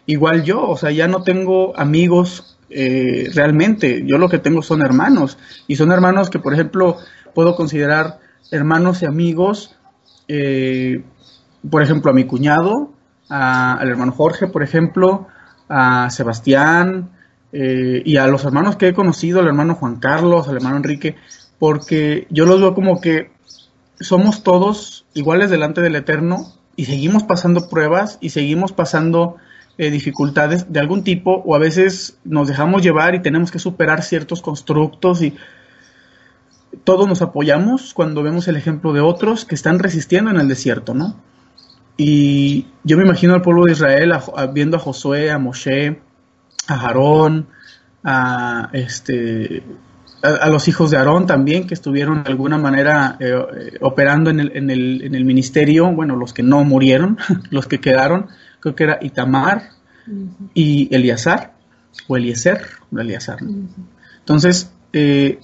igual 0.06 0.44
yo, 0.44 0.62
o 0.62 0.76
sea, 0.76 0.90
ya 0.90 1.08
no 1.08 1.22
tengo 1.22 1.78
amigos 1.78 2.56
eh, 2.70 3.28
realmente, 3.34 4.04
yo 4.06 4.18
lo 4.18 4.28
que 4.28 4.38
tengo 4.38 4.62
son 4.62 4.82
hermanos, 4.82 5.36
y 5.66 5.76
son 5.76 5.92
hermanos 5.92 6.30
que, 6.30 6.38
por 6.38 6.54
ejemplo, 6.54 6.96
puedo 7.34 7.54
considerar 7.54 8.20
hermanos 8.50 9.02
y 9.02 9.06
amigos, 9.06 9.76
eh, 10.28 11.04
por 11.68 11.82
ejemplo, 11.82 12.10
a 12.10 12.14
mi 12.14 12.24
cuñado, 12.24 12.92
al 13.28 13.88
hermano 13.88 14.12
Jorge, 14.12 14.46
por 14.46 14.62
ejemplo, 14.62 15.26
a 15.68 16.10
Sebastián, 16.10 17.10
eh, 17.52 18.02
y 18.04 18.16
a 18.16 18.26
los 18.26 18.44
hermanos 18.44 18.76
que 18.76 18.88
he 18.88 18.94
conocido, 18.94 19.40
al 19.40 19.46
hermano 19.46 19.74
Juan 19.74 19.96
Carlos, 19.96 20.48
al 20.48 20.56
hermano 20.56 20.76
Enrique, 20.76 21.16
porque 21.58 22.26
yo 22.30 22.44
los 22.44 22.60
veo 22.60 22.74
como 22.74 23.00
que 23.00 23.30
somos 24.00 24.42
todos 24.42 25.06
iguales 25.14 25.50
delante 25.50 25.80
del 25.80 25.96
Eterno 25.96 26.52
y 26.76 26.84
seguimos 26.84 27.22
pasando 27.22 27.68
pruebas 27.68 28.18
y 28.20 28.30
seguimos 28.30 28.72
pasando 28.72 29.36
eh, 29.78 29.90
dificultades 29.90 30.72
de 30.72 30.80
algún 30.80 31.04
tipo 31.04 31.42
o 31.44 31.54
a 31.54 31.58
veces 31.58 32.18
nos 32.24 32.48
dejamos 32.48 32.82
llevar 32.82 33.14
y 33.14 33.22
tenemos 33.22 33.50
que 33.50 33.58
superar 33.58 34.02
ciertos 34.02 34.42
constructos 34.42 35.22
y 35.22 35.34
todos 36.84 37.08
nos 37.08 37.22
apoyamos 37.22 37.94
cuando 37.94 38.22
vemos 38.22 38.48
el 38.48 38.56
ejemplo 38.56 38.92
de 38.92 39.00
otros 39.00 39.44
que 39.44 39.54
están 39.54 39.78
resistiendo 39.78 40.30
en 40.30 40.38
el 40.38 40.48
desierto, 40.48 40.94
¿no? 40.94 41.16
Y 41.96 42.66
yo 42.84 42.98
me 42.98 43.04
imagino 43.04 43.32
al 43.34 43.40
pueblo 43.40 43.64
de 43.64 43.72
Israel 43.72 44.12
viendo 44.52 44.76
a 44.76 44.80
Josué, 44.80 45.30
a 45.30 45.38
Moshe, 45.38 45.98
a 46.68 46.74
Aarón, 46.74 47.46
a, 48.04 48.70
este, 48.72 49.62
a, 50.22 50.48
los 50.48 50.68
hijos 50.68 50.90
de 50.90 50.96
Aarón 50.96 51.26
también, 51.26 51.66
que 51.66 51.74
estuvieron 51.74 52.24
de 52.24 52.30
alguna 52.30 52.58
manera 52.58 53.16
eh, 53.20 53.32
eh, 53.32 53.78
operando 53.80 54.30
en 54.30 54.40
el, 54.40 54.56
en, 54.56 54.70
el, 54.70 55.02
en 55.02 55.14
el 55.14 55.24
ministerio, 55.24 55.92
bueno, 55.92 56.16
los 56.16 56.32
que 56.32 56.42
no 56.42 56.64
murieron, 56.64 57.18
los 57.50 57.66
que 57.66 57.80
quedaron, 57.80 58.28
creo 58.60 58.74
que 58.74 58.84
era 58.84 58.98
Itamar 59.00 59.70
y 60.54 60.94
Eliazar, 60.94 61.54
o 62.06 62.16
Eliezer, 62.16 62.60
o 62.92 62.98
Eliazar. 63.00 63.38
Entonces, 64.20 64.72
eh, 64.92 65.40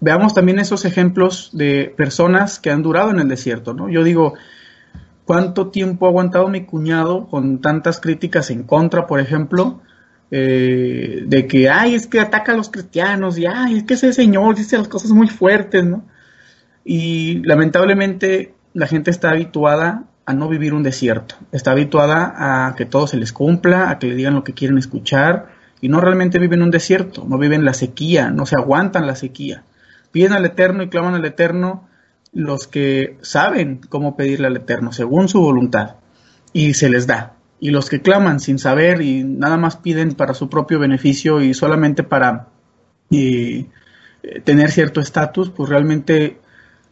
veamos 0.00 0.34
también 0.34 0.58
esos 0.58 0.84
ejemplos 0.84 1.50
de 1.52 1.92
personas 1.96 2.58
que 2.58 2.70
han 2.70 2.82
durado 2.82 3.10
en 3.10 3.18
el 3.18 3.28
desierto, 3.28 3.74
¿no? 3.74 3.88
Yo 3.88 4.04
digo, 4.04 4.34
¿cuánto 5.24 5.68
tiempo 5.68 6.06
ha 6.06 6.08
aguantado 6.08 6.48
mi 6.48 6.64
cuñado 6.64 7.28
con 7.28 7.60
tantas 7.60 8.00
críticas 8.00 8.50
en 8.50 8.62
contra, 8.62 9.06
por 9.06 9.20
ejemplo? 9.20 9.80
Eh, 10.30 11.22
de 11.26 11.46
que, 11.46 11.70
ay, 11.70 11.94
es 11.94 12.06
que 12.06 12.20
ataca 12.20 12.52
a 12.52 12.56
los 12.56 12.68
cristianos, 12.68 13.38
y 13.38 13.46
ay, 13.46 13.78
es 13.78 13.84
que 13.84 13.94
ese 13.94 14.12
señor 14.12 14.56
dice 14.56 14.78
las 14.78 14.88
cosas 14.88 15.12
muy 15.12 15.28
fuertes, 15.28 15.84
¿no? 15.84 16.04
Y 16.84 17.42
lamentablemente 17.44 18.54
la 18.74 18.86
gente 18.86 19.10
está 19.10 19.30
habituada 19.30 20.04
a 20.26 20.34
no 20.34 20.48
vivir 20.48 20.74
un 20.74 20.82
desierto. 20.82 21.36
Está 21.52 21.70
habituada 21.70 22.66
a 22.68 22.74
que 22.74 22.84
todo 22.84 23.06
se 23.06 23.16
les 23.16 23.32
cumpla, 23.32 23.90
a 23.90 23.98
que 23.98 24.08
le 24.08 24.16
digan 24.16 24.34
lo 24.34 24.44
que 24.44 24.54
quieren 24.54 24.76
escuchar 24.76 25.54
y 25.80 25.88
no 25.88 26.00
realmente 26.00 26.38
viven 26.38 26.62
un 26.62 26.70
desierto, 26.70 27.24
no 27.28 27.38
viven 27.38 27.64
la 27.64 27.74
sequía, 27.74 28.30
no 28.30 28.44
se 28.44 28.56
aguantan 28.56 29.06
la 29.06 29.14
sequía. 29.14 29.62
Piden 30.10 30.32
al 30.32 30.44
Eterno 30.44 30.82
y 30.82 30.88
claman 30.88 31.14
al 31.14 31.24
Eterno 31.24 31.88
los 32.32 32.66
que 32.66 33.18
saben 33.22 33.80
cómo 33.88 34.16
pedirle 34.16 34.48
al 34.48 34.56
Eterno 34.56 34.92
según 34.92 35.28
su 35.28 35.40
voluntad 35.40 35.96
y 36.52 36.74
se 36.74 36.90
les 36.90 37.06
da. 37.06 37.35
Y 37.58 37.70
los 37.70 37.88
que 37.88 38.02
claman 38.02 38.40
sin 38.40 38.58
saber 38.58 39.00
y 39.00 39.24
nada 39.24 39.56
más 39.56 39.76
piden 39.76 40.14
para 40.14 40.34
su 40.34 40.48
propio 40.48 40.78
beneficio 40.78 41.42
y 41.42 41.54
solamente 41.54 42.02
para, 42.02 42.48
eh, 43.10 43.66
tener 44.44 44.70
cierto 44.70 45.00
estatus, 45.00 45.50
pues 45.50 45.68
realmente 45.70 46.38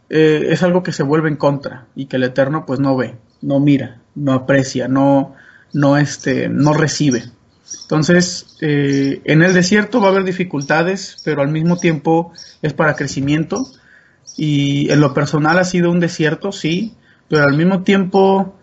eh, 0.09 0.47
es 0.49 0.63
algo 0.63 0.83
que 0.83 0.93
se 0.93 1.03
vuelve 1.03 1.29
en 1.29 1.35
contra 1.35 1.87
y 1.95 2.05
que 2.05 2.17
el 2.17 2.23
Eterno 2.23 2.65
pues 2.65 2.79
no 2.79 2.95
ve, 2.95 3.15
no 3.41 3.59
mira, 3.59 4.01
no 4.15 4.33
aprecia, 4.33 4.87
no, 4.87 5.35
no, 5.73 5.97
este, 5.97 6.49
no 6.49 6.73
recibe. 6.73 7.23
Entonces, 7.81 8.57
eh, 8.61 9.21
en 9.25 9.41
el 9.41 9.53
desierto 9.53 9.99
va 9.99 10.07
a 10.07 10.11
haber 10.11 10.23
dificultades, 10.23 11.17
pero 11.25 11.41
al 11.41 11.49
mismo 11.49 11.77
tiempo 11.77 12.31
es 12.61 12.73
para 12.73 12.95
crecimiento. 12.95 13.67
Y 14.37 14.91
en 14.91 15.01
lo 15.01 15.13
personal 15.13 15.57
ha 15.57 15.63
sido 15.63 15.91
un 15.91 15.99
desierto, 15.99 16.51
sí, 16.51 16.93
pero 17.27 17.43
al 17.43 17.55
mismo 17.57 17.83
tiempo 17.83 18.55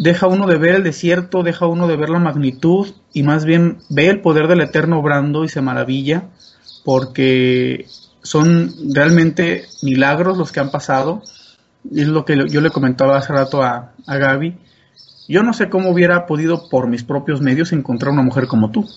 deja 0.00 0.26
uno 0.28 0.46
de 0.46 0.56
ver 0.56 0.76
el 0.76 0.82
desierto, 0.82 1.42
deja 1.42 1.66
uno 1.66 1.86
de 1.86 1.96
ver 1.96 2.08
la 2.08 2.18
magnitud 2.18 2.88
y 3.12 3.22
más 3.22 3.44
bien 3.44 3.80
ve 3.90 4.08
el 4.08 4.22
poder 4.22 4.48
del 4.48 4.62
Eterno 4.62 4.98
obrando 4.98 5.44
y 5.44 5.50
se 5.50 5.60
maravilla 5.60 6.24
porque 6.86 7.86
son 8.22 8.72
realmente 8.94 9.66
milagros 9.82 10.38
los 10.38 10.52
que 10.52 10.60
han 10.60 10.70
pasado. 10.70 11.22
Es 11.94 12.08
lo 12.08 12.24
que 12.24 12.48
yo 12.48 12.62
le 12.62 12.70
comentaba 12.70 13.18
hace 13.18 13.34
rato 13.34 13.62
a, 13.62 13.92
a 14.06 14.16
Gaby. 14.16 14.56
Yo 15.28 15.42
no 15.42 15.52
sé 15.52 15.68
cómo 15.68 15.90
hubiera 15.90 16.24
podido 16.24 16.70
por 16.70 16.86
mis 16.86 17.04
propios 17.04 17.42
medios 17.42 17.72
encontrar 17.72 18.12
una 18.12 18.22
mujer 18.22 18.46
como 18.46 18.70
tú. 18.70 18.88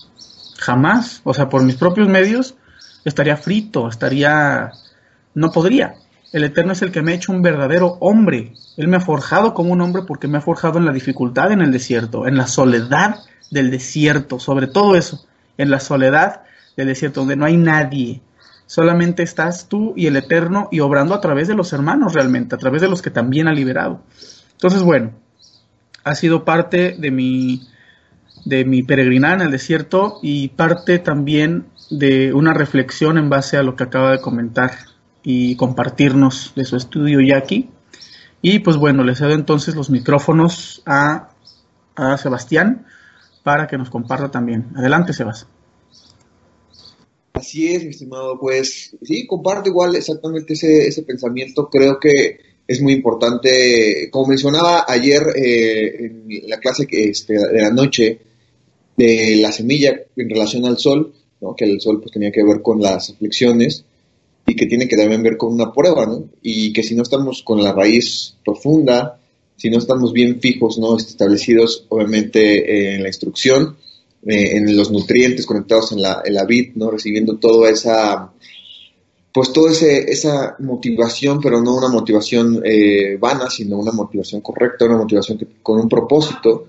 Jamás. 0.56 1.20
O 1.24 1.34
sea, 1.34 1.50
por 1.50 1.62
mis 1.62 1.76
propios 1.76 2.08
medios 2.08 2.54
estaría 3.04 3.36
frito, 3.36 3.88
estaría... 3.88 4.72
No 5.34 5.52
podría. 5.52 5.96
El 6.34 6.42
Eterno 6.42 6.72
es 6.72 6.82
el 6.82 6.90
que 6.90 7.00
me 7.00 7.12
ha 7.12 7.14
hecho 7.14 7.30
un 7.30 7.42
verdadero 7.42 7.96
hombre. 8.00 8.54
Él 8.76 8.88
me 8.88 8.96
ha 8.96 9.00
forjado 9.00 9.54
como 9.54 9.72
un 9.72 9.80
hombre 9.80 10.02
porque 10.02 10.26
me 10.26 10.38
ha 10.38 10.40
forjado 10.40 10.80
en 10.80 10.84
la 10.84 10.92
dificultad 10.92 11.52
en 11.52 11.60
el 11.60 11.70
desierto, 11.70 12.26
en 12.26 12.36
la 12.36 12.48
soledad 12.48 13.20
del 13.52 13.70
desierto, 13.70 14.40
sobre 14.40 14.66
todo 14.66 14.96
eso, 14.96 15.24
en 15.58 15.70
la 15.70 15.78
soledad 15.78 16.40
del 16.76 16.88
desierto, 16.88 17.20
donde 17.20 17.36
no 17.36 17.44
hay 17.44 17.56
nadie, 17.56 18.20
solamente 18.66 19.22
estás 19.22 19.68
tú 19.68 19.92
y 19.94 20.08
el 20.08 20.16
Eterno 20.16 20.68
y 20.72 20.80
obrando 20.80 21.14
a 21.14 21.20
través 21.20 21.46
de 21.46 21.54
los 21.54 21.72
hermanos 21.72 22.14
realmente, 22.14 22.56
a 22.56 22.58
través 22.58 22.82
de 22.82 22.88
los 22.88 23.00
que 23.00 23.10
también 23.10 23.46
ha 23.46 23.52
liberado. 23.52 24.02
Entonces, 24.54 24.82
bueno, 24.82 25.12
ha 26.02 26.16
sido 26.16 26.44
parte 26.44 26.96
de 26.98 27.12
mi, 27.12 27.62
de 28.44 28.64
mi 28.64 28.82
peregrinada 28.82 29.34
en 29.34 29.42
el 29.42 29.50
desierto 29.52 30.18
y 30.20 30.48
parte 30.48 30.98
también 30.98 31.66
de 31.90 32.34
una 32.34 32.54
reflexión 32.54 33.18
en 33.18 33.30
base 33.30 33.56
a 33.56 33.62
lo 33.62 33.76
que 33.76 33.84
acaba 33.84 34.10
de 34.10 34.20
comentar 34.20 34.72
y 35.24 35.56
compartirnos 35.56 36.52
de 36.54 36.64
su 36.64 36.76
estudio 36.76 37.20
ya 37.20 37.38
aquí. 37.38 37.70
Y 38.42 38.58
pues 38.58 38.76
bueno, 38.76 39.02
le 39.02 39.16
cedo 39.16 39.32
entonces 39.32 39.74
los 39.74 39.88
micrófonos 39.88 40.82
a, 40.84 41.30
a 41.96 42.18
Sebastián 42.18 42.86
para 43.42 43.66
que 43.66 43.78
nos 43.78 43.90
comparta 43.90 44.30
también. 44.30 44.68
Adelante, 44.76 45.14
Sebastián. 45.14 45.50
Así 47.32 47.68
es, 47.68 47.82
mi 47.82 47.90
estimado. 47.90 48.38
Pues 48.38 48.96
sí, 49.02 49.26
comparto 49.26 49.70
igual 49.70 49.96
exactamente 49.96 50.52
ese, 50.52 50.86
ese 50.86 51.02
pensamiento. 51.02 51.68
Creo 51.70 51.98
que 51.98 52.38
es 52.66 52.80
muy 52.80 52.92
importante, 52.92 54.08
como 54.10 54.28
mencionaba 54.28 54.84
ayer 54.86 55.22
eh, 55.36 56.06
en 56.06 56.48
la 56.48 56.58
clase 56.58 56.86
que, 56.86 57.08
este, 57.08 57.34
de 57.34 57.62
la 57.62 57.70
noche, 57.70 58.20
de 58.96 59.36
la 59.40 59.52
semilla 59.52 60.00
en 60.16 60.30
relación 60.30 60.64
al 60.66 60.78
sol, 60.78 61.14
¿no? 61.40 61.56
que 61.56 61.64
el 61.64 61.80
sol 61.80 62.00
pues 62.00 62.12
tenía 62.12 62.30
que 62.30 62.44
ver 62.44 62.62
con 62.62 62.80
las 62.80 63.10
aflicciones 63.10 63.84
que 64.54 64.66
tiene 64.66 64.88
que 64.88 64.96
también 64.96 65.22
ver 65.22 65.36
con 65.36 65.52
una 65.52 65.72
prueba, 65.72 66.06
¿no? 66.06 66.24
y 66.42 66.72
que 66.72 66.82
si 66.82 66.94
no 66.94 67.02
estamos 67.02 67.42
con 67.42 67.62
la 67.62 67.72
raíz 67.72 68.36
profunda, 68.44 69.18
si 69.56 69.70
no 69.70 69.78
estamos 69.78 70.12
bien 70.12 70.40
fijos, 70.40 70.78
¿no? 70.78 70.96
establecidos 70.96 71.86
obviamente 71.88 72.94
en 72.94 73.02
la 73.02 73.08
instrucción, 73.08 73.76
eh, 74.26 74.56
en 74.56 74.74
los 74.74 74.90
nutrientes 74.90 75.44
conectados 75.44 75.92
en 75.92 76.00
la, 76.00 76.22
en 76.24 76.32
la 76.32 76.46
vid, 76.46 76.72
¿no? 76.76 76.90
Recibiendo 76.90 77.36
toda 77.36 77.68
esa, 77.68 78.32
pues 79.30 79.52
toda 79.52 79.70
esa 79.70 80.56
motivación, 80.60 81.40
pero 81.42 81.60
no 81.60 81.76
una 81.76 81.88
motivación 81.88 82.62
eh, 82.64 83.18
vana, 83.20 83.50
sino 83.50 83.76
una 83.76 83.92
motivación 83.92 84.40
correcta, 84.40 84.86
una 84.86 84.96
motivación 84.96 85.38
con 85.62 85.78
un 85.78 85.90
propósito, 85.90 86.68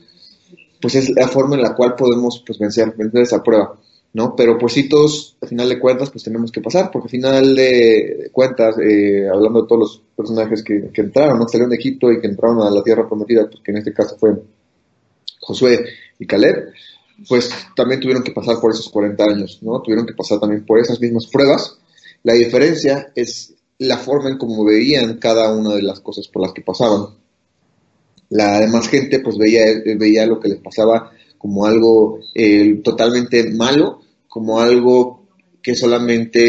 pues 0.81 0.95
es 0.95 1.09
la 1.11 1.29
forma 1.29 1.55
en 1.55 1.61
la 1.61 1.73
cual 1.75 1.95
podemos 1.95 2.43
pues 2.45 2.59
vencer, 2.59 2.93
vencer 2.97 3.21
esa 3.21 3.41
prueba, 3.41 3.79
¿no? 4.15 4.33
Pero 4.33 4.57
pues 4.57 4.71
sí 4.71 4.87
todos, 4.87 5.35
al 5.41 5.49
final 5.49 5.67
de 5.67 5.77
cuentas, 5.77 6.09
pues 6.09 6.23
tenemos 6.23 6.49
que 6.49 6.61
pasar, 6.61 6.89
porque 6.89 7.07
al 7.07 7.09
final 7.09 7.53
de 7.53 8.29
cuentas, 8.31 8.77
eh, 8.79 9.27
hablando 9.27 9.63
de 9.63 9.67
todos 9.67 9.79
los 9.81 10.01
personajes 10.15 10.63
que, 10.63 10.89
entraron, 10.93 11.37
¿no? 11.37 11.49
Salieron 11.49 11.69
de 11.69 11.75
Egipto 11.75 12.09
y 12.09 12.21
que 12.21 12.27
entraron 12.27 12.61
a 12.61 12.71
la 12.71 12.81
tierra 12.81 13.09
prometida, 13.09 13.45
pues 13.49 13.61
que 13.61 13.71
en 13.71 13.77
este 13.79 13.91
caso 13.93 14.15
fue 14.17 14.41
Josué 15.41 15.83
y 16.17 16.25
Caleb, 16.25 16.71
pues 17.27 17.51
también 17.75 17.99
tuvieron 17.99 18.23
que 18.23 18.31
pasar 18.31 18.57
por 18.61 18.71
esos 18.71 18.87
40 18.87 19.21
años, 19.21 19.59
¿no? 19.61 19.81
Tuvieron 19.81 20.05
que 20.05 20.13
pasar 20.13 20.39
también 20.39 20.65
por 20.65 20.79
esas 20.79 21.01
mismas 21.01 21.27
pruebas. 21.27 21.77
La 22.23 22.35
diferencia 22.35 23.11
es 23.15 23.53
la 23.79 23.97
forma 23.97 24.29
en 24.29 24.37
cómo 24.37 24.63
veían 24.63 25.17
cada 25.17 25.53
una 25.53 25.75
de 25.75 25.81
las 25.81 25.99
cosas 25.99 26.29
por 26.29 26.41
las 26.41 26.53
que 26.53 26.61
pasaban. 26.61 27.07
La 28.29 28.61
demás 28.61 28.87
gente 28.87 29.19
pues 29.19 29.37
veía, 29.37 29.65
veía 29.97 30.25
lo 30.25 30.39
que 30.39 30.47
les 30.47 30.59
pasaba 30.59 31.11
como 31.37 31.65
algo 31.65 32.21
eh, 32.33 32.79
totalmente 32.81 33.51
malo, 33.51 34.04
como 34.35 34.59
algo 34.59 35.27
que 35.63 35.77
solamente, 35.77 36.41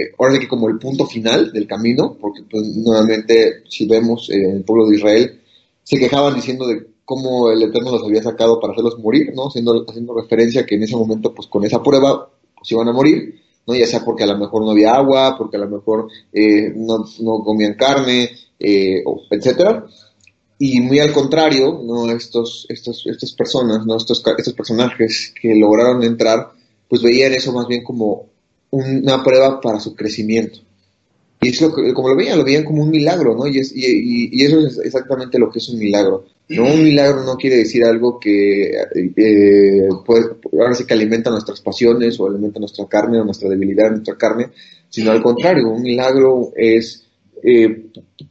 eh, 0.00 0.14
ahora 0.18 0.32
sí 0.32 0.38
que 0.40 0.48
como 0.48 0.70
el 0.70 0.78
punto 0.78 1.04
final 1.04 1.52
del 1.52 1.66
camino, 1.66 2.16
porque 2.18 2.44
pues 2.50 2.66
nuevamente 2.66 3.62
si 3.68 3.86
vemos 3.86 4.30
eh, 4.30 4.52
el 4.56 4.64
pueblo 4.64 4.86
de 4.86 4.96
Israel, 4.96 5.38
se 5.82 5.98
quejaban 5.98 6.34
diciendo 6.34 6.66
de 6.66 6.86
cómo 7.04 7.50
el 7.50 7.62
Eterno 7.62 7.90
los 7.90 8.02
había 8.04 8.22
sacado 8.22 8.58
para 8.58 8.72
hacerlos 8.72 8.98
morir, 9.00 9.34
¿no? 9.34 9.48
Haciendo, 9.48 9.84
haciendo 9.86 10.18
referencia 10.18 10.64
que 10.64 10.76
en 10.76 10.84
ese 10.84 10.96
momento, 10.96 11.34
pues 11.34 11.46
con 11.48 11.62
esa 11.66 11.82
prueba, 11.82 12.30
pues 12.56 12.72
iban 12.72 12.88
a 12.88 12.94
morir, 12.94 13.38
¿no? 13.66 13.74
Ya 13.74 13.86
sea 13.86 14.02
porque 14.02 14.24
a 14.24 14.28
lo 14.28 14.38
mejor 14.38 14.64
no 14.64 14.70
había 14.70 14.94
agua, 14.94 15.36
porque 15.36 15.58
a 15.58 15.60
lo 15.60 15.68
mejor 15.68 16.08
eh, 16.32 16.72
no, 16.74 17.04
no, 17.20 17.44
comían 17.44 17.74
carne, 17.74 18.30
eh, 18.58 19.04
etcétera. 19.30 19.84
Y 20.58 20.80
muy 20.80 21.00
al 21.00 21.12
contrario, 21.12 21.82
¿no? 21.84 22.10
Estos, 22.10 22.64
estos, 22.70 23.06
estas 23.06 23.32
personas, 23.32 23.84
¿no? 23.84 23.94
Estos, 23.94 24.24
estos 24.38 24.54
personajes 24.54 25.34
que 25.38 25.54
lograron 25.54 26.02
entrar, 26.02 26.56
pues 26.88 27.02
veían 27.02 27.32
eso 27.32 27.52
más 27.52 27.66
bien 27.66 27.84
como 27.84 28.26
una 28.70 29.22
prueba 29.22 29.60
para 29.60 29.80
su 29.80 29.94
crecimiento. 29.94 30.60
Y 31.40 31.48
es 31.50 31.60
lo 31.60 31.72
que, 31.72 31.94
como 31.94 32.08
lo 32.08 32.16
veían, 32.16 32.38
lo 32.38 32.44
veían 32.44 32.64
como 32.64 32.82
un 32.82 32.90
milagro, 32.90 33.36
¿no? 33.36 33.46
Y, 33.46 33.60
es, 33.60 33.72
y, 33.74 34.42
eso 34.42 34.58
es 34.66 34.78
exactamente 34.78 35.38
lo 35.38 35.50
que 35.50 35.60
es 35.60 35.68
un 35.68 35.78
milagro. 35.78 36.24
No, 36.48 36.64
un 36.64 36.82
milagro 36.82 37.22
no 37.24 37.36
quiere 37.36 37.56
decir 37.58 37.84
algo 37.84 38.18
que 38.18 38.72
eh, 38.72 39.88
puede, 40.04 40.24
ahora 40.52 40.74
sí 40.74 40.84
que 40.84 40.94
alimenta 40.94 41.30
nuestras 41.30 41.60
pasiones 41.60 42.18
o 42.18 42.26
alimenta 42.26 42.58
nuestra 42.58 42.86
carne 42.86 43.20
o 43.20 43.24
nuestra 43.24 43.50
debilidad 43.50 43.90
nuestra 43.90 44.16
carne, 44.16 44.48
sino 44.88 45.10
al 45.10 45.22
contrario, 45.22 45.68
un 45.68 45.82
milagro 45.82 46.52
es, 46.56 47.04
eh, 47.42 47.84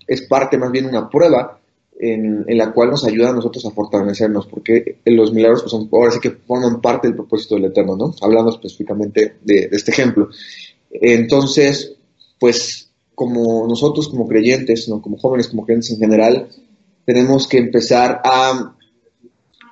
es 0.08 0.22
parte 0.24 0.58
más 0.58 0.72
bien 0.72 0.88
una 0.88 1.08
prueba 1.10 1.60
en, 2.00 2.46
la 2.58 2.72
cual 2.72 2.92
nos 2.92 3.06
ayuda 3.06 3.30
a 3.30 3.34
nosotros 3.34 3.66
a 3.66 3.72
fortalecernos, 3.72 4.48
porque 4.48 5.00
los 5.06 5.34
milagros 5.34 5.62
pues, 5.64 5.72
son, 5.72 5.90
ahora 5.92 6.12
sí 6.12 6.20
que 6.20 6.32
forman 6.32 6.82
parte 6.82 7.08
del 7.08 7.16
propósito 7.16 7.56
del 7.56 7.66
Eterno, 7.66 7.96
¿no? 7.96 8.14
Hablando 8.22 8.52
específicamente 8.52 9.38
de, 9.44 9.70
este 9.72 9.92
ejemplo. 9.92 10.30
Entonces, 10.92 11.96
pues 12.40 12.92
como 13.16 13.68
nosotros 13.68 14.10
como 14.10 14.28
creyentes, 14.28 14.88
¿no? 14.88 15.02
como 15.02 15.18
jóvenes, 15.18 15.48
como 15.48 15.66
creyentes 15.66 15.90
en 15.92 15.98
general, 15.98 16.50
tenemos 17.04 17.48
que 17.48 17.58
empezar 17.58 18.22
a, 18.24 18.76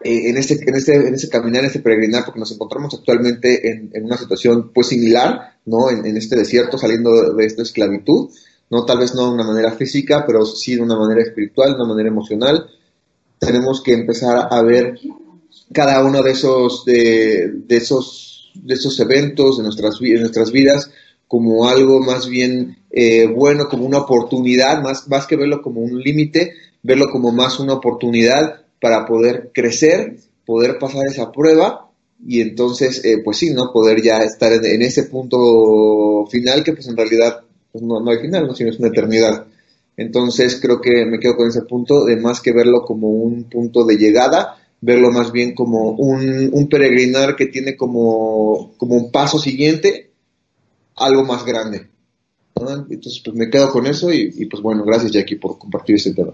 eh, 0.04 0.30
en, 0.30 0.38
este, 0.38 0.58
en, 0.68 0.76
este, 0.76 0.96
en 0.96 1.14
este 1.14 1.30
caminar, 1.30 1.62
en 1.62 1.68
este 1.68 1.80
peregrinar, 1.80 2.26
porque 2.26 2.40
nos 2.40 2.52
encontramos 2.52 2.94
actualmente 2.96 3.70
en, 3.70 4.04
una 4.04 4.18
situación 4.18 4.72
pues 4.74 4.88
similar, 4.88 5.60
¿no? 5.66 5.92
En, 5.92 6.18
este 6.18 6.36
desierto, 6.36 6.78
saliendo 6.78 7.34
de 7.34 7.46
esta 7.46 7.62
esclavitud, 7.62 8.32
¿no? 8.70 8.86
Tal 8.86 9.00
vez 9.00 9.14
no 9.16 9.28
de 9.28 9.34
una 9.34 9.44
manera 9.44 9.72
física, 9.72 10.24
pero 10.26 10.46
sí 10.46 10.76
de 10.76 10.82
una 10.82 10.98
manera 10.98 11.22
espiritual, 11.22 11.72
de 11.72 11.76
una 11.76 11.90
manera 11.90 12.10
emocional. 12.10 12.68
Tenemos 13.40 13.82
que 13.82 13.94
empezar 13.94 14.48
a 14.50 14.62
ver 14.62 15.00
cada 15.74 16.04
uno 16.04 16.22
de 16.22 16.32
esos, 16.32 16.86
de, 16.86 17.52
de 17.66 17.78
esos, 17.78 18.52
de 18.56 18.74
esos 18.74 19.00
eventos 19.00 19.58
de 19.58 19.64
nuestras, 19.64 20.00
de 20.00 20.20
nuestras 20.20 20.52
vidas 20.52 20.92
como 21.28 21.68
algo 21.68 22.02
más 22.02 22.28
bien 22.30 22.78
eh, 22.92 23.28
bueno, 23.28 23.68
como 23.68 23.86
una 23.86 24.00
oportunidad, 24.00 24.82
más, 24.82 25.08
más 25.08 25.26
que 25.28 25.36
verlo 25.36 25.62
como 25.62 25.82
un 25.82 26.00
límite, 26.00 26.54
verlo 26.82 27.08
como 27.12 27.32
más 27.32 27.60
una 27.60 27.74
oportunidad 27.74 28.62
para 28.80 29.06
poder 29.06 29.52
crecer, 29.54 30.18
poder 30.46 30.78
pasar 30.80 31.06
esa 31.08 31.32
prueba 31.32 31.92
y 32.26 32.42
entonces, 32.42 33.04
eh, 33.04 33.18
pues 33.24 33.38
sí, 33.38 33.54
¿no? 33.54 33.74
Poder 33.74 34.02
ya 34.02 34.24
estar 34.24 34.54
en, 34.54 34.82
ese 34.82 35.04
punto 35.04 36.26
final 36.30 36.64
que 36.64 36.74
pues 36.74 36.88
en 36.88 36.96
realidad 36.96 37.42
pues 37.76 37.84
no, 37.84 38.00
no 38.00 38.10
hay 38.10 38.20
final, 38.20 38.48
¿no? 38.48 38.56
Sino 38.56 38.70
es 38.70 38.80
una 38.80 38.88
eternidad. 38.88 39.48
Entonces 39.98 40.62
creo 40.62 40.80
que 40.80 41.06
me 41.06 41.20
quedo 41.20 41.36
con 41.36 41.50
ese 41.50 41.64
punto 41.64 42.06
de 42.06 42.16
más 42.16 42.40
que 42.40 42.54
verlo 42.54 42.84
como 42.86 43.10
un 43.10 43.50
punto 43.50 43.84
de 43.84 43.98
llegada, 43.98 44.56
verlo 44.80 45.12
más 45.12 45.34
bien 45.34 45.54
como 45.54 45.90
un, 45.92 46.52
un 46.54 46.70
peregrinar 46.70 47.36
que 47.36 47.48
tiene 47.48 47.76
como, 47.76 48.76
como 48.78 48.96
un 48.96 49.12
paso 49.12 49.40
siguiente, 49.40 50.12
algo 50.96 51.26
más 51.26 51.44
grande. 51.44 51.90
Entonces 52.56 53.22
pues 53.26 53.36
me 53.36 53.50
quedo 53.50 53.70
con 53.70 53.86
eso 53.88 54.10
y, 54.10 54.46
pues 54.46 54.64
bueno, 54.64 54.86
gracias 54.86 55.12
Jackie 55.12 55.36
por 55.36 55.58
compartir 55.58 55.98
este 55.98 56.14
tema. 56.14 56.32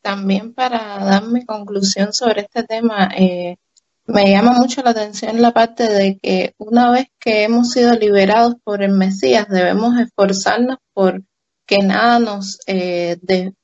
también 0.00 0.54
para 0.54 1.04
dar 1.04 1.28
mi 1.28 1.44
conclusión 1.44 2.12
sobre 2.14 2.40
este 2.40 2.64
tema, 2.64 3.10
eh, 3.16 3.58
me 4.12 4.30
llama 4.30 4.52
mucho 4.52 4.82
la 4.82 4.90
atención 4.90 5.40
la 5.40 5.52
parte 5.52 5.88
de 5.88 6.18
que 6.18 6.54
una 6.58 6.90
vez 6.90 7.06
que 7.18 7.44
hemos 7.44 7.70
sido 7.70 7.94
liberados 7.94 8.54
por 8.64 8.82
el 8.82 8.92
Mesías, 8.92 9.48
debemos 9.48 9.98
esforzarnos 9.98 10.78
por 10.92 11.22
que 11.66 11.78
nada 11.78 12.18
nos, 12.18 12.58
eh, 12.66 13.16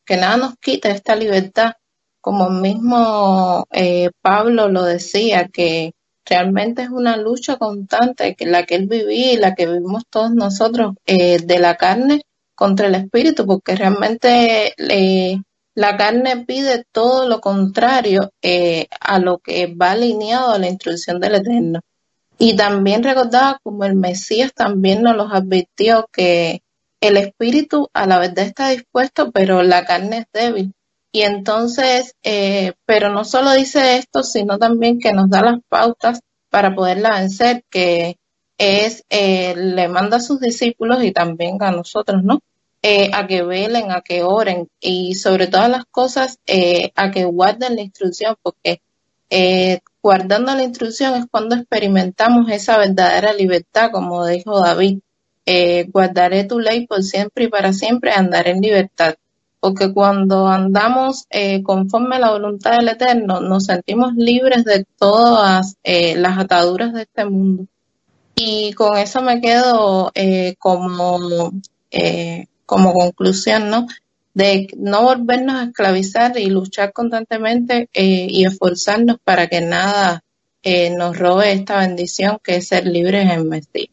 que 0.05 0.17
nada 0.17 0.37
nos 0.37 0.55
quite 0.57 0.91
esta 0.91 1.17
libertad, 1.17 1.73
como 2.21 2.51
mismo 2.51 3.67
eh, 3.73 4.11
Pablo 4.23 4.69
lo 4.69 4.85
decía, 4.85 5.49
que 5.49 5.93
realmente 6.25 6.83
es 6.83 6.91
una 6.91 7.17
lucha 7.17 7.57
constante, 7.57 8.35
que 8.37 8.47
la 8.47 8.65
que 8.65 8.77
él 8.77 8.87
vivía 8.89 9.33
y 9.33 9.37
la 9.37 9.55
que 9.55 9.67
vivimos 9.67 10.05
todos 10.11 10.33
nosotros 10.33 10.95
eh, 11.07 11.39
de 11.39 11.59
la 11.59 11.77
carne 11.77 12.23
contra 12.55 12.87
el 12.89 12.95
espíritu, 12.95 13.47
porque 13.47 13.77
realmente 13.77 14.75
eh, 14.79 15.41
la 15.77 15.97
carne 15.99 16.45
pide 16.47 16.85
todo 16.91 17.29
lo 17.29 17.41
contrario 17.41 18.33
eh, 18.41 18.89
a 18.99 19.19
lo 19.19 19.39
que 19.39 19.67
va 19.67 19.91
alineado 19.93 20.53
a 20.53 20.59
la 20.59 20.69
instrucción 20.69 21.21
del 21.21 21.37
Eterno. 21.37 21.81
Y 22.39 22.57
también 22.57 23.03
recordaba 23.03 23.61
como 23.63 23.85
el 23.85 23.95
Mesías 23.95 24.55
también 24.55 25.03
nos 25.03 25.17
los 25.17 25.33
advirtió 25.33 26.09
que 26.11 26.63
el 27.03 27.19
espíritu 27.19 27.89
a 27.93 28.07
la 28.07 28.19
verdad 28.19 28.47
está 28.47 28.71
dispuesto, 28.71 29.31
pero 29.33 29.63
la 29.63 29.85
carne 29.85 30.19
es 30.19 30.27
débil. 30.33 30.73
Y 31.13 31.23
entonces, 31.23 32.15
eh, 32.23 32.73
pero 32.87 33.11
no 33.11 33.25
solo 33.25 33.53
dice 33.53 33.99
esto, 33.99 34.23
sino 34.23 34.59
también 34.59 34.99
que 34.99 35.13
nos 35.13 35.29
da 35.29 35.43
las 35.43 35.61
pautas 35.69 36.21
para 36.49 36.75
poderla 36.75 37.21
vencer, 37.21 37.65
que 37.71 38.17
es, 38.57 39.05
eh, 39.11 39.55
le 39.55 39.89
manda 39.89 40.17
a 40.17 40.21
sus 40.21 40.41
discípulos 40.41 41.05
y 41.05 41.13
también 41.13 41.59
a 41.61 41.71
nosotros, 41.71 42.23
¿no? 42.25 42.41
Eh, 42.89 43.11
a 43.13 43.27
que 43.27 43.43
velen, 43.43 43.91
a 43.91 44.01
que 44.01 44.23
oren 44.23 44.69
y 44.79 45.17
sobre 45.17 45.49
todas 45.49 45.69
las 45.69 45.87
cosas 45.87 46.39
eh, 46.47 46.93
a 46.95 47.11
que 47.11 47.25
guarden 47.25 47.75
la 47.75 47.83
instrucción, 47.83 48.37
porque 48.41 48.81
eh, 49.29 49.81
guardando 50.01 50.55
la 50.55 50.63
instrucción 50.63 51.15
es 51.17 51.27
cuando 51.29 51.57
experimentamos 51.57 52.49
esa 52.49 52.79
verdadera 52.79 53.33
libertad, 53.33 53.91
como 53.91 54.25
dijo 54.25 54.61
David. 54.61 55.01
guardaré 55.93 56.45
tu 56.45 56.61
ley 56.61 56.87
por 56.87 57.03
siempre 57.03 57.47
y 57.47 57.49
para 57.49 57.73
siempre, 57.73 58.13
andar 58.13 58.47
en 58.47 58.61
libertad 58.61 59.17
porque 59.59 59.93
cuando 59.93 60.47
andamos 60.47 61.27
conforme 61.65 62.17
a 62.17 62.21
la 62.21 62.31
voluntad 62.31 62.77
del 62.77 62.91
Eterno, 62.91 63.41
nos 63.41 63.65
sentimos 63.65 64.15
libres 64.15 64.65
de 64.65 64.85
todas 64.97 65.77
las 65.83 66.39
ataduras 66.39 66.93
de 66.93 67.03
este 67.03 67.25
mundo. 67.25 67.67
Y 68.37 68.73
con 68.75 68.97
eso 68.97 69.23
me 69.23 69.41
quedo 69.41 70.13
eh, 71.99 72.47
como, 72.67 72.93
conclusión, 72.93 73.71
¿no? 73.71 73.87
De 74.35 74.69
no 74.77 75.03
volvernos 75.03 75.57
a 75.57 75.65
esclavizar 75.65 76.39
y 76.39 76.51
luchar 76.51 76.93
constantemente 76.93 77.89
y 77.95 78.45
esforzarnos 78.45 79.17
para 79.25 79.47
que 79.47 79.63
nada 79.63 80.23
nos 80.97 81.19
robe 81.19 81.53
esta 81.53 81.79
bendición 81.79 82.39
que 82.43 82.57
es 82.57 82.69
ser 82.69 82.87
libres 82.87 83.31
en 83.31 83.49
Mesías. 83.49 83.89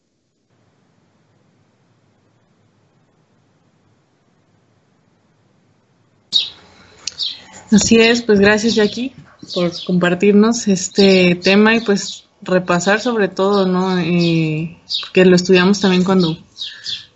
Así 7.70 7.96
es, 7.96 8.22
pues 8.22 8.38
gracias 8.38 8.74
Jackie 8.74 9.12
por 9.52 9.72
compartirnos 9.84 10.68
este 10.68 11.34
tema 11.34 11.74
y 11.74 11.80
pues 11.80 12.24
repasar 12.42 13.00
sobre 13.00 13.28
todo, 13.28 13.66
¿no? 13.66 13.98
Eh, 13.98 14.78
que 15.12 15.24
lo 15.24 15.34
estudiamos 15.34 15.80
también 15.80 16.04
cuando, 16.04 16.38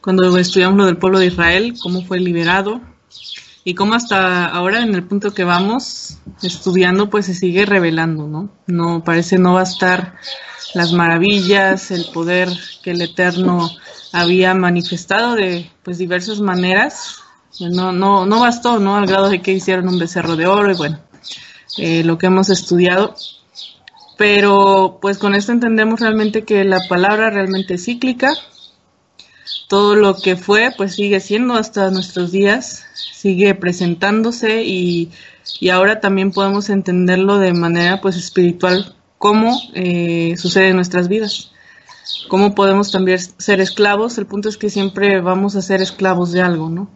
cuando 0.03 0.37
estudiamos 0.39 0.79
lo 0.79 0.87
del 0.87 0.97
pueblo 0.97 1.19
de 1.19 1.27
Israel, 1.27 1.75
cómo 1.83 2.03
fue 2.03 2.21
liberado 2.21 2.81
y 3.65 3.75
cómo 3.75 3.95
hasta 3.95 4.47
ahora 4.47 4.83
en 4.83 4.95
el 4.95 5.05
punto 5.05 5.35
que 5.35 5.45
vamos 5.45 6.19
estudiando 6.43 7.11
pues 7.11 7.27
se 7.27 7.35
sigue 7.35 7.67
revelando, 7.67 8.27
¿no? 8.27 8.51
No 8.67 9.05
parece 9.05 9.39
no 9.39 9.55
bastar 9.55 10.17
las 10.75 10.93
maravillas, 10.93 11.91
el 11.91 12.07
poder 12.13 12.49
que 12.83 12.93
el 12.93 13.03
Eterno 13.03 13.71
había 14.13 14.55
manifestado 14.55 15.35
de 15.35 15.71
pues 15.83 15.99
diversas 15.99 16.41
maneras 16.41 17.19
no, 17.61 17.93
no, 17.93 18.27
no 18.27 18.41
bastó, 18.41 18.79
¿no? 18.79 18.97
Al 18.97 19.07
grado 19.07 19.29
de 19.29 19.43
que 19.43 19.53
hicieron 19.53 19.89
un 19.89 19.99
becerro 19.99 20.37
de 20.37 20.47
oro 20.47 20.71
y 20.71 20.77
bueno, 20.77 20.99
eh, 21.79 22.05
lo 22.05 22.19
que 22.19 22.27
hemos 22.27 22.51
estudiado. 22.51 23.15
Pero 24.17 24.99
pues 25.01 25.19
con 25.19 25.35
esto 25.35 25.53
entendemos 25.53 26.01
realmente 26.01 26.45
que 26.45 26.65
la 26.65 26.81
palabra 26.89 27.31
realmente 27.31 27.75
es 27.75 27.85
cíclica. 27.85 28.31
Todo 29.69 29.95
lo 29.95 30.17
que 30.17 30.37
fue 30.37 30.73
pues 30.77 30.95
sigue 30.95 31.21
siendo 31.21 31.55
hasta 31.55 31.91
nuestros 31.91 32.33
días, 32.33 32.85
sigue 32.95 33.55
presentándose 33.55 34.65
y, 34.65 35.11
y 35.61 35.69
ahora 35.69 36.01
también 36.01 36.33
podemos 36.33 36.71
entenderlo 36.71 37.39
de 37.39 37.53
manera 37.53 38.01
pues 38.01 38.17
espiritual, 38.17 38.97
cómo 39.19 39.61
eh, 39.75 40.35
sucede 40.37 40.69
en 40.69 40.77
nuestras 40.77 41.09
vidas 41.09 41.53
cómo 42.29 42.55
podemos 42.55 42.91
también 42.91 43.19
ser 43.19 43.61
esclavos. 43.61 44.17
El 44.19 44.27
punto 44.27 44.49
es 44.49 44.57
que 44.57 44.71
siempre 44.71 45.21
vamos 45.21 45.57
a 45.57 45.63
ser 45.63 45.83
esclavos 45.83 46.33
de 46.33 46.41
algo, 46.41 46.71
¿no? 46.71 46.91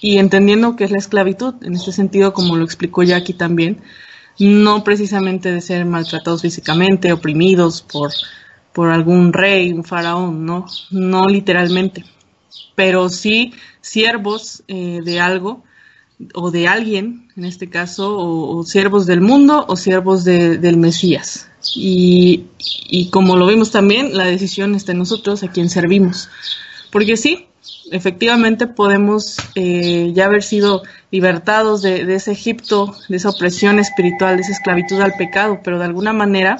y 0.00 0.18
entendiendo 0.18 0.76
que 0.76 0.84
es 0.84 0.90
la 0.90 0.98
esclavitud, 0.98 1.54
en 1.62 1.74
este 1.74 1.92
sentido, 1.92 2.32
como 2.32 2.56
lo 2.56 2.64
explicó 2.64 3.02
Jackie 3.02 3.34
también, 3.34 3.82
no 4.38 4.82
precisamente 4.82 5.52
de 5.52 5.60
ser 5.60 5.84
maltratados 5.84 6.42
físicamente, 6.42 7.12
oprimidos 7.12 7.82
por, 7.82 8.10
por 8.72 8.90
algún 8.90 9.32
rey, 9.32 9.72
un 9.72 9.84
faraón, 9.84 10.44
no, 10.44 10.66
no 10.90 11.28
literalmente, 11.28 12.04
pero 12.74 13.08
sí 13.08 13.52
siervos 13.80 14.62
eh, 14.68 15.00
de 15.04 15.20
algo 15.20 15.62
o 16.34 16.50
de 16.50 16.68
alguien, 16.68 17.28
en 17.36 17.44
este 17.44 17.68
caso, 17.68 18.16
o, 18.16 18.62
siervos 18.64 19.06
del 19.06 19.20
mundo 19.20 19.64
o 19.68 19.76
siervos 19.76 20.24
del 20.24 20.76
Mesías. 20.76 21.48
Y, 21.74 22.44
y 22.88 23.10
como 23.10 23.36
lo 23.36 23.46
vimos 23.46 23.70
también, 23.70 24.16
la 24.16 24.24
decisión 24.24 24.74
está 24.74 24.92
en 24.92 24.98
nosotros, 24.98 25.42
a 25.42 25.50
quien 25.50 25.68
servimos. 25.68 26.28
Porque 26.90 27.16
sí, 27.16 27.48
efectivamente 27.90 28.66
podemos 28.66 29.36
eh, 29.54 30.12
ya 30.14 30.26
haber 30.26 30.42
sido 30.42 30.82
libertados 31.10 31.82
de, 31.82 32.12
ese 32.14 32.32
Egipto, 32.32 32.94
de 33.08 33.16
esa 33.16 33.30
opresión 33.30 33.78
espiritual, 33.78 34.36
de 34.36 34.42
esa 34.42 34.52
esclavitud 34.52 35.00
al 35.00 35.14
pecado, 35.14 35.60
pero 35.62 35.78
de 35.78 35.84
alguna 35.84 36.12
manera 36.12 36.58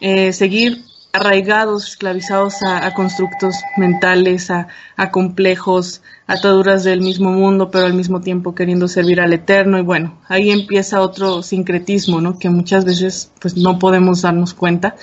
eh, 0.00 0.32
seguir 0.32 0.84
arraigados, 1.16 1.88
esclavizados 1.88 2.62
a, 2.62 2.92
constructos 2.94 3.56
mentales, 3.76 4.50
a, 4.50 4.68
complejos, 5.10 6.02
ataduras 6.26 6.84
del 6.84 7.00
mismo 7.00 7.30
mundo, 7.32 7.70
pero 7.70 7.86
al 7.86 7.94
mismo 7.94 8.20
tiempo 8.20 8.54
queriendo 8.54 8.86
servir 8.86 9.20
al 9.20 9.32
Eterno. 9.32 9.78
Y 9.78 9.82
bueno, 9.82 10.18
ahí 10.28 10.50
empieza 10.50 11.00
otro 11.00 11.42
sincretismo, 11.42 12.20
¿no? 12.20 12.38
Que 12.38 12.50
muchas 12.50 12.84
veces 12.84 13.32
pues 13.40 13.56
no 13.56 13.78
podemos 13.78 14.22
darnos 14.22 14.54
cuenta 14.54 14.96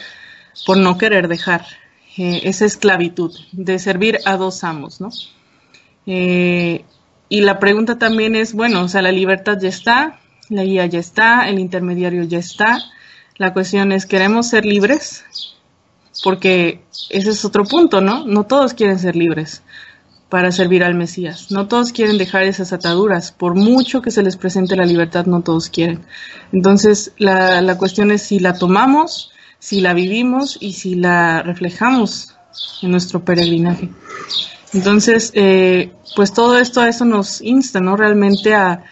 por 0.65 0.77
no 0.77 0.97
querer 0.97 1.27
dejar 1.27 1.65
eh, 2.17 2.41
esa 2.43 2.65
esclavitud 2.65 3.35
de 3.51 3.79
servir 3.79 4.19
a 4.25 4.37
dos 4.37 4.63
amos, 4.63 5.01
¿no? 5.01 5.09
Eh, 6.05 6.85
y 7.29 7.41
la 7.41 7.59
pregunta 7.59 7.97
también 7.97 8.35
es, 8.35 8.53
bueno, 8.53 8.83
o 8.83 8.87
sea, 8.87 9.01
la 9.01 9.11
libertad 9.11 9.57
ya 9.59 9.69
está, 9.69 10.19
la 10.49 10.63
guía 10.63 10.85
ya 10.85 10.99
está, 10.99 11.49
el 11.49 11.57
intermediario 11.57 12.23
ya 12.23 12.37
está. 12.37 12.77
La 13.37 13.53
cuestión 13.53 13.91
es, 13.91 14.05
¿queremos 14.05 14.49
ser 14.49 14.65
libres? 14.65 15.23
Porque 16.23 16.83
ese 17.09 17.29
es 17.31 17.45
otro 17.45 17.63
punto, 17.65 18.01
¿no? 18.01 18.25
No 18.25 18.45
todos 18.45 18.73
quieren 18.73 18.99
ser 18.99 19.15
libres 19.15 19.63
para 20.29 20.51
servir 20.51 20.83
al 20.83 20.95
Mesías. 20.95 21.51
No 21.51 21.67
todos 21.67 21.91
quieren 21.91 22.17
dejar 22.17 22.43
esas 22.43 22.73
ataduras. 22.73 23.31
Por 23.31 23.55
mucho 23.55 24.01
que 24.01 24.11
se 24.11 24.23
les 24.23 24.37
presente 24.37 24.75
la 24.75 24.85
libertad, 24.85 25.25
no 25.25 25.41
todos 25.41 25.69
quieren. 25.69 26.05
Entonces, 26.51 27.13
la, 27.17 27.61
la 27.61 27.77
cuestión 27.77 28.11
es 28.11 28.23
si 28.23 28.39
la 28.39 28.53
tomamos 28.53 29.33
si 29.63 29.79
la 29.79 29.93
vivimos 29.93 30.57
y 30.59 30.73
si 30.73 30.95
la 30.95 31.41
reflejamos 31.41 32.35
en 32.81 32.91
nuestro 32.91 33.23
peregrinaje. 33.23 33.89
Entonces, 34.73 35.31
eh, 35.35 35.93
pues 36.17 36.33
todo 36.33 36.57
esto 36.57 36.81
a 36.81 36.89
eso 36.89 37.05
nos 37.05 37.39
insta, 37.41 37.79
¿no? 37.79 37.95
Realmente 37.95 38.53
a, 38.53 38.83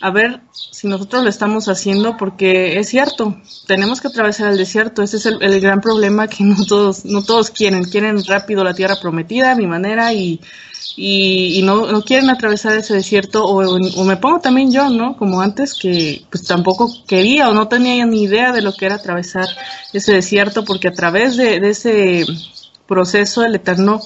a 0.00 0.10
ver 0.10 0.40
si 0.52 0.88
nosotros 0.88 1.22
lo 1.22 1.30
estamos 1.30 1.68
haciendo, 1.68 2.16
porque 2.16 2.78
es 2.78 2.88
cierto, 2.88 3.40
tenemos 3.66 4.00
que 4.00 4.08
atravesar 4.08 4.50
el 4.50 4.58
desierto, 4.58 5.02
ese 5.02 5.16
es 5.16 5.26
el, 5.26 5.60
gran 5.60 5.80
problema 5.80 6.28
que 6.28 6.44
no 6.44 6.64
todos, 6.66 7.04
no 7.04 7.22
todos 7.22 7.50
quieren, 7.50 7.84
quieren 7.84 8.22
rápido 8.24 8.64
la 8.64 8.74
tierra 8.74 8.96
prometida 9.00 9.52
a 9.52 9.56
mi 9.56 9.66
manera 9.66 10.12
y, 10.12 10.40
y, 10.96 11.62
no, 11.62 11.90
no, 11.90 12.02
quieren 12.02 12.30
atravesar 12.30 12.76
ese 12.76 12.94
desierto 12.94 13.44
o, 13.44 14.04
me 14.04 14.16
pongo 14.16 14.40
también 14.40 14.70
yo, 14.70 14.90
¿no? 14.90 15.16
Como 15.16 15.40
antes 15.40 15.74
que 15.74 16.24
pues 16.30 16.44
tampoco 16.44 16.90
quería 17.06 17.48
o 17.48 17.54
no 17.54 17.68
tenía 17.68 18.04
ni 18.06 18.22
idea 18.22 18.52
de 18.52 18.62
lo 18.62 18.74
que 18.74 18.86
era 18.86 18.96
atravesar 18.96 19.46
ese 19.92 20.12
desierto 20.12 20.64
porque 20.64 20.88
a 20.88 20.92
través 20.92 21.36
de, 21.36 21.56
ese 21.56 22.26
proceso 22.86 23.42
el 23.44 23.54
Eterno 23.54 24.00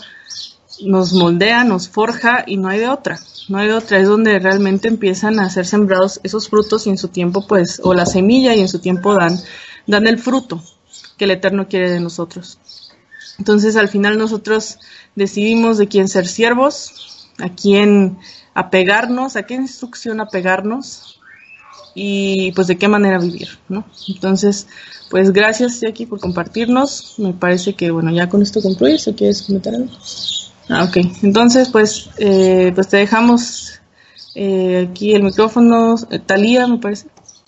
nos 0.85 1.12
moldea, 1.12 1.64
nos 1.64 1.89
forja 1.89 2.45
y 2.47 2.57
no 2.57 2.68
hay 2.68 2.81
de 2.81 2.89
otra, 2.89 3.18
no 3.49 3.59
hay 3.59 3.68
de 3.68 3.74
otra, 3.74 3.99
es 3.99 4.09
donde 4.09 4.39
realmente 4.39 4.89
empiezan 4.89 5.41
a 5.41 5.51
ser 5.51 5.66
sembrados 5.66 6.20
esos 6.22 6.49
frutos 6.49 6.87
y 6.87 6.91
en 6.91 6.99
su 6.99 7.09
tiempo 7.09 7.47
pues, 7.47 7.81
o 7.83 7.95
la 7.95 8.07
semilla 8.07 8.55
y 8.55 8.61
en 8.61 8.68
su 8.68 8.79
tiempo 8.79 9.14
dan, 9.14 9.39
dan 9.87 10.07
el 10.07 10.18
fruto 10.18 10.62
que 11.16 11.24
el 11.24 11.33
Eterno 11.33 11.68
quiere 11.68 11.91
de 11.91 12.01
nosotros. 12.01 12.59
Entonces 13.39 13.76
al 13.76 13.89
final 13.89 14.18
nosotros 14.18 14.79
decidimos 15.14 15.79
de 15.79 15.89
quién 15.89 16.09
ser 16.09 16.26
siervos, 16.26 17.29
a 17.39 17.51
quién 17.51 18.18
apegarnos, 18.55 19.37
a 19.37 19.45
qué 19.45 19.55
instrucción 19.55 20.20
apegarnos. 20.20 21.14
y 21.95 22.53
pues 22.53 22.68
de 22.68 22.79
qué 22.79 22.87
manera 22.87 23.18
vivir, 23.18 23.59
¿no? 23.68 23.85
Entonces, 24.07 24.68
pues 25.11 25.33
gracias 25.33 25.81
Jackie 25.81 26.07
por 26.07 26.20
compartirnos. 26.20 27.14
Me 27.18 27.33
parece 27.33 27.74
que 27.74 27.91
bueno, 27.91 28.12
ya 28.12 28.29
con 28.29 28.41
esto 28.43 28.62
concluyes 28.62 29.09
o 29.09 29.16
quieres 29.16 29.43
comentar 29.43 29.74
algo. 29.74 29.91
Ah, 30.69 30.85
ok. 30.85 30.97
Entonces, 31.23 31.71
pues, 31.71 32.11
eh, 32.19 32.73
pues 32.75 32.89
te 32.89 32.99
dejamos 32.99 33.81
eh, 34.35 34.89
aquí 34.91 35.14
el 35.14 35.23
micrófono. 35.23 35.97
Talía, 36.27 36.66
me 36.66 36.79
parece. 36.79 37.09